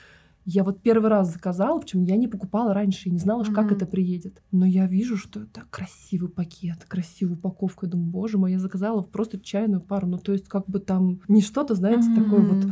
я 0.46 0.64
вот 0.64 0.82
первый 0.82 1.10
раз 1.10 1.32
заказала, 1.32 1.80
причем 1.80 2.04
я 2.04 2.18
не 2.18 2.28
покупала 2.28 2.74
раньше 2.74 3.10
и 3.10 3.12
не 3.12 3.20
знала, 3.20 3.44
mm-hmm. 3.44 3.54
как 3.54 3.72
это 3.72 3.86
приедет. 3.86 4.42
Но 4.52 4.66
я 4.66 4.88
вижу, 4.88 5.18
что 5.18 5.42
это 5.42 5.64
красивый 5.70 6.30
пакет, 6.30 6.84
красивая 6.88 7.36
упаковка. 7.36 7.86
Я 7.86 7.92
думаю, 7.92 8.10
боже 8.10 8.38
мой, 8.38 8.52
я 8.52 8.60
заказала 8.60 9.02
просто 9.02 9.40
чайную 9.40 9.82
пару. 9.82 10.08
Ну, 10.08 10.18
то 10.18 10.34
есть, 10.34 10.48
как 10.48 10.68
бы 10.68 10.80
там 10.80 11.22
не 11.28 11.42
что-то, 11.42 11.76
знаете, 11.76 12.10
mm-hmm. 12.10 12.24
такое 12.24 12.42
вот 12.42 12.66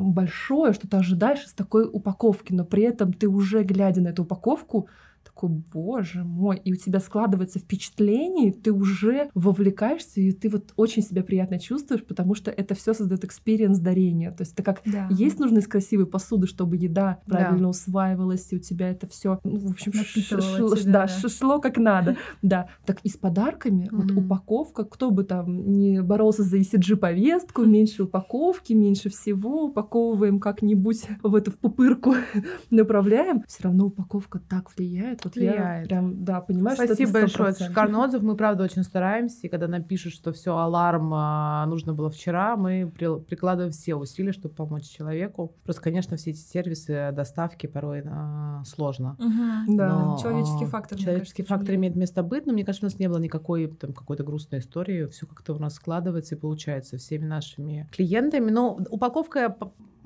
большое, 0.00 0.72
что 0.72 0.88
ты 0.88 0.96
ожидаешь 0.96 1.44
из 1.44 1.52
такой 1.52 1.88
упаковки, 1.90 2.52
но 2.52 2.64
при 2.64 2.82
этом 2.82 3.12
ты 3.12 3.28
уже, 3.28 3.62
глядя 3.62 4.00
на 4.00 4.08
эту 4.08 4.22
упаковку, 4.22 4.88
такой, 5.26 5.50
боже 5.50 6.24
мой, 6.24 6.60
и 6.64 6.72
у 6.72 6.76
тебя 6.76 7.00
складывается 7.00 7.58
впечатление, 7.58 8.52
ты 8.52 8.72
уже 8.72 9.30
вовлекаешься, 9.34 10.20
и 10.20 10.32
ты 10.32 10.48
вот 10.48 10.72
очень 10.76 11.02
себя 11.02 11.22
приятно 11.22 11.58
чувствуешь, 11.58 12.04
потому 12.04 12.34
что 12.34 12.50
это 12.50 12.74
все 12.74 12.94
создает 12.94 13.24
experience 13.24 13.78
дарения. 13.78 14.30
То 14.30 14.42
есть 14.42 14.52
это 14.52 14.62
как 14.62 14.82
да. 14.84 15.08
есть 15.10 15.38
нужно 15.38 15.58
из 15.58 15.66
красивой 15.66 16.06
посуды, 16.06 16.46
чтобы 16.46 16.76
еда 16.76 17.18
правильно 17.26 17.64
да. 17.64 17.68
усваивалась, 17.68 18.52
и 18.52 18.56
у 18.56 18.58
тебя 18.58 18.90
это 18.90 19.06
все, 19.06 19.40
ну, 19.44 19.58
в 19.58 19.70
общем, 19.70 19.92
шло, 19.92 20.74
да, 20.84 21.06
да. 21.06 21.28
шло 21.28 21.60
как 21.60 21.78
надо. 21.78 22.16
Да, 22.42 22.68
так 22.84 23.00
и 23.02 23.08
с 23.08 23.16
подарками, 23.16 23.88
вот 23.90 24.10
упаковка, 24.12 24.84
кто 24.84 25.10
бы 25.10 25.24
там 25.24 25.72
не 25.72 26.02
боролся 26.02 26.42
за 26.42 26.58
ESG-повестку, 26.58 27.64
меньше 27.64 28.04
упаковки, 28.04 28.72
меньше 28.72 29.08
всего, 29.08 29.64
упаковываем 29.64 30.38
как-нибудь 30.38 31.08
в 31.22 31.34
эту 31.34 31.50
в 31.50 31.58
пупырку, 31.58 32.14
направляем, 32.70 33.42
все 33.48 33.64
равно 33.64 33.86
упаковка 33.86 34.38
так 34.38 34.70
влияет, 34.76 35.15
вот 35.24 35.34
влияет. 35.34 35.82
Я 35.82 35.88
прям, 35.88 36.24
да, 36.24 36.40
понимаю, 36.40 36.76
Спасибо 36.76 37.10
что 37.10 37.20
большое. 37.20 37.50
Это 37.50 37.64
шикарный 37.64 37.98
отзыв. 37.98 38.22
Мы, 38.22 38.36
правда, 38.36 38.64
очень 38.64 38.82
стараемся. 38.82 39.46
И 39.46 39.48
когда 39.48 39.68
нам 39.68 39.82
пишут, 39.82 40.12
что 40.12 40.32
все, 40.32 40.56
аларм 40.56 41.12
а, 41.14 41.66
нужно 41.66 41.94
было 41.94 42.10
вчера, 42.10 42.56
мы 42.56 42.92
при, 42.94 43.20
прикладываем 43.20 43.72
все 43.72 43.94
усилия, 43.94 44.32
чтобы 44.32 44.54
помочь 44.54 44.84
человеку. 44.84 45.54
Просто, 45.64 45.82
конечно, 45.82 46.16
все 46.16 46.30
эти 46.30 46.38
сервисы 46.38 47.10
доставки 47.12 47.66
порой 47.66 48.02
а, 48.06 48.62
сложно. 48.64 49.16
Угу. 49.18 49.76
Да, 49.76 49.88
но, 49.88 50.18
человеческий 50.20 50.66
фактор. 50.66 50.98
Человеческий 50.98 51.42
кажется, 51.42 51.58
фактор 51.58 51.74
имеет 51.76 51.96
место 51.96 52.22
быть, 52.22 52.46
но 52.46 52.52
мне 52.52 52.64
кажется, 52.64 52.86
у 52.86 52.88
нас 52.88 52.98
не 52.98 53.08
было 53.08 53.18
никакой 53.18 53.68
там 53.68 53.92
какой-то 53.92 54.24
грустной 54.24 54.60
истории. 54.60 55.06
Все 55.06 55.26
как-то 55.26 55.54
у 55.54 55.58
нас 55.58 55.74
складывается 55.74 56.34
и 56.34 56.38
получается 56.38 56.98
всеми 56.98 57.24
нашими 57.24 57.88
клиентами. 57.92 58.50
Но 58.50 58.78
упаковка 58.90 59.56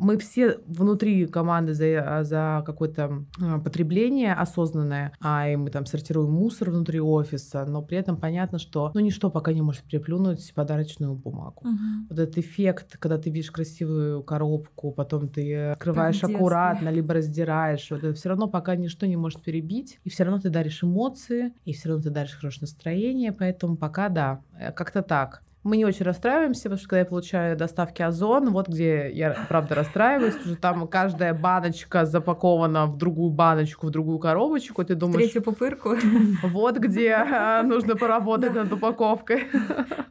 мы 0.01 0.17
все 0.19 0.59
внутри 0.67 1.27
команды 1.27 1.75
за, 1.75 2.21
за 2.23 2.63
какое-то 2.65 3.25
а, 3.41 3.59
потребление 3.59 4.33
осознанное, 4.33 5.13
а 5.21 5.49
и 5.49 5.57
мы 5.57 5.71
там 5.71 5.87
сортируем 5.87 6.33
мусор 6.33 6.71
внутри 6.71 7.01
офиса, 7.01 7.65
но 7.67 7.83
при 7.83 7.99
этом 7.99 8.17
понятно, 8.17 8.59
что 8.59 8.91
ну 8.95 9.01
ничто 9.01 9.31
пока 9.31 9.53
не 9.53 9.63
может 9.63 9.83
переплюнуть 9.83 10.53
подарочную 10.55 11.15
бумагу. 11.15 11.61
Угу. 11.69 12.09
Вот 12.09 12.19
этот 12.19 12.39
эффект, 12.39 12.97
когда 12.99 13.19
ты 13.19 13.31
видишь 13.31 13.51
красивую 13.51 14.23
коробку, 14.23 14.93
потом 14.93 15.29
ты 15.29 15.55
открываешь 15.71 16.25
аккуратно, 16.25 16.89
либо 16.89 17.15
раздираешь, 17.15 17.91
вот 17.91 18.03
это 18.03 18.15
все 18.15 18.31
равно 18.31 18.49
пока 18.49 18.77
ничто 18.77 19.07
не 19.07 19.17
может 19.17 19.43
перебить, 19.43 20.01
и 20.05 20.11
все 20.11 20.25
равно 20.25 20.41
ты 20.41 20.49
даришь 20.49 20.83
эмоции, 20.83 21.53
и 21.65 21.73
все 21.73 21.91
равно 21.91 22.05
ты 22.05 22.11
даришь 22.11 22.37
хорошее 22.37 22.63
настроение, 22.63 23.33
поэтому 23.33 23.77
пока 23.77 24.09
да, 24.09 24.41
э, 24.59 24.73
как-то 24.73 25.03
так. 25.03 25.43
Мы 25.63 25.77
не 25.77 25.85
очень 25.85 26.07
расстраиваемся, 26.07 26.65
потому 26.65 26.79
что 26.79 26.89
когда 26.89 27.01
я 27.01 27.05
получаю 27.05 27.57
доставки 27.57 28.01
Озон, 28.01 28.51
вот 28.51 28.69
где 28.69 29.11
я, 29.13 29.47
правда, 29.49 29.75
расстраиваюсь, 29.75 30.35
потому 30.35 30.55
что 30.55 30.63
там 30.63 30.89
каждая 30.89 31.35
баночка 31.35 32.07
запакована 32.07 32.87
в 32.87 32.97
другую 32.97 33.31
баночку, 33.31 33.89
в 33.89 33.91
другую 33.91 34.19
коробочку, 34.19 34.83
ты 34.85 34.95
думаешь... 34.95 35.25
Третью 35.25 35.43
пупырку. 35.43 35.97
Вот 36.43 36.79
где 36.79 37.13
а, 37.13 37.63
нужно 37.63 37.95
поработать 37.95 38.55
над 38.55 38.73
упаковкой. 38.73 39.49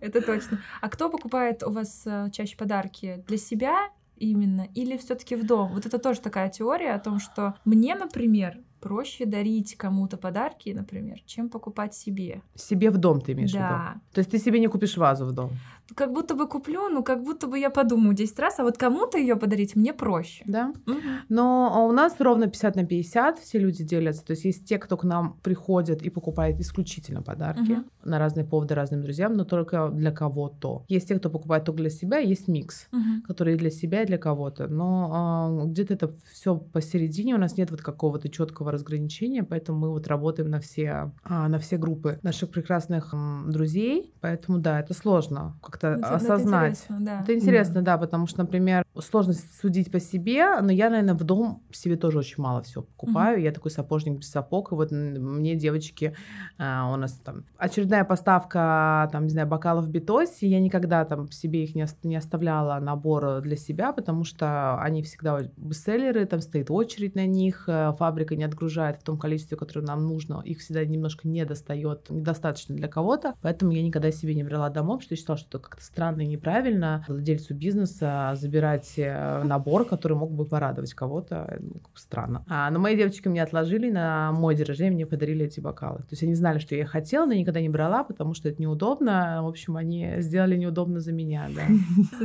Это 0.02 0.22
точно. 0.22 0.60
А 0.82 0.90
кто 0.90 1.10
покупает 1.10 1.64
у 1.64 1.72
вас 1.72 2.04
э, 2.06 2.30
чаще 2.32 2.56
подарки? 2.56 3.24
Для 3.28 3.38
себя 3.38 3.90
именно 4.18 4.68
или 4.76 4.98
все-таки 4.98 5.36
в 5.36 5.46
дом? 5.46 5.74
Вот 5.74 5.86
это 5.86 5.98
тоже 5.98 6.22
такая 6.22 6.50
теория 6.50 6.94
о 6.94 7.00
том, 7.00 7.20
что 7.20 7.56
мне, 7.66 7.96
например, 7.96 8.58
проще 8.80 9.26
дарить 9.26 9.76
кому-то 9.76 10.18
подарки, 10.18 10.70
например, 10.70 11.20
чем 11.26 11.50
покупать 11.50 11.94
себе. 11.94 12.42
Себе 12.56 12.90
в 12.90 12.98
дом 12.98 13.22
ты 13.22 13.34
имеешь 13.34 13.52
да. 13.52 13.60
в 13.60 13.62
виду? 13.62 14.02
То 14.14 14.20
есть 14.20 14.32
ты 14.32 14.40
себе 14.40 14.60
не 14.60 14.68
купишь 14.68 14.98
вазу 14.98 15.26
в 15.26 15.32
дом? 15.32 15.52
Как 15.96 16.14
будто 16.14 16.36
бы 16.36 16.48
куплю, 16.48 16.90
ну 16.90 17.04
как 17.04 17.24
будто 17.24 17.48
бы 17.48 17.58
я 17.60 17.70
подумаю 17.70 18.16
10 18.16 18.40
раз, 18.40 18.60
а 18.60 18.64
вот 18.64 18.78
кому-то 18.78 19.18
ее 19.18 19.36
подарить 19.36 19.76
мне 19.76 19.94
проще. 19.94 20.44
Да. 20.46 20.74
Угу. 20.88 20.98
Но 21.30 21.88
у 21.88 21.92
нас 21.92 22.16
ровно 22.20 22.48
50 22.48 22.76
на 22.76 22.86
50 22.86 23.40
все 23.40 23.60
люди 23.60 23.84
делятся. 23.84 24.26
То 24.26 24.32
есть 24.32 24.46
есть 24.46 24.66
те, 24.68 24.78
кто 24.78 24.98
к 24.98 25.04
нам 25.04 25.38
приходит 25.44 26.02
и 26.02 26.10
покупает 26.10 26.60
исключительно 26.60 27.22
подарки 27.22 27.72
угу. 27.72 27.84
на 28.04 28.20
разные 28.20 28.46
поводы 28.46 28.76
разным 28.76 29.02
друзьям, 29.02 29.34
но 29.34 29.46
только 29.46 29.90
для 29.90 30.12
кого-то. 30.12 30.86
Есть 30.88 31.08
те, 31.08 31.16
кто 31.16 31.30
покупает 31.30 31.66
только 31.66 31.82
для 31.82 31.90
себя, 31.90 32.20
есть 32.20 32.48
микс, 32.48 32.88
угу. 32.92 33.26
который 33.28 33.54
и 33.56 33.58
для 33.58 33.72
себя, 33.72 34.04
и 34.04 34.06
для 34.06 34.18
кого-то. 34.18 34.68
Но 34.68 35.62
э, 35.64 35.68
где-то 35.68 35.94
это 35.94 36.16
все 36.32 36.56
посередине, 36.56 37.36
у 37.36 37.40
нас 37.40 37.58
нет 37.58 37.72
вот 37.72 37.82
какого-то 37.82 38.30
четкого 38.30 38.72
разграничения, 38.72 39.44
поэтому 39.44 39.80
мы 39.80 39.90
вот 39.90 40.08
работаем 40.08 40.50
на 40.50 40.60
все, 40.60 41.12
а, 41.24 41.48
на 41.48 41.60
все 41.60 41.78
группы 41.78 42.20
наших 42.24 42.50
прекрасных 42.50 43.14
м, 43.14 43.50
друзей. 43.50 44.14
Поэтому 44.22 44.60
да, 44.60 44.80
это 44.80 44.94
сложно 44.94 45.58
как 45.62 45.79
как-то 45.80 46.08
ну, 46.10 46.16
осознать. 46.16 46.74
Это 46.74 46.94
интересно, 46.94 46.98
да. 47.00 47.22
Это 47.22 47.36
интересно, 47.36 47.82
да, 47.82 47.98
потому 47.98 48.28
что, 48.28 48.40
например, 48.40 48.84
сложно 48.98 49.34
судить 49.34 49.92
по 49.92 50.00
себе, 50.00 50.60
но 50.62 50.72
я, 50.72 50.90
наверное, 50.90 51.14
в 51.14 51.24
дом 51.24 51.64
себе 51.72 51.96
тоже 51.96 52.20
очень 52.20 52.42
мало 52.42 52.62
всего 52.62 52.84
покупаю. 52.84 53.40
Mm-hmm. 53.40 53.44
Я 53.44 53.52
такой 53.52 53.72
сапожник 53.72 54.20
без 54.20 54.30
сапог, 54.30 54.72
и 54.72 54.76
вот 54.76 54.92
мне 54.92 55.56
девочки, 55.56 56.16
а, 56.58 56.92
у 56.92 56.98
нас 56.98 57.14
там 57.14 57.46
очередная 57.58 58.04
поставка, 58.04 59.10
там, 59.12 59.24
не 59.24 59.30
знаю, 59.30 59.48
бокалов 59.48 59.86
в 59.86 59.90
битосе, 59.90 60.48
я 60.48 60.60
никогда 60.60 61.06
там 61.06 61.32
себе 61.32 61.64
их 61.64 61.76
не, 61.76 61.86
не 62.04 62.16
оставляла 62.16 62.80
набор 62.80 63.42
для 63.42 63.56
себя, 63.56 63.94
потому 63.94 64.24
что 64.24 64.80
они 64.82 65.04
всегда 65.04 65.42
бестселлеры, 65.58 66.26
там 66.26 66.42
стоит 66.42 66.72
очередь 66.72 67.16
на 67.16 67.26
них, 67.26 67.66
э, 67.68 67.94
фабрика 67.98 68.36
не 68.36 68.44
отгружает 68.44 68.98
в 68.98 69.04
том 69.04 69.18
количестве, 69.18 69.58
которое 69.58 69.86
нам 69.86 70.08
нужно, 70.08 70.42
их 70.44 70.60
всегда 70.60 70.84
немножко 70.86 71.28
не 71.28 71.46
достает, 71.46 72.10
недостаточно 72.10 72.76
для 72.76 72.88
кого-то, 72.88 73.36
поэтому 73.42 73.72
я 73.72 73.84
никогда 73.84 74.12
себе 74.12 74.36
не 74.36 74.44
брала 74.44 74.70
домой, 74.70 74.98
потому 74.98 75.06
что 75.06 75.14
я 75.14 75.18
считала, 75.18 75.38
что 75.38 75.58
это 75.58 75.60
как-то 75.60 75.84
странно 75.84 76.22
и 76.22 76.28
неправильно 76.28 77.06
владельцу 77.08 77.54
бизнеса 77.54 78.34
забирать 78.36 78.79
э, 78.98 79.44
набор, 79.44 79.86
который 79.86 80.18
мог 80.18 80.32
бы 80.32 80.46
порадовать 80.46 80.94
кого-то. 80.94 81.58
Ну, 81.60 81.82
странно. 81.94 82.44
А, 82.48 82.70
но 82.72 82.80
мои 82.80 82.96
девочки 82.96 83.28
мне 83.28 83.44
отложили 83.44 83.90
на 83.90 84.32
мой 84.32 84.56
день 84.56 84.66
рождения, 84.66 84.92
мне 84.92 85.06
подарили 85.06 85.46
эти 85.46 85.60
бокалы. 85.60 86.00
То 86.00 86.12
есть 86.12 86.24
они 86.24 86.36
знали, 86.36 86.60
что 86.60 86.76
я 86.76 86.82
их 86.82 86.90
хотела, 86.90 87.26
но 87.26 87.34
никогда 87.34 87.62
не 87.62 87.70
брала, 87.70 88.04
потому 88.04 88.34
что 88.34 88.50
это 88.50 88.62
неудобно. 88.62 89.42
В 89.44 89.48
общем, 89.48 89.78
они 89.78 90.16
сделали 90.18 90.56
неудобно 90.58 91.00
за 91.00 91.12
меня, 91.12 91.50
да. 91.56 91.64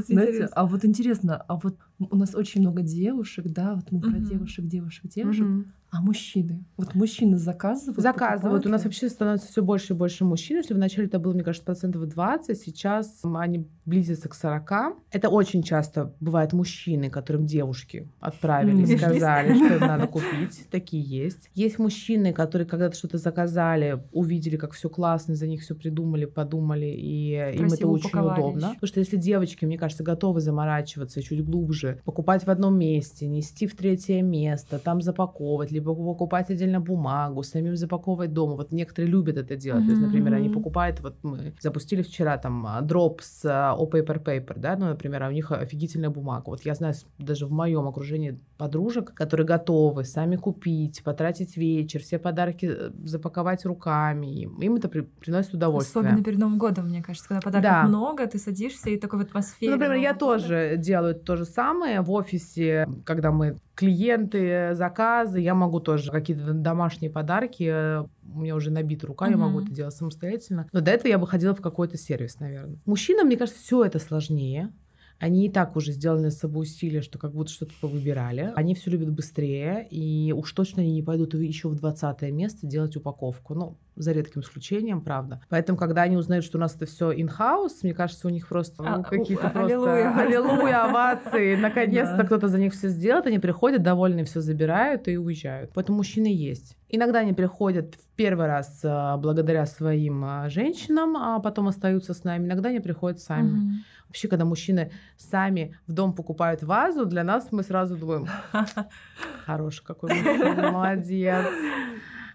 Знаете, 0.07 0.49
а 0.53 0.67
вот 0.67 0.85
интересно, 0.85 1.45
а 1.49 1.57
вот 1.57 1.77
у 1.99 2.17
нас 2.17 2.35
очень 2.35 2.61
много 2.61 2.83
девушек, 2.83 3.47
да, 3.47 3.75
вот 3.75 3.91
мы 3.91 4.01
про 4.01 4.19
девушек, 4.19 4.67
девушек, 4.67 5.07
девушек. 5.09 5.47
А 5.95 6.01
мужчины? 6.01 6.64
Вот 6.76 6.97
мужчины 6.97 7.38
заказывают? 7.38 8.01
Заказывают. 8.01 8.66
У 8.66 8.68
нас 8.68 8.82
вообще 8.82 9.09
становится 9.09 9.47
все 9.47 9.62
больше 9.62 9.92
и 9.92 9.97
больше 9.97 10.24
мужчин. 10.24 10.57
Если 10.57 10.74
вначале 10.74 11.07
это 11.07 11.20
было, 11.20 11.34
мне 11.34 11.45
кажется, 11.45 11.64
процентов 11.64 12.09
20, 12.09 12.59
сейчас 12.59 13.20
они 13.22 13.68
близятся 13.84 14.28
к 14.28 14.34
40. 14.34 14.72
Это 15.12 15.28
очень 15.28 15.62
часто 15.62 16.12
бывают 16.18 16.53
мужчины, 16.53 17.11
которым 17.11 17.47
девушки 17.47 18.09
отправили, 18.18 18.82
mm. 18.82 18.99
сказали, 18.99 19.55
что 19.55 19.78
надо 19.78 20.09
купить. 20.09 20.66
Такие 20.68 21.01
есть. 21.01 21.49
Есть 21.55 21.78
мужчины, 21.78 22.32
которые 22.32 22.66
когда-то 22.66 22.97
что-то 22.97 23.18
заказали, 23.18 24.03
увидели, 24.11 24.57
как 24.57 24.72
все 24.72 24.88
классно, 24.88 25.36
за 25.36 25.47
них 25.47 25.62
все 25.62 25.76
придумали, 25.76 26.24
подумали, 26.24 26.86
и 26.86 27.38
Красиво 27.38 27.66
им 27.66 27.72
это 27.72 27.86
очень 27.86 28.18
удобно. 28.18 28.68
Потому 28.74 28.88
что 28.88 28.99
если 28.99 29.16
девочки, 29.16 29.64
мне 29.64 29.78
кажется, 29.78 30.03
готовы 30.03 30.40
заморачиваться 30.40 31.22
чуть 31.22 31.45
глубже, 31.45 32.01
покупать 32.05 32.45
в 32.45 32.51
одном 32.51 32.76
месте, 32.76 33.28
нести 33.28 33.68
в 33.68 33.76
третье 33.76 34.22
место, 34.22 34.80
там 34.80 35.01
запаковывать, 35.01 35.70
либо 35.70 35.84
покупать 35.85 36.51
отдельно 36.51 36.80
бумагу, 36.80 37.43
самим 37.43 37.76
запаковывать 37.76 38.32
дома. 38.32 38.55
Вот 38.55 38.72
некоторые 38.72 39.11
любят 39.11 39.37
это 39.37 39.57
делать. 39.57 39.82
Mm-hmm. 39.82 39.87
То 39.87 39.91
есть, 39.93 40.03
например, 40.03 40.35
они 40.35 40.49
покупают, 40.49 41.01
вот 41.01 41.16
мы 41.22 41.55
запустили 41.61 42.03
вчера 42.03 42.39
там 42.39 42.66
а, 42.66 42.80
дроп 42.80 43.20
с 43.22 43.45
uh, 43.45 43.76
O 43.76 43.89
Paper 43.89 44.22
Paper, 44.22 44.59
да, 44.59 44.76
ну, 44.76 44.87
например, 44.87 45.22
а 45.22 45.28
у 45.28 45.32
них 45.32 45.53
офигительная 45.53 46.11
бумага. 46.11 46.45
Вот 46.47 46.64
я 46.64 46.74
знаю 46.74 46.95
даже 47.18 47.47
в 47.47 47.53
моем 47.53 47.87
окружении 47.87 48.39
подружек, 48.57 49.15
которые 49.15 49.47
готовы 49.47 50.05
сами 50.05 50.37
купить, 50.37 51.03
потратить 51.03 51.57
вечер, 51.57 52.01
все 52.01 52.19
подарки 52.19 52.67
э, 52.67 52.91
запаковать 53.05 53.65
руками. 53.65 54.43
Им 54.43 54.77
это 54.77 54.89
при, 54.89 55.01
приносит 55.01 55.55
удовольствие. 55.55 56.03
Особенно 56.03 56.25
перед 56.25 56.39
Новым 56.39 56.59
годом, 56.59 56.89
мне 56.89 57.03
кажется, 57.03 57.29
когда 57.29 57.41
подарков 57.41 57.71
да. 57.71 57.89
много, 57.89 58.27
ты 58.27 58.39
садишься 58.39 58.91
и 58.91 58.99
такой 58.99 59.21
в 59.21 59.23
атмосфере. 59.23 59.73
Ну, 59.73 59.79
например, 59.79 60.01
я 60.01 60.13
года. 60.13 60.21
тоже 60.21 60.75
делаю 60.79 61.15
то 61.15 61.37
же 61.37 61.45
самое 61.45 62.01
в 62.01 62.11
офисе, 62.11 62.87
когда 63.05 63.33
мы 63.33 63.59
клиенты, 63.75 64.75
заказы, 64.75 65.41
я 65.41 65.55
могу 65.55 65.81
тоже 65.81 66.11
какие-то 66.13 66.53
домашние 66.53 67.11
подарки, 67.11 67.65
э, 67.65 68.05
у 68.33 68.41
меня 68.41 68.55
уже 68.55 68.71
набита 68.71 69.07
рука, 69.07 69.27
mm-hmm. 69.27 69.33
я 69.33 69.37
могу 69.37 69.61
это 69.61 69.71
делать 69.71 69.95
самостоятельно. 69.95 70.69
Но 70.73 70.81
до 70.81 70.93
этого 70.93 71.09
я 71.09 71.19
бы 71.19 71.27
ходила 71.27 71.55
в 71.55 71.61
какой-то 71.61 71.99
сервис, 71.99 72.39
наверное. 72.41 72.79
Мужчинам, 72.87 73.27
мне 73.27 73.37
кажется, 73.37 73.61
все 73.61 73.85
это 73.85 73.99
сложнее. 73.99 74.73
Они 75.19 75.47
и 75.47 75.51
так 75.51 75.77
уже 75.77 75.93
сделали 75.93 76.29
с 76.29 76.39
собой 76.39 76.62
усилия, 76.62 77.03
что 77.03 77.19
как 77.19 77.33
будто 77.33 77.51
что-то 77.51 77.73
повыбирали. 77.81 78.53
Они 78.57 78.75
все 78.75 78.91
любят 78.91 79.11
быстрее, 79.11 79.87
и 79.91 80.33
уж 80.33 80.53
точно 80.53 80.83
они 80.83 80.93
не 80.93 81.03
пойдут 81.03 81.35
еще 81.35 81.69
в 81.69 81.75
20 81.75 82.23
место 82.33 82.67
делать 82.67 82.97
упаковку. 82.97 83.55
Ну, 83.55 83.79
за 83.97 84.12
редким 84.12 84.41
исключением, 84.41 85.01
правда. 85.01 85.41
Поэтому, 85.49 85.79
когда 85.79 86.03
они 86.03 86.17
узнают, 86.17 86.45
что 86.45 86.59
у 86.59 86.61
нас 86.61 86.75
это 86.75 86.87
все 86.87 87.12
in-house, 87.12 87.81
мне 87.83 87.95
кажется, 87.95 88.27
у 88.27 88.31
них 88.31 88.49
просто 88.49 88.83
ну, 88.83 88.89
а, 88.89 89.03
какие-то 89.03 89.51
просто 89.51 89.61
аллилуйя, 89.61 90.15
аллилуйя 90.17 90.85
овации. 90.85 91.55
Наконец-то 91.61 92.25
кто-то 92.25 92.49
за 92.49 92.59
них 92.59 92.73
все 92.75 92.89
сделает, 92.89 93.27
они 93.27 93.39
приходят, 93.39 93.83
довольные 93.83 94.25
все 94.25 94.41
забирают 94.41 95.09
и 95.09 95.17
уезжают. 95.17 95.71
Поэтому 95.75 95.99
мужчины 95.99 96.27
есть. 96.27 96.77
Иногда 96.89 97.21
они 97.21 97.33
приходят 97.33 97.95
в 97.95 98.17
первый 98.17 98.47
раз 98.47 98.81
а, 98.85 99.17
благодаря 99.17 99.67
своим 99.67 100.25
а, 100.25 100.49
женщинам, 100.49 101.17
а 101.17 101.39
потом 101.41 101.69
остаются 101.69 102.15
с 102.15 102.25
нами. 102.25 102.47
Иногда 102.47 102.69
они 102.71 102.81
приходят 102.81 103.21
сами. 103.21 103.51
Угу. 103.51 103.71
Вообще, 104.15 104.29
когда 104.29 104.45
мужчины 104.45 104.93
сами 105.17 105.77
в 105.89 105.93
дом 105.93 106.15
покупают 106.15 106.62
вазу, 106.62 107.05
для 107.05 107.25
нас 107.25 107.49
мы 107.51 107.65
сразу 107.65 107.97
думаем, 107.97 108.29
хороший 109.45 109.85
какой 109.85 110.15
мужчина, 110.15 110.71
молодец. 110.71 111.49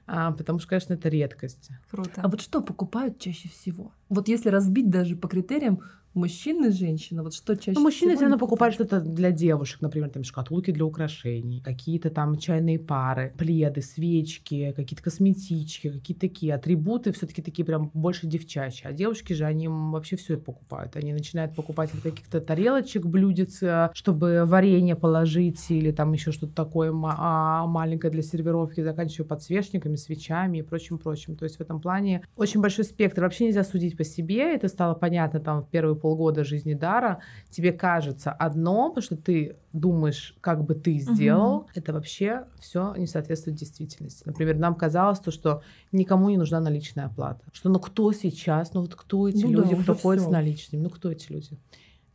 а, 0.06 0.34
потому 0.34 0.60
что, 0.60 0.68
конечно, 0.68 0.96
это 0.96 1.08
редкость. 1.08 1.70
Круто. 1.90 2.20
А 2.22 2.28
вот 2.28 2.42
что 2.42 2.60
покупают 2.60 3.18
чаще 3.18 3.48
всего? 3.48 3.94
Вот 4.10 4.28
если 4.28 4.50
разбить 4.50 4.90
даже 4.90 5.16
по 5.16 5.30
критериям, 5.30 5.80
мужчина 6.14 6.68
и 6.68 6.72
женщина, 6.72 7.24
вот 7.24 7.34
что 7.34 7.56
чаще 7.56 7.78
ну, 7.78 7.82
мужчины 7.82 8.16
все 8.16 8.24
равно 8.24 8.38
покупают 8.38 8.76
что-то 8.76 9.00
для 9.00 9.32
девушек, 9.32 9.82
например, 9.82 10.10
там 10.10 10.24
шкатулки 10.24 10.72
для 10.72 10.86
украшений, 10.86 11.62
какие-то 11.62 12.10
там 12.10 12.38
чайные 12.38 12.80
пары, 12.80 13.34
пледы, 13.38 13.82
свечки, 13.82 14.74
какие-то 14.76 15.04
косметички, 15.04 15.90
какие-то 15.90 16.22
такие 16.22 16.54
атрибуты, 16.54 17.12
все-таки 17.12 17.42
такие 17.42 17.66
прям 17.66 17.92
больше 17.94 18.28
девчачьи. 18.28 18.88
А 18.88 18.94
девушки 18.94 19.34
же, 19.34 19.46
они 19.46 19.68
вообще 19.68 20.16
все 20.16 20.38
покупают. 20.38 20.96
Они 20.96 21.14
начинают 21.14 21.56
покупать 21.56 21.94
от 21.94 22.02
каких-то 22.02 22.42
тарелочек, 22.42 23.06
блюдец, 23.06 23.62
э, 23.62 23.90
чтобы 23.94 24.44
варенье 24.46 24.96
положить 24.96 25.70
или 25.70 25.92
там 25.92 26.14
еще 26.14 26.32
что-то 26.32 26.54
такое 26.54 26.92
а, 26.94 27.66
маленькое 27.68 28.12
для 28.12 28.24
сервировки, 28.24 28.82
заканчивая 28.82 29.28
подсвечниками, 29.28 29.96
свечами 29.96 30.60
и 30.60 30.62
прочим-прочим. 30.62 31.36
То 31.36 31.46
есть 31.46 31.58
в 31.58 31.62
этом 31.62 31.82
плане 31.82 32.24
очень 32.36 32.62
большой 32.62 32.86
спектр. 32.86 33.22
Вообще 33.22 33.46
нельзя 33.46 33.64
судить 33.64 33.98
по 33.98 34.04
себе. 34.04 34.56
Это 34.56 34.68
стало 34.68 34.96
понятно 34.96 35.40
там 35.40 35.64
в 35.64 35.70
первые 35.70 35.99
полгода 36.00 36.44
жизни 36.44 36.74
Дара. 36.74 37.20
Тебе 37.50 37.72
кажется 37.72 38.32
одно, 38.32 38.90
потому 38.90 39.04
что 39.04 39.16
ты 39.18 39.56
думаешь, 39.74 40.36
как 40.42 40.64
бы 40.64 40.74
ты 40.76 40.98
сделал. 41.00 41.68
Это 41.76 41.94
вообще 41.94 42.46
все 42.60 42.94
не 42.96 43.08
соответствует 43.08 43.58
действительности. 43.58 44.24
Например, 44.26 44.58
нам 44.58 44.76
казалось 44.76 45.20
то, 45.20 45.32
что 45.32 45.62
никому 45.92 46.30
не 46.30 46.38
нужна 46.38 46.60
наличная 46.60 47.06
оплата. 47.06 47.44
Что 47.54 47.70
ну 47.70 47.80
кто 47.80 48.12
сейчас, 48.14 48.74
ну 48.74 48.82
вот 48.82 48.96
кто 48.96 49.28
эти 49.28 49.44
Ну 49.44 49.50
да, 49.52 49.58
люди, 49.58 49.76
кто 49.84 49.92
уже 49.94 50.02
ходит 50.02 50.22
с 50.22 50.24
всё. 50.26 50.32
наличными, 50.32 50.82
ну 50.84 50.90
кто 50.90 51.12
эти 51.12 51.32
люди? 51.32 51.52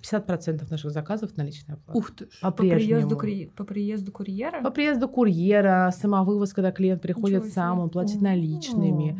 50% 0.04 0.70
наших 0.70 0.90
заказов 0.90 1.36
наличная 1.36 1.76
оплата. 1.76 1.98
Ух 1.98 2.10
ты 2.14 2.24
ж. 2.26 2.40
По 2.40 2.50
приезду, 2.50 3.16
кури- 3.16 3.50
по 3.56 3.64
приезду 3.64 4.12
курьера? 4.12 4.62
По 4.62 4.70
приезду 4.70 5.08
курьера, 5.08 5.92
самовывоз, 5.96 6.52
когда 6.52 6.72
клиент 6.72 7.02
приходит 7.02 7.46
сам, 7.46 7.80
он 7.80 7.90
платит 7.90 8.20
О. 8.20 8.24
наличными. 8.24 9.18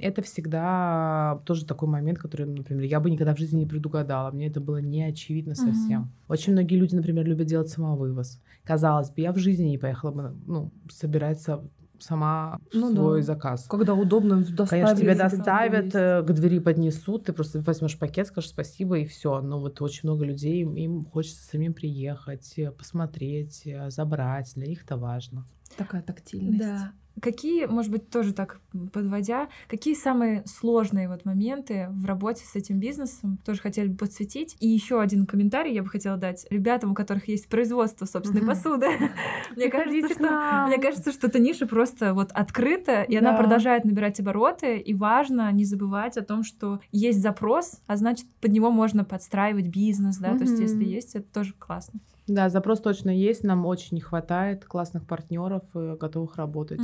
Это 0.00 0.22
всегда 0.22 1.40
тоже 1.44 1.66
такой 1.66 1.88
момент, 1.88 2.18
который, 2.18 2.46
например, 2.46 2.84
я 2.84 3.00
бы 3.00 3.10
никогда 3.10 3.34
в 3.34 3.38
жизни 3.38 3.60
не 3.60 3.66
предугадала. 3.66 4.30
Мне 4.30 4.46
это 4.48 4.60
было 4.60 4.78
не 4.78 5.04
очевидно 5.04 5.54
совсем. 5.54 6.10
Очень 6.28 6.52
многие 6.52 6.76
люди, 6.76 6.94
например, 6.94 7.26
любят 7.26 7.46
делать 7.46 7.68
самовывоз. 7.68 8.40
Казалось 8.64 9.10
бы, 9.10 9.20
я 9.20 9.32
в 9.32 9.38
жизни 9.38 9.64
не 9.64 9.78
поехала 9.78 10.10
бы, 10.10 10.34
ну, 10.46 10.72
собираться 10.90 11.62
сама 11.98 12.58
Ну 12.72 12.92
свой 12.94 13.20
да. 13.20 13.26
заказ. 13.26 13.66
Когда 13.68 13.94
удобно 13.94 14.36
доставить. 14.44 14.98
Конечно, 14.98 15.16
там 15.16 15.28
доставят, 15.30 15.94
э, 15.94 16.22
к 16.22 16.32
двери 16.32 16.58
поднесут, 16.58 17.24
ты 17.24 17.32
просто 17.32 17.60
возьмешь 17.60 17.98
пакет, 17.98 18.26
скажешь 18.28 18.50
спасибо 18.50 18.98
и 18.98 19.04
все. 19.04 19.40
Но 19.40 19.60
вот 19.60 19.80
очень 19.80 20.08
много 20.08 20.24
людей, 20.24 20.62
им, 20.62 20.74
им 20.74 21.04
хочется 21.04 21.42
самим 21.44 21.72
приехать, 21.74 22.58
э, 22.58 22.70
посмотреть, 22.70 23.62
э, 23.66 23.90
забрать. 23.90 24.52
Для 24.54 24.66
них 24.66 24.84
это 24.84 24.96
важно. 24.96 25.46
Такая 25.76 26.02
тактильность. 26.02 26.58
Да. 26.58 26.92
Какие, 27.20 27.66
может 27.66 27.90
быть, 27.90 28.10
тоже 28.10 28.32
так 28.32 28.60
подводя, 28.92 29.48
какие 29.68 29.94
самые 29.94 30.42
сложные 30.46 31.08
вот 31.08 31.24
моменты 31.24 31.86
в 31.90 32.06
работе 32.06 32.44
с 32.44 32.56
этим 32.56 32.80
бизнесом 32.80 33.38
тоже 33.44 33.60
хотели 33.60 33.88
бы 33.88 33.96
подсветить? 33.96 34.56
И 34.60 34.68
еще 34.68 35.00
один 35.00 35.26
комментарий 35.26 35.72
я 35.72 35.82
бы 35.82 35.88
хотела 35.88 36.16
дать 36.16 36.46
ребятам, 36.50 36.92
у 36.92 36.94
которых 36.94 37.28
есть 37.28 37.48
производство 37.48 38.04
собственной 38.04 38.44
посуды. 38.44 38.88
Мне 39.56 39.70
кажется, 39.70 40.14
что 40.14 40.66
мне 40.66 40.78
кажется, 40.78 41.12
что 41.12 41.28
эта 41.28 41.38
ниша 41.38 41.66
просто 41.66 42.14
вот 42.14 42.32
открыта, 42.32 43.02
и 43.02 43.16
она 43.16 43.36
продолжает 43.36 43.84
набирать 43.84 44.18
обороты, 44.20 44.78
и 44.78 44.94
важно 44.94 45.50
не 45.52 45.64
забывать 45.64 46.16
о 46.16 46.22
том, 46.22 46.42
что 46.42 46.80
есть 46.90 47.20
запрос, 47.20 47.80
а 47.86 47.96
значит, 47.96 48.26
под 48.40 48.52
него 48.52 48.70
можно 48.70 49.04
подстраивать 49.04 49.68
бизнес, 49.68 50.18
да, 50.18 50.36
то 50.36 50.44
есть 50.44 50.58
если 50.58 50.84
есть, 50.84 51.14
это 51.14 51.26
тоже 51.32 51.54
классно. 51.58 52.00
Да, 52.26 52.48
запрос 52.48 52.80
точно 52.80 53.10
есть, 53.10 53.44
нам 53.44 53.66
очень 53.66 53.96
не 53.96 54.00
хватает 54.00 54.64
классных 54.64 55.06
партнеров, 55.06 55.62
э, 55.74 55.96
готовых 56.00 56.36
работать, 56.36 56.80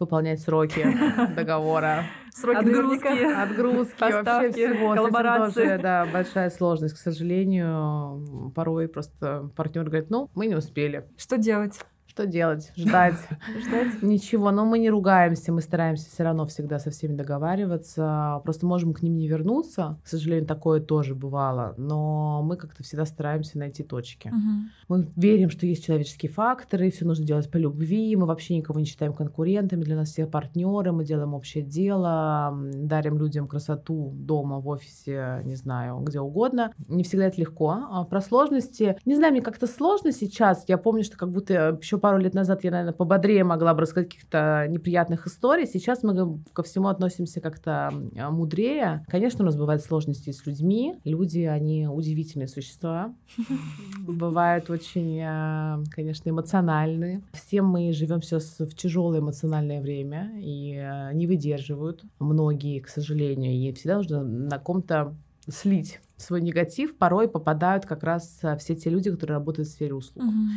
выполнять 0.00 0.40
сроки 0.40 0.84
договора, 1.36 2.04
Сроки 2.32 2.56
Отгрузки. 2.56 3.06
отгрузки, 3.06 4.00
вообще 4.00 4.50
всего. 4.50 4.94
Коллаборации. 4.94 5.62
тоже, 5.62 5.78
да, 5.80 6.06
большая 6.12 6.50
сложность. 6.50 6.94
К 6.94 6.98
сожалению, 6.98 8.50
порой 8.56 8.88
просто 8.88 9.50
партнер 9.54 9.84
говорит, 9.84 10.10
ну, 10.10 10.28
мы 10.34 10.46
не 10.46 10.56
успели. 10.56 11.08
Что 11.16 11.38
делать? 11.38 11.78
Что 12.14 12.26
делать? 12.26 12.70
Ждать. 12.76 13.16
Ждать? 13.66 14.00
Ничего, 14.00 14.52
но 14.52 14.64
мы 14.64 14.78
не 14.78 14.88
ругаемся, 14.88 15.52
мы 15.52 15.60
стараемся 15.60 16.08
все 16.08 16.22
равно 16.22 16.46
всегда 16.46 16.78
со 16.78 16.92
всеми 16.92 17.16
договариваться. 17.16 18.40
Просто 18.44 18.66
можем 18.66 18.94
к 18.94 19.02
ним 19.02 19.16
не 19.16 19.26
вернуться. 19.26 19.98
К 20.04 20.06
сожалению, 20.06 20.46
такое 20.46 20.80
тоже 20.80 21.16
бывало. 21.16 21.74
Но 21.76 22.40
мы 22.44 22.56
как-то 22.56 22.84
всегда 22.84 23.04
стараемся 23.04 23.58
найти 23.58 23.82
точки. 23.82 24.28
Мгм. 24.28 24.70
Мы 24.86 25.08
верим, 25.16 25.50
что 25.50 25.66
есть 25.66 25.84
человеческие 25.84 26.30
факторы, 26.30 26.92
все 26.92 27.04
нужно 27.04 27.26
делать 27.26 27.50
по 27.50 27.56
любви. 27.56 28.14
Мы 28.14 28.26
вообще 28.26 28.56
никого 28.56 28.78
не 28.78 28.86
считаем 28.86 29.12
конкурентами. 29.12 29.82
Для 29.82 29.96
нас 29.96 30.10
все 30.10 30.28
партнеры, 30.28 30.92
мы 30.92 31.04
делаем 31.04 31.34
общее 31.34 31.64
дело, 31.64 32.56
дарим 32.74 33.18
людям 33.18 33.48
красоту 33.48 34.12
дома, 34.14 34.60
в 34.60 34.68
офисе, 34.68 35.40
не 35.42 35.56
знаю, 35.56 35.98
где 35.98 36.20
угодно. 36.20 36.72
Не 36.86 37.02
всегда 37.02 37.26
это 37.26 37.40
легко. 37.40 37.76
А 37.90 38.04
про 38.04 38.20
сложности, 38.20 38.96
не 39.04 39.16
знаю, 39.16 39.32
мне 39.32 39.42
как-то 39.42 39.66
сложно 39.66 40.12
сейчас. 40.12 40.62
Я 40.68 40.78
помню, 40.78 41.02
что 41.02 41.16
как 41.16 41.32
будто 41.32 41.76
еще 41.82 42.03
пару 42.04 42.18
лет 42.18 42.34
назад 42.34 42.62
я, 42.64 42.70
наверное, 42.70 42.92
пободрее 42.92 43.44
могла 43.44 43.72
бы 43.72 43.80
рассказать 43.80 44.10
каких-то 44.10 44.66
неприятных 44.68 45.26
историй. 45.26 45.66
Сейчас 45.66 46.02
мы 46.02 46.38
ко- 46.52 46.62
всему 46.62 46.88
относимся 46.88 47.40
как-то 47.40 47.90
мудрее. 48.30 49.06
Конечно, 49.08 49.42
у 49.42 49.46
нас 49.46 49.56
бывают 49.56 49.82
сложности 49.82 50.30
с 50.30 50.44
людьми. 50.44 50.96
Люди, 51.04 51.38
они 51.38 51.88
удивительные 51.88 52.46
существа 52.46 53.14
бывают 54.06 54.68
очень, 54.68 55.18
а, 55.24 55.82
конечно, 55.92 56.28
эмоциональные. 56.28 57.22
Все 57.32 57.62
мы 57.62 57.90
живем 57.94 58.20
сейчас 58.20 58.58
в 58.58 58.74
тяжелое 58.74 59.20
эмоциональное 59.20 59.80
время 59.80 60.30
и 60.36 60.76
а, 60.76 61.10
не 61.14 61.26
выдерживают 61.26 62.04
многие, 62.18 62.80
к 62.80 62.88
сожалению, 62.90 63.52
и 63.52 63.72
всегда 63.72 63.96
нужно 63.96 64.22
на 64.22 64.58
ком-то 64.58 65.16
слить 65.48 66.00
свой 66.18 66.42
негатив. 66.42 66.98
Порой 66.98 67.28
попадают 67.28 67.86
как 67.86 68.02
раз 68.02 68.40
а, 68.42 68.58
все 68.58 68.74
те 68.74 68.90
люди, 68.90 69.10
которые 69.10 69.38
работают 69.38 69.68
в 69.68 69.72
сфере 69.72 69.94
услуг. 69.94 70.22
Мгм. 70.22 70.50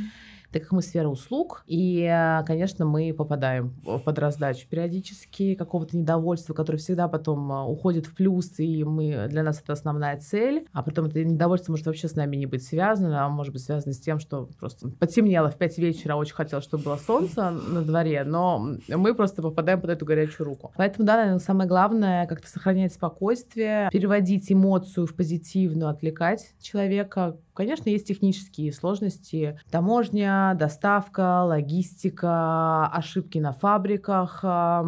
Так 0.57 0.63
как 0.63 0.71
мы 0.71 0.81
сфера 0.81 1.07
услуг, 1.07 1.63
и, 1.67 2.11
конечно, 2.47 2.83
мы 2.83 3.13
попадаем 3.13 3.75
под 4.03 4.17
раздачу 4.17 4.67
периодически 4.67 5.53
какого-то 5.53 5.95
недовольства, 5.95 6.55
которое 6.55 6.79
всегда 6.79 7.07
потом 7.07 7.51
а, 7.51 7.67
уходит 7.67 8.07
в 8.07 8.15
плюс, 8.15 8.57
и 8.57 8.83
мы, 8.83 9.27
для 9.29 9.43
нас 9.43 9.61
это 9.61 9.73
основная 9.73 10.17
цель. 10.17 10.65
А 10.73 10.81
потом 10.81 11.05
это 11.05 11.23
недовольство 11.23 11.73
может 11.73 11.85
вообще 11.85 12.07
с 12.07 12.15
нами 12.15 12.37
не 12.37 12.47
быть 12.47 12.65
связано, 12.65 13.23
а 13.23 13.29
может 13.29 13.53
быть 13.53 13.61
связано 13.61 13.93
с 13.93 13.99
тем, 13.99 14.17
что 14.17 14.49
просто 14.59 14.89
потемнело 14.89 15.51
в 15.51 15.57
5 15.57 15.77
вечера, 15.77 16.15
очень 16.15 16.33
хотелось, 16.33 16.65
чтобы 16.65 16.85
было 16.85 16.97
солнце 16.97 17.51
на 17.51 17.83
дворе, 17.83 18.23
но 18.23 18.77
мы 18.87 19.13
просто 19.13 19.43
попадаем 19.43 19.79
под 19.79 19.91
эту 19.91 20.07
горячую 20.07 20.47
руку. 20.47 20.73
Поэтому, 20.75 21.05
да, 21.05 21.17
наверное, 21.17 21.37
самое 21.37 21.69
главное 21.69 22.25
как-то 22.25 22.47
сохранять 22.47 22.93
спокойствие, 22.93 23.89
переводить 23.91 24.51
эмоцию 24.51 25.05
в 25.05 25.13
позитивную, 25.13 25.89
отвлекать 25.89 26.55
человека. 26.59 27.37
Конечно, 27.57 27.89
есть 27.89 28.05
технические 28.05 28.71
сложности. 28.71 29.59
Таможня, 29.71 30.53
доставка, 30.59 31.41
логистика, 31.43 32.85
ошибки 32.85 33.39
на 33.39 33.51
фабриках, 33.51 34.41
а, 34.43 34.85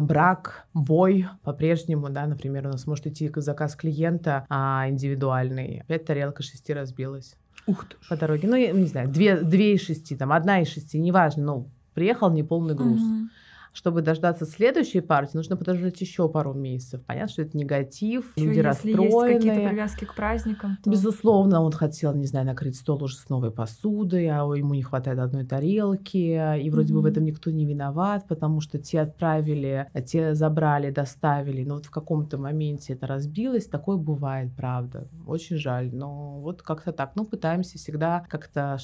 брак, 0.00 0.66
бой 0.72 1.26
по-прежнему, 1.42 2.08
да, 2.08 2.26
например, 2.26 2.66
у 2.66 2.70
нас 2.70 2.86
может 2.86 3.06
идти 3.08 3.30
заказ 3.36 3.76
клиента 3.76 4.46
а, 4.48 4.86
индивидуальный. 4.88 5.82
Опять 5.82 6.06
тарелка 6.06 6.42
шести 6.42 6.72
разбилась 6.72 7.36
Ух 7.66 7.84
ты 7.84 7.96
по 8.08 8.16
дороге. 8.16 8.48
Ну, 8.48 8.56
я 8.56 8.72
не 8.72 8.86
знаю, 8.86 9.10
две, 9.10 9.42
две 9.42 9.74
из 9.74 9.82
шести, 9.82 10.16
там, 10.16 10.32
одна 10.32 10.62
из 10.62 10.68
шести, 10.68 10.98
неважно, 10.98 11.44
ну, 11.44 11.70
приехал 11.92 12.30
неполный 12.30 12.74
груз. 12.74 13.02
Мгм. 13.02 13.30
Чтобы 13.78 14.02
дождаться 14.02 14.44
следующей 14.44 15.00
партии, 15.00 15.36
нужно 15.36 15.56
подождать 15.56 16.00
еще 16.00 16.28
пару 16.28 16.52
месяцев. 16.52 17.00
Понятно, 17.06 17.28
что 17.28 17.42
это 17.42 17.56
негатив, 17.56 18.32
Ещё 18.34 18.48
люди 18.48 18.58
если 18.58 18.90
есть 18.90 19.16
какие-то 19.16 19.68
привязки 19.68 20.04
к 20.04 20.16
праздникам, 20.16 20.78
то... 20.82 20.90
Безусловно, 20.90 21.62
он 21.62 21.70
хотел, 21.70 22.12
не 22.12 22.26
знаю, 22.26 22.44
накрыть 22.44 22.76
стол 22.76 23.04
уже 23.04 23.14
с 23.14 23.28
новой 23.28 23.52
посудой, 23.52 24.26
а 24.26 24.38
ему 24.56 24.74
не 24.74 24.82
хватает 24.82 25.20
одной 25.20 25.44
тарелки, 25.44 26.58
и 26.60 26.70
вроде 26.70 26.92
бы 26.92 27.00
в 27.00 27.04
этом 27.04 27.24
никто 27.24 27.52
не 27.52 27.66
виноват, 27.66 28.26
потому 28.26 28.60
что 28.60 28.78
те 28.78 29.02
отправили, 29.02 29.88
те 30.04 30.34
забрали, 30.34 30.90
доставили, 30.90 31.62
но 31.62 31.74
вот 31.74 31.86
в 31.86 31.90
каком-то 31.92 32.36
моменте 32.36 32.94
это 32.94 33.06
разбилось, 33.06 33.66
такое 33.66 33.96
бывает, 33.96 34.50
правда, 34.56 35.06
очень 35.24 35.56
жаль, 35.56 35.94
но 35.94 36.40
вот 36.40 36.62
как-то 36.62 36.90
так, 36.90 37.12
ну, 37.14 37.24
пытаемся 37.24 37.78
всегда 37.78 38.24
как-то 38.28 38.76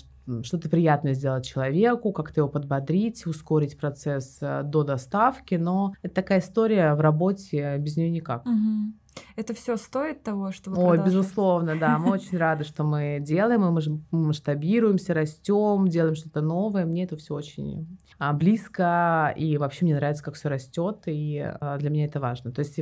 что-то 0.42 0.68
приятное 0.68 1.14
сделать 1.14 1.46
человеку, 1.46 2.12
как-то 2.12 2.40
его 2.40 2.48
подбодрить, 2.48 3.26
ускорить 3.26 3.78
процесс 3.78 4.38
э, 4.40 4.62
до 4.64 4.82
доставки, 4.82 5.56
но 5.56 5.94
это 6.02 6.14
такая 6.14 6.40
история 6.40 6.94
в 6.94 7.00
работе, 7.00 7.76
без 7.78 7.96
нее 7.96 8.10
никак. 8.10 8.44
Мгм. 8.44 8.94
Это 9.36 9.54
все 9.54 9.76
стоит 9.76 10.22
того, 10.22 10.52
чтобы 10.52 10.76
Ой, 10.76 10.96
продолжать? 10.96 11.06
безусловно, 11.06 11.78
да. 11.78 11.98
Мы 11.98 12.10
очень 12.10 12.36
рады, 12.36 12.64
что 12.64 12.84
мы 12.84 13.18
делаем, 13.20 13.60
мы 13.62 14.00
масштабируемся, 14.10 15.14
растем, 15.14 15.86
делаем 15.88 16.14
что-то 16.14 16.40
новое. 16.40 16.84
Мне 16.84 17.04
это 17.04 17.16
все 17.16 17.34
очень 17.34 17.98
а, 18.18 18.32
близко, 18.32 19.32
и 19.36 19.56
вообще 19.56 19.84
мне 19.84 19.94
нравится, 19.94 20.24
как 20.24 20.34
все 20.34 20.48
растет, 20.48 21.02
и 21.06 21.38
а, 21.38 21.78
для 21.78 21.90
меня 21.90 22.06
это 22.06 22.20
важно. 22.20 22.52
То 22.52 22.60
есть 22.60 22.80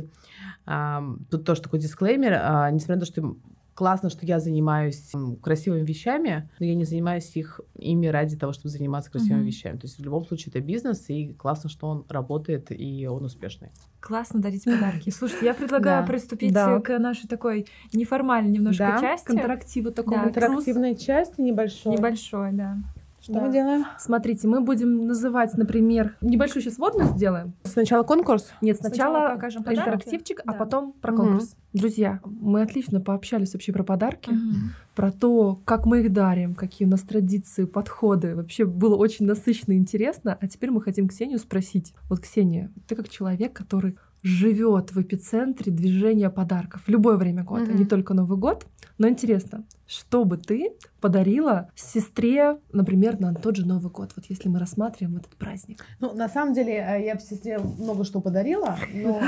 тут 1.29 1.45
тоже 1.45 1.61
такой 1.61 1.79
дисклеймер, 1.79 2.33
а, 2.33 2.71
несмотря 2.71 2.95
на 2.95 3.01
то, 3.01 3.07
что 3.07 3.35
классно, 3.73 4.09
что 4.09 4.25
я 4.25 4.39
занимаюсь 4.39 5.11
красивыми 5.41 5.85
вещами, 5.85 6.49
но 6.59 6.65
я 6.65 6.75
не 6.75 6.85
занимаюсь 6.85 7.35
их 7.35 7.61
ими 7.77 8.07
ради 8.07 8.37
того, 8.37 8.53
чтобы 8.53 8.69
заниматься 8.69 9.11
красивыми 9.11 9.43
mm-hmm. 9.43 9.47
вещами. 9.47 9.77
То 9.77 9.87
есть 9.87 9.99
в 9.99 10.03
любом 10.03 10.25
случае 10.25 10.51
это 10.51 10.61
бизнес, 10.61 11.09
и 11.09 11.33
классно, 11.33 11.69
что 11.69 11.87
он 11.87 12.05
работает, 12.09 12.67
и 12.71 13.07
он 13.07 13.25
успешный. 13.25 13.69
Классно 13.99 14.41
дарить 14.41 14.65
подарки. 14.65 15.09
Слушайте, 15.09 15.45
я 15.45 15.53
предлагаю 15.53 16.03
да. 16.03 16.07
приступить 16.07 16.53
да. 16.53 16.79
к 16.79 16.97
нашей 16.99 17.27
такой 17.27 17.67
неформальной 17.93 18.51
немножко 18.51 18.83
да. 18.83 19.01
части. 19.01 19.27
К 19.27 19.31
интерактиву 19.31 19.91
такому. 19.91 20.23
Да, 20.23 20.29
интерактивной 20.29 20.95
части 20.95 21.41
небольшой. 21.41 21.95
Небольшой, 21.95 22.51
да. 22.51 22.77
Что 23.23 23.35
да. 23.35 23.41
мы 23.41 23.53
делаем? 23.53 23.85
Смотрите, 23.97 24.49
мы 24.49 24.59
будем 24.59 25.07
называть, 25.07 25.55
например, 25.55 26.17
небольшую 26.19 26.61
сейчас 26.61 26.77
вводную 26.77 27.07
сделаем. 27.07 27.53
Сначала 27.63 28.03
конкурс? 28.03 28.51
Нет, 28.59 28.75
сначала, 28.75 29.13
сначала 29.13 29.35
покажем 29.35 29.63
интерактивчик, 29.65 30.41
а 30.41 30.51
да. 30.51 30.51
а 30.51 30.59
потом 30.59 30.91
про 30.91 31.13
конкурс. 31.13 31.45
Угу. 31.45 31.53
Друзья, 31.71 32.19
мы 32.25 32.61
отлично 32.63 32.99
пообщались 32.99 33.53
вообще 33.53 33.71
про 33.71 33.83
подарки, 33.83 34.29
угу. 34.29 34.57
про 34.93 35.13
то, 35.13 35.61
как 35.63 35.85
мы 35.85 36.01
их 36.01 36.11
дарим, 36.11 36.53
какие 36.53 36.85
у 36.85 36.91
нас 36.91 36.99
традиции, 37.03 37.63
подходы. 37.63 38.35
Вообще 38.35 38.65
было 38.65 38.97
очень 38.97 39.25
насыщенно 39.25 39.75
и 39.75 39.77
интересно. 39.77 40.37
А 40.41 40.47
теперь 40.49 40.71
мы 40.71 40.81
хотим 40.81 41.07
Ксению 41.07 41.39
спросить. 41.39 41.93
Вот, 42.09 42.19
Ксения, 42.19 42.73
ты 42.87 42.95
как 42.97 43.07
человек, 43.07 43.53
который 43.53 43.97
живет 44.23 44.93
в 44.93 45.01
эпицентре 45.01 45.71
движения 45.71 46.29
подарков 46.29 46.83
в 46.85 46.89
любое 46.89 47.17
время 47.17 47.43
года, 47.43 47.65
mm-hmm. 47.65 47.77
не 47.77 47.85
только 47.85 48.13
Новый 48.13 48.37
год. 48.37 48.65
Но 48.97 49.09
интересно, 49.09 49.65
что 49.85 50.23
бы 50.23 50.37
ты 50.37 50.71
подарила 51.01 51.69
сестре, 51.75 52.57
например, 52.71 53.19
на 53.19 53.33
тот 53.33 53.57
же 53.57 53.67
Новый 53.67 53.91
год, 53.91 54.11
вот 54.15 54.25
если 54.29 54.47
мы 54.47 54.59
рассматриваем 54.59 55.17
этот 55.17 55.35
праздник? 55.35 55.85
Ну, 55.99 56.13
на 56.13 56.29
самом 56.29 56.53
деле, 56.53 56.73
э, 56.75 57.05
я 57.05 57.15
бы 57.15 57.21
сестре 57.21 57.57
много 57.59 58.05
что 58.05 58.21
подарила, 58.21 58.77
но 58.93 59.21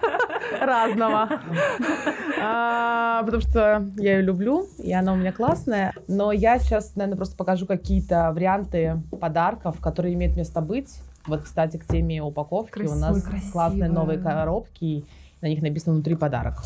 разного. 0.60 1.28
А, 2.40 3.24
потому 3.24 3.42
что 3.42 3.90
я 3.96 4.18
ее 4.18 4.22
люблю, 4.22 4.68
и 4.78 4.92
она 4.92 5.12
у 5.12 5.16
меня 5.16 5.32
классная. 5.32 5.92
Но 6.06 6.30
я 6.30 6.60
сейчас, 6.60 6.94
наверное, 6.94 7.16
просто 7.16 7.36
покажу 7.36 7.66
какие-то 7.66 8.30
варианты 8.32 9.02
подарков, 9.20 9.80
которые 9.80 10.14
имеют 10.14 10.36
место 10.36 10.60
быть 10.60 11.00
вот, 11.28 11.42
кстати, 11.42 11.76
к 11.76 11.86
теме 11.86 12.22
упаковки. 12.22 12.72
Красиво, 12.72 12.96
у 12.96 12.98
нас 12.98 13.22
красиво. 13.22 13.52
классные 13.52 13.90
новые 13.90 14.18
коробки, 14.18 15.04
на 15.40 15.46
них 15.46 15.62
написано 15.62 15.94
внутри 15.94 16.16
подарок. 16.16 16.62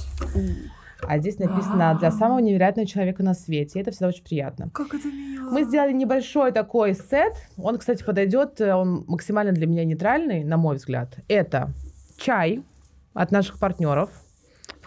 А 1.07 1.19
здесь 1.19 1.39
написано 1.39 1.97
для 1.99 2.13
самого 2.13 2.39
невероятного 2.39 2.87
человека 2.87 3.23
на 3.23 3.35
свете. 3.35 3.79
И 3.79 3.83
это 3.83 3.91
всегда 3.91 4.09
очень 4.09 4.23
приятно. 4.23 4.71
Как 4.73 4.95
это 4.95 5.09
мило. 5.09 5.51
Мы 5.51 5.65
сделали 5.65 5.93
небольшой 5.93 6.53
такой 6.53 6.95
сет. 6.95 7.35
Он, 7.59 7.77
кстати, 7.79 8.05
подойдет, 8.05 8.61
э, 8.61 8.73
он 8.73 9.05
максимально 9.09 9.53
для 9.53 9.67
меня 9.67 9.85
нейтральный, 9.85 10.45
на 10.45 10.57
мой 10.57 10.77
взгляд. 10.77 11.19
Это 11.27 11.71
чай 12.17 12.63
от 13.15 13.33
наших 13.33 13.59
партнеров 13.59 14.11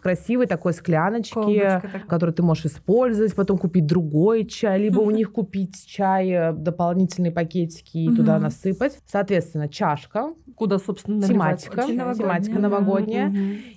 красивой 0.05 0.45
такой 0.45 0.73
скляночке, 0.73 1.81
которую 2.07 2.35
ты 2.35 2.43
можешь 2.43 2.65
использовать, 2.65 3.33
потом 3.33 3.57
купить 3.57 3.87
другой 3.87 4.45
чай, 4.45 4.79
либо 4.79 4.99
у 4.99 5.09
них 5.19 5.31
купить 5.31 5.83
чай, 5.87 6.29
э, 6.29 6.53
дополнительные 6.53 7.31
пакетики 7.31 7.97
и 7.97 8.15
туда 8.15 8.37
насыпать. 8.37 8.99
Соответственно, 9.07 9.67
чашка, 9.67 10.35
куда, 10.55 10.77
собственно, 10.77 11.23
тематика, 11.23 11.81
тематика 11.87 12.59
новогодняя. 12.59 13.33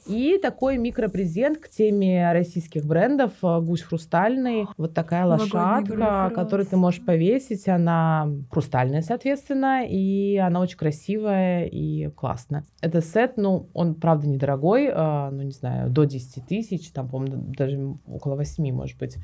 И 0.07 0.39
такой 0.43 0.76
микропрезент 0.76 1.61
к 1.61 1.70
теме 1.70 2.31
российских 2.35 2.85
брендов. 2.85 3.33
Э, 3.43 3.61
гусь 3.62 3.81
хрустальный. 3.81 4.66
Вот 4.76 4.93
такая 4.93 5.24
лошадка, 5.24 6.31
которую 6.35 6.66
ты 6.66 6.76
можешь 6.76 7.03
повесить. 7.03 7.66
Она 7.68 8.29
хрустальная, 8.51 9.01
соответственно, 9.01 9.87
и 9.89 10.37
она 10.37 10.61
очень 10.61 10.76
красивая 10.76 11.64
и 11.64 12.09
классная. 12.09 12.64
Это 12.83 13.01
сет, 13.01 13.39
ну, 13.39 13.70
он, 13.72 13.95
правда, 13.95 14.29
недорогой, 14.29 14.89
э, 14.89 15.31
ну, 15.31 15.43
не 15.43 15.53
знаю, 15.53 15.89
до 15.89 16.05
10 16.05 16.18
10 16.19 16.47
тысяч, 16.47 16.91
там, 16.91 17.09
по-моему, 17.09 17.53
даже 17.55 17.97
около 18.07 18.37
8, 18.37 18.73
может 18.73 18.99
быть 18.99 19.19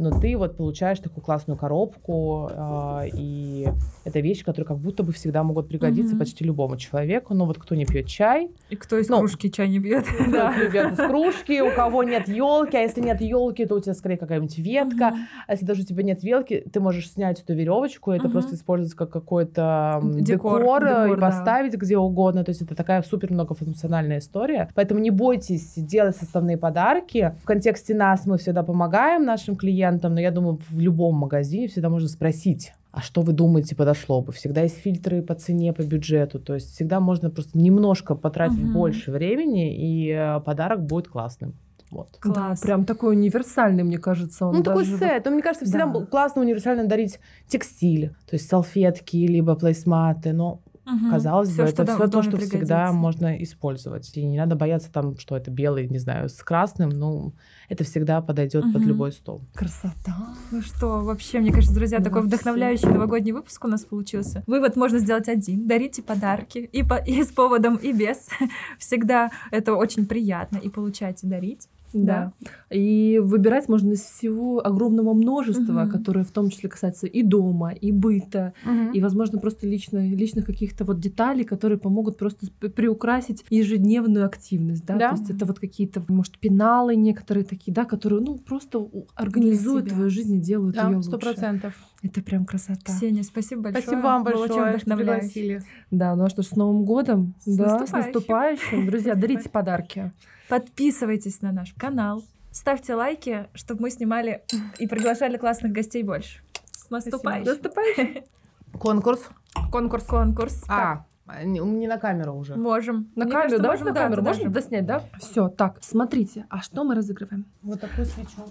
но 0.00 0.18
ты 0.18 0.36
вот 0.36 0.56
получаешь 0.56 0.98
такую 0.98 1.22
классную 1.22 1.58
коробку, 1.58 2.50
э, 2.50 3.08
и 3.14 3.68
это 4.04 4.20
вещи, 4.20 4.44
которые 4.44 4.66
как 4.66 4.78
будто 4.78 5.02
бы 5.02 5.12
всегда 5.12 5.42
могут 5.42 5.68
пригодиться 5.68 6.14
угу. 6.14 6.20
почти 6.20 6.44
любому 6.44 6.78
человеку. 6.78 7.34
Ну 7.34 7.44
вот 7.44 7.58
кто 7.58 7.74
не 7.74 7.84
пьет 7.84 8.06
чай. 8.06 8.50
И 8.70 8.76
кто 8.76 8.98
из 8.98 9.08
ну, 9.08 9.18
кружки 9.18 9.50
чай 9.50 9.68
не 9.68 9.78
пьет. 9.78 10.06
Да, 10.30 10.54
ребят, 10.58 10.92
из 10.92 10.96
кружки, 10.96 11.60
у 11.60 11.74
кого 11.74 12.02
нет 12.02 12.28
елки, 12.28 12.76
а 12.76 12.80
если 12.80 13.00
нет 13.00 13.20
елки, 13.20 13.66
то 13.66 13.74
у 13.74 13.80
тебя 13.80 13.94
скорее 13.94 14.16
какая-нибудь 14.16 14.56
ветка. 14.58 15.14
А 15.46 15.52
если 15.52 15.66
даже 15.66 15.82
у 15.82 15.84
тебя 15.84 16.02
нет 16.02 16.22
велки, 16.22 16.64
ты 16.72 16.80
можешь 16.80 17.10
снять 17.10 17.42
эту 17.42 17.54
веревочку, 17.54 18.12
это 18.12 18.28
просто 18.28 18.54
использовать 18.54 18.94
как 18.94 19.10
какой-то 19.10 20.00
декор, 20.02 20.60
декор, 20.60 20.84
декор 20.84 21.12
и 21.12 21.20
поставить 21.20 21.72
да. 21.72 21.78
где 21.78 21.98
угодно. 21.98 22.44
То 22.44 22.50
есть 22.50 22.62
это 22.62 22.74
такая 22.74 23.02
супер 23.02 23.32
многофункциональная 23.32 24.18
история. 24.18 24.70
Поэтому 24.74 25.00
не 25.00 25.10
бойтесь 25.10 25.74
делать 25.76 26.16
составные 26.16 26.56
подарки. 26.56 27.34
В 27.42 27.44
контексте 27.44 27.94
нас 27.94 28.24
мы 28.24 28.38
всегда 28.38 28.62
помогаем 28.62 29.24
нашим 29.24 29.56
клиентам 29.56 29.89
клиентам, 29.90 30.14
но 30.14 30.20
я 30.20 30.30
думаю, 30.30 30.58
в 30.70 30.80
любом 30.80 31.16
магазине 31.16 31.68
всегда 31.68 31.88
можно 31.88 32.08
спросить, 32.08 32.72
а 32.92 33.00
что 33.00 33.22
вы 33.22 33.32
думаете 33.32 33.76
подошло 33.76 34.20
бы? 34.20 34.32
Всегда 34.32 34.62
есть 34.62 34.78
фильтры 34.78 35.22
по 35.22 35.34
цене, 35.34 35.72
по 35.72 35.82
бюджету. 35.82 36.38
То 36.38 36.54
есть 36.54 36.74
всегда 36.74 37.00
можно 37.00 37.30
просто 37.30 37.58
немножко 37.58 38.14
потратить 38.14 38.64
угу. 38.64 38.72
больше 38.72 39.12
времени, 39.12 39.76
и 39.76 40.10
э, 40.10 40.40
подарок 40.40 40.84
будет 40.84 41.08
классным. 41.08 41.54
Вот. 41.90 42.16
Класс. 42.20 42.60
Да, 42.60 42.66
прям 42.66 42.84
такой 42.84 43.16
универсальный, 43.16 43.82
мне 43.82 43.98
кажется. 43.98 44.46
Он 44.46 44.56
ну, 44.56 44.62
такой 44.62 44.86
сет. 44.86 45.24
Вот... 45.24 45.32
мне 45.32 45.42
кажется, 45.42 45.66
всегда 45.66 45.86
да. 45.86 46.06
классно 46.06 46.42
универсально 46.42 46.86
дарить 46.86 47.18
текстиль. 47.48 48.10
То 48.28 48.36
есть 48.36 48.48
салфетки, 48.48 49.16
либо 49.16 49.54
плейсматы. 49.56 50.32
Но 50.32 50.60
Угу. 50.90 51.10
Казалось 51.10 51.50
всё, 51.50 51.64
бы, 51.64 51.68
это 51.68 51.84
все 51.84 52.08
то, 52.08 52.22
что 52.22 52.32
пригодится. 52.32 52.56
всегда 52.58 52.92
можно 52.92 53.42
использовать. 53.42 54.16
И 54.16 54.24
не 54.24 54.38
надо 54.38 54.56
бояться 54.56 54.90
там, 54.92 55.18
что 55.18 55.36
это 55.36 55.50
белый, 55.50 55.88
не 55.88 55.98
знаю, 55.98 56.28
с 56.28 56.42
красным. 56.42 56.90
Ну, 56.90 57.34
это 57.68 57.84
всегда 57.84 58.20
подойдет 58.20 58.64
угу. 58.64 58.72
под 58.72 58.82
любой 58.82 59.12
стол. 59.12 59.42
Красота. 59.54 60.34
Ну 60.50 60.62
что, 60.62 61.02
вообще, 61.02 61.40
мне 61.40 61.52
кажется, 61.52 61.74
друзья, 61.74 61.98
ну, 61.98 62.04
такой 62.04 62.22
вдохновляющий 62.22 62.88
новогодний 62.88 63.32
выпуск 63.32 63.64
у 63.64 63.68
нас 63.68 63.84
получился. 63.84 64.42
Вывод 64.46 64.76
можно 64.76 64.98
сделать 64.98 65.28
один. 65.28 65.66
Дарите 65.66 66.02
подарки. 66.02 66.58
И, 66.58 66.82
по, 66.82 66.94
и 66.94 67.22
с 67.22 67.28
поводом, 67.28 67.76
и 67.76 67.92
без. 67.92 68.28
Всегда 68.78 69.30
это 69.50 69.74
очень 69.74 70.06
приятно. 70.06 70.58
И 70.58 70.68
получайте 70.68 71.26
дарить. 71.26 71.68
Да. 71.92 72.32
да. 72.40 72.76
И 72.76 73.18
выбирать 73.22 73.68
можно 73.68 73.92
из 73.92 74.00
всего 74.00 74.64
огромного 74.64 75.12
множества, 75.12 75.84
угу. 75.84 75.90
которое 75.90 76.24
в 76.24 76.30
том 76.30 76.50
числе 76.50 76.68
касается 76.68 77.06
и 77.06 77.22
дома, 77.22 77.72
и 77.72 77.92
быта, 77.92 78.54
угу. 78.64 78.92
и, 78.92 79.00
возможно, 79.00 79.38
просто 79.38 79.66
лично, 79.66 79.98
личных 79.98 80.46
каких-то 80.46 80.84
вот 80.84 81.00
деталей, 81.00 81.44
которые 81.44 81.78
помогут 81.78 82.16
просто 82.16 82.46
приукрасить 82.50 83.44
ежедневную 83.50 84.26
активность, 84.26 84.84
да? 84.84 84.96
да. 84.96 85.10
То 85.10 85.16
есть 85.16 85.30
это 85.30 85.46
вот 85.46 85.58
какие-то, 85.58 86.02
может, 86.08 86.38
пеналы 86.38 86.96
некоторые 86.96 87.44
такие, 87.44 87.72
да, 87.72 87.84
которые, 87.84 88.20
ну, 88.20 88.38
просто 88.38 88.88
организуют 89.14 89.88
твою 89.88 90.10
жизнь 90.10 90.36
и 90.36 90.40
делают 90.40 90.76
да, 90.76 90.88
ее 90.88 90.96
лучше. 90.96 91.08
сто 91.08 91.18
процентов. 91.18 91.74
Это 92.02 92.22
прям 92.22 92.46
красота. 92.46 92.92
Ксения, 92.92 93.22
спасибо 93.22 93.62
большое. 93.62 93.82
Спасибо 93.82 94.00
вам 94.02 94.24
большое, 94.24 94.48
Было 94.48 94.68
очень 94.68 94.80
что 94.80 94.96
пригласили. 94.96 95.62
Да, 95.90 96.16
ну 96.16 96.24
а 96.24 96.30
что, 96.30 96.42
с 96.42 96.52
Новым 96.52 96.84
годом. 96.84 97.34
С 97.44 97.56
да, 97.56 97.78
наступающим. 97.78 97.86
с 97.86 98.06
наступающим. 98.06 98.86
Друзья, 98.86 99.14
дарите 99.14 99.48
подарки. 99.52 100.12
Подписывайтесь 100.50 101.42
на 101.42 101.52
наш 101.52 101.72
канал. 101.74 102.24
Ставьте 102.50 102.96
лайки, 102.96 103.46
чтобы 103.54 103.82
мы 103.82 103.90
снимали 103.90 104.42
и 104.80 104.88
приглашали 104.88 105.36
классных 105.36 105.70
гостей 105.70 106.02
больше. 106.02 106.40
С 106.72 106.90
наступающим. 106.90 107.46
наступающим. 107.46 108.24
Конкурс. 108.72 109.28
Конкурс, 109.70 110.04
конкурс. 110.06 110.64
А, 110.68 111.04
не, 111.44 111.60
не 111.60 111.86
на 111.86 111.98
камеру 111.98 112.34
уже. 112.34 112.56
Можем. 112.56 113.12
На 113.14 113.26
Мне 113.26 113.32
камеру, 113.32 113.42
кажется, 113.42 113.62
давайте 113.62 113.84
на 113.84 113.94
камеру. 113.94 114.22
Можно 114.22 114.50
доснять, 114.50 114.86
да? 114.86 115.04
Все, 115.20 115.48
так, 115.48 115.78
смотрите. 115.82 116.46
А 116.50 116.60
что 116.60 116.82
мы 116.82 116.96
разыгрываем? 116.96 117.46
Вот 117.62 117.80
такую 117.80 118.06
свечу. 118.06 118.42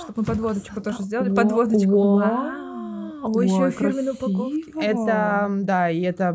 Чтобы 0.00 0.14
мы 0.16 0.24
подводочку 0.24 0.82
тоже 0.82 1.02
сделали. 1.02 1.34
Подводочку. 1.34 2.22
Ой, 3.22 3.46
еще 3.46 3.70
фирменные 3.70 4.12
упаковки. 4.12 4.72
Это, 4.80 5.48
да, 5.62 5.90
и 5.90 6.00
это 6.02 6.34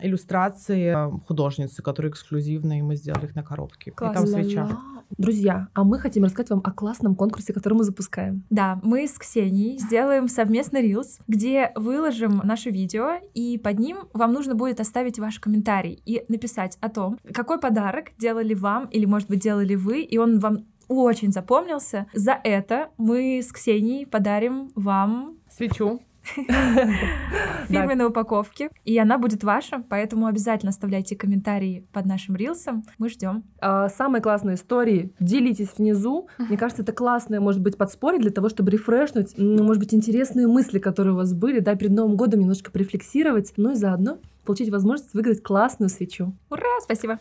иллюстрации 0.00 0.96
художницы, 1.26 1.82
которые 1.82 2.10
эксклюзивные, 2.10 2.82
мы 2.82 2.96
сделали 2.96 3.26
их 3.26 3.34
на 3.34 3.42
коробке. 3.42 3.92
Класс. 3.92 4.12
И 4.12 4.14
там 4.14 4.26
свеча. 4.26 4.78
Друзья, 5.18 5.68
а 5.74 5.82
мы 5.82 5.98
хотим 5.98 6.24
рассказать 6.24 6.50
вам 6.50 6.60
о 6.62 6.70
классном 6.70 7.16
конкурсе, 7.16 7.52
который 7.52 7.74
мы 7.74 7.84
запускаем. 7.84 8.44
Да, 8.48 8.78
мы 8.84 9.08
с 9.08 9.18
Ксенией 9.18 9.76
сделаем 9.78 10.28
совместный 10.28 10.82
рилс, 10.82 11.18
где 11.26 11.72
выложим 11.74 12.40
наше 12.44 12.70
видео, 12.70 13.14
и 13.34 13.58
под 13.58 13.80
ним 13.80 13.98
вам 14.12 14.32
нужно 14.32 14.54
будет 14.54 14.78
оставить 14.78 15.18
ваш 15.18 15.40
комментарий 15.40 16.00
и 16.06 16.24
написать 16.28 16.78
о 16.80 16.88
том, 16.88 17.18
какой 17.34 17.58
подарок 17.58 18.12
делали 18.18 18.54
вам 18.54 18.86
или, 18.86 19.04
может 19.04 19.28
быть, 19.28 19.40
делали 19.40 19.74
вы, 19.74 20.02
и 20.02 20.16
он 20.16 20.38
вам 20.38 20.66
очень 20.86 21.32
запомнился. 21.32 22.06
За 22.14 22.38
это 22.42 22.90
мы 22.96 23.40
с 23.42 23.52
Ксенией 23.52 24.06
подарим 24.06 24.70
вам 24.74 25.38
свечу 25.48 26.00
фирменной 27.68 28.06
упаковки. 28.06 28.70
И 28.84 28.98
она 28.98 29.18
будет 29.18 29.44
ваша, 29.44 29.82
поэтому 29.88 30.26
обязательно 30.26 30.70
оставляйте 30.70 31.16
комментарии 31.16 31.86
под 31.92 32.06
нашим 32.06 32.36
рилсом. 32.36 32.84
Мы 32.98 33.08
ждем. 33.08 33.44
А, 33.60 33.88
самые 33.88 34.22
классные 34.22 34.54
истории 34.54 35.12
делитесь 35.20 35.70
внизу. 35.76 36.28
Мне 36.38 36.56
кажется, 36.56 36.82
это 36.82 36.92
классное, 36.92 37.40
может 37.40 37.60
быть, 37.60 37.76
подспорье 37.76 38.20
для 38.20 38.30
того, 38.30 38.48
чтобы 38.48 38.70
рефрешнуть, 38.70 39.36
может 39.38 39.80
быть, 39.80 39.94
интересные 39.94 40.46
мысли, 40.46 40.78
которые 40.78 41.14
у 41.14 41.16
вас 41.16 41.32
были, 41.32 41.60
да, 41.60 41.74
перед 41.74 41.92
Новым 41.92 42.16
годом 42.16 42.40
немножко 42.40 42.70
порефлексировать, 42.70 43.52
ну 43.56 43.72
и 43.72 43.74
заодно 43.74 44.18
получить 44.44 44.70
возможность 44.70 45.14
выиграть 45.14 45.42
классную 45.42 45.88
свечу. 45.90 46.34
Ура, 46.50 46.80
спасибо. 46.82 47.18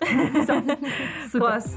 Класс. 1.32 1.76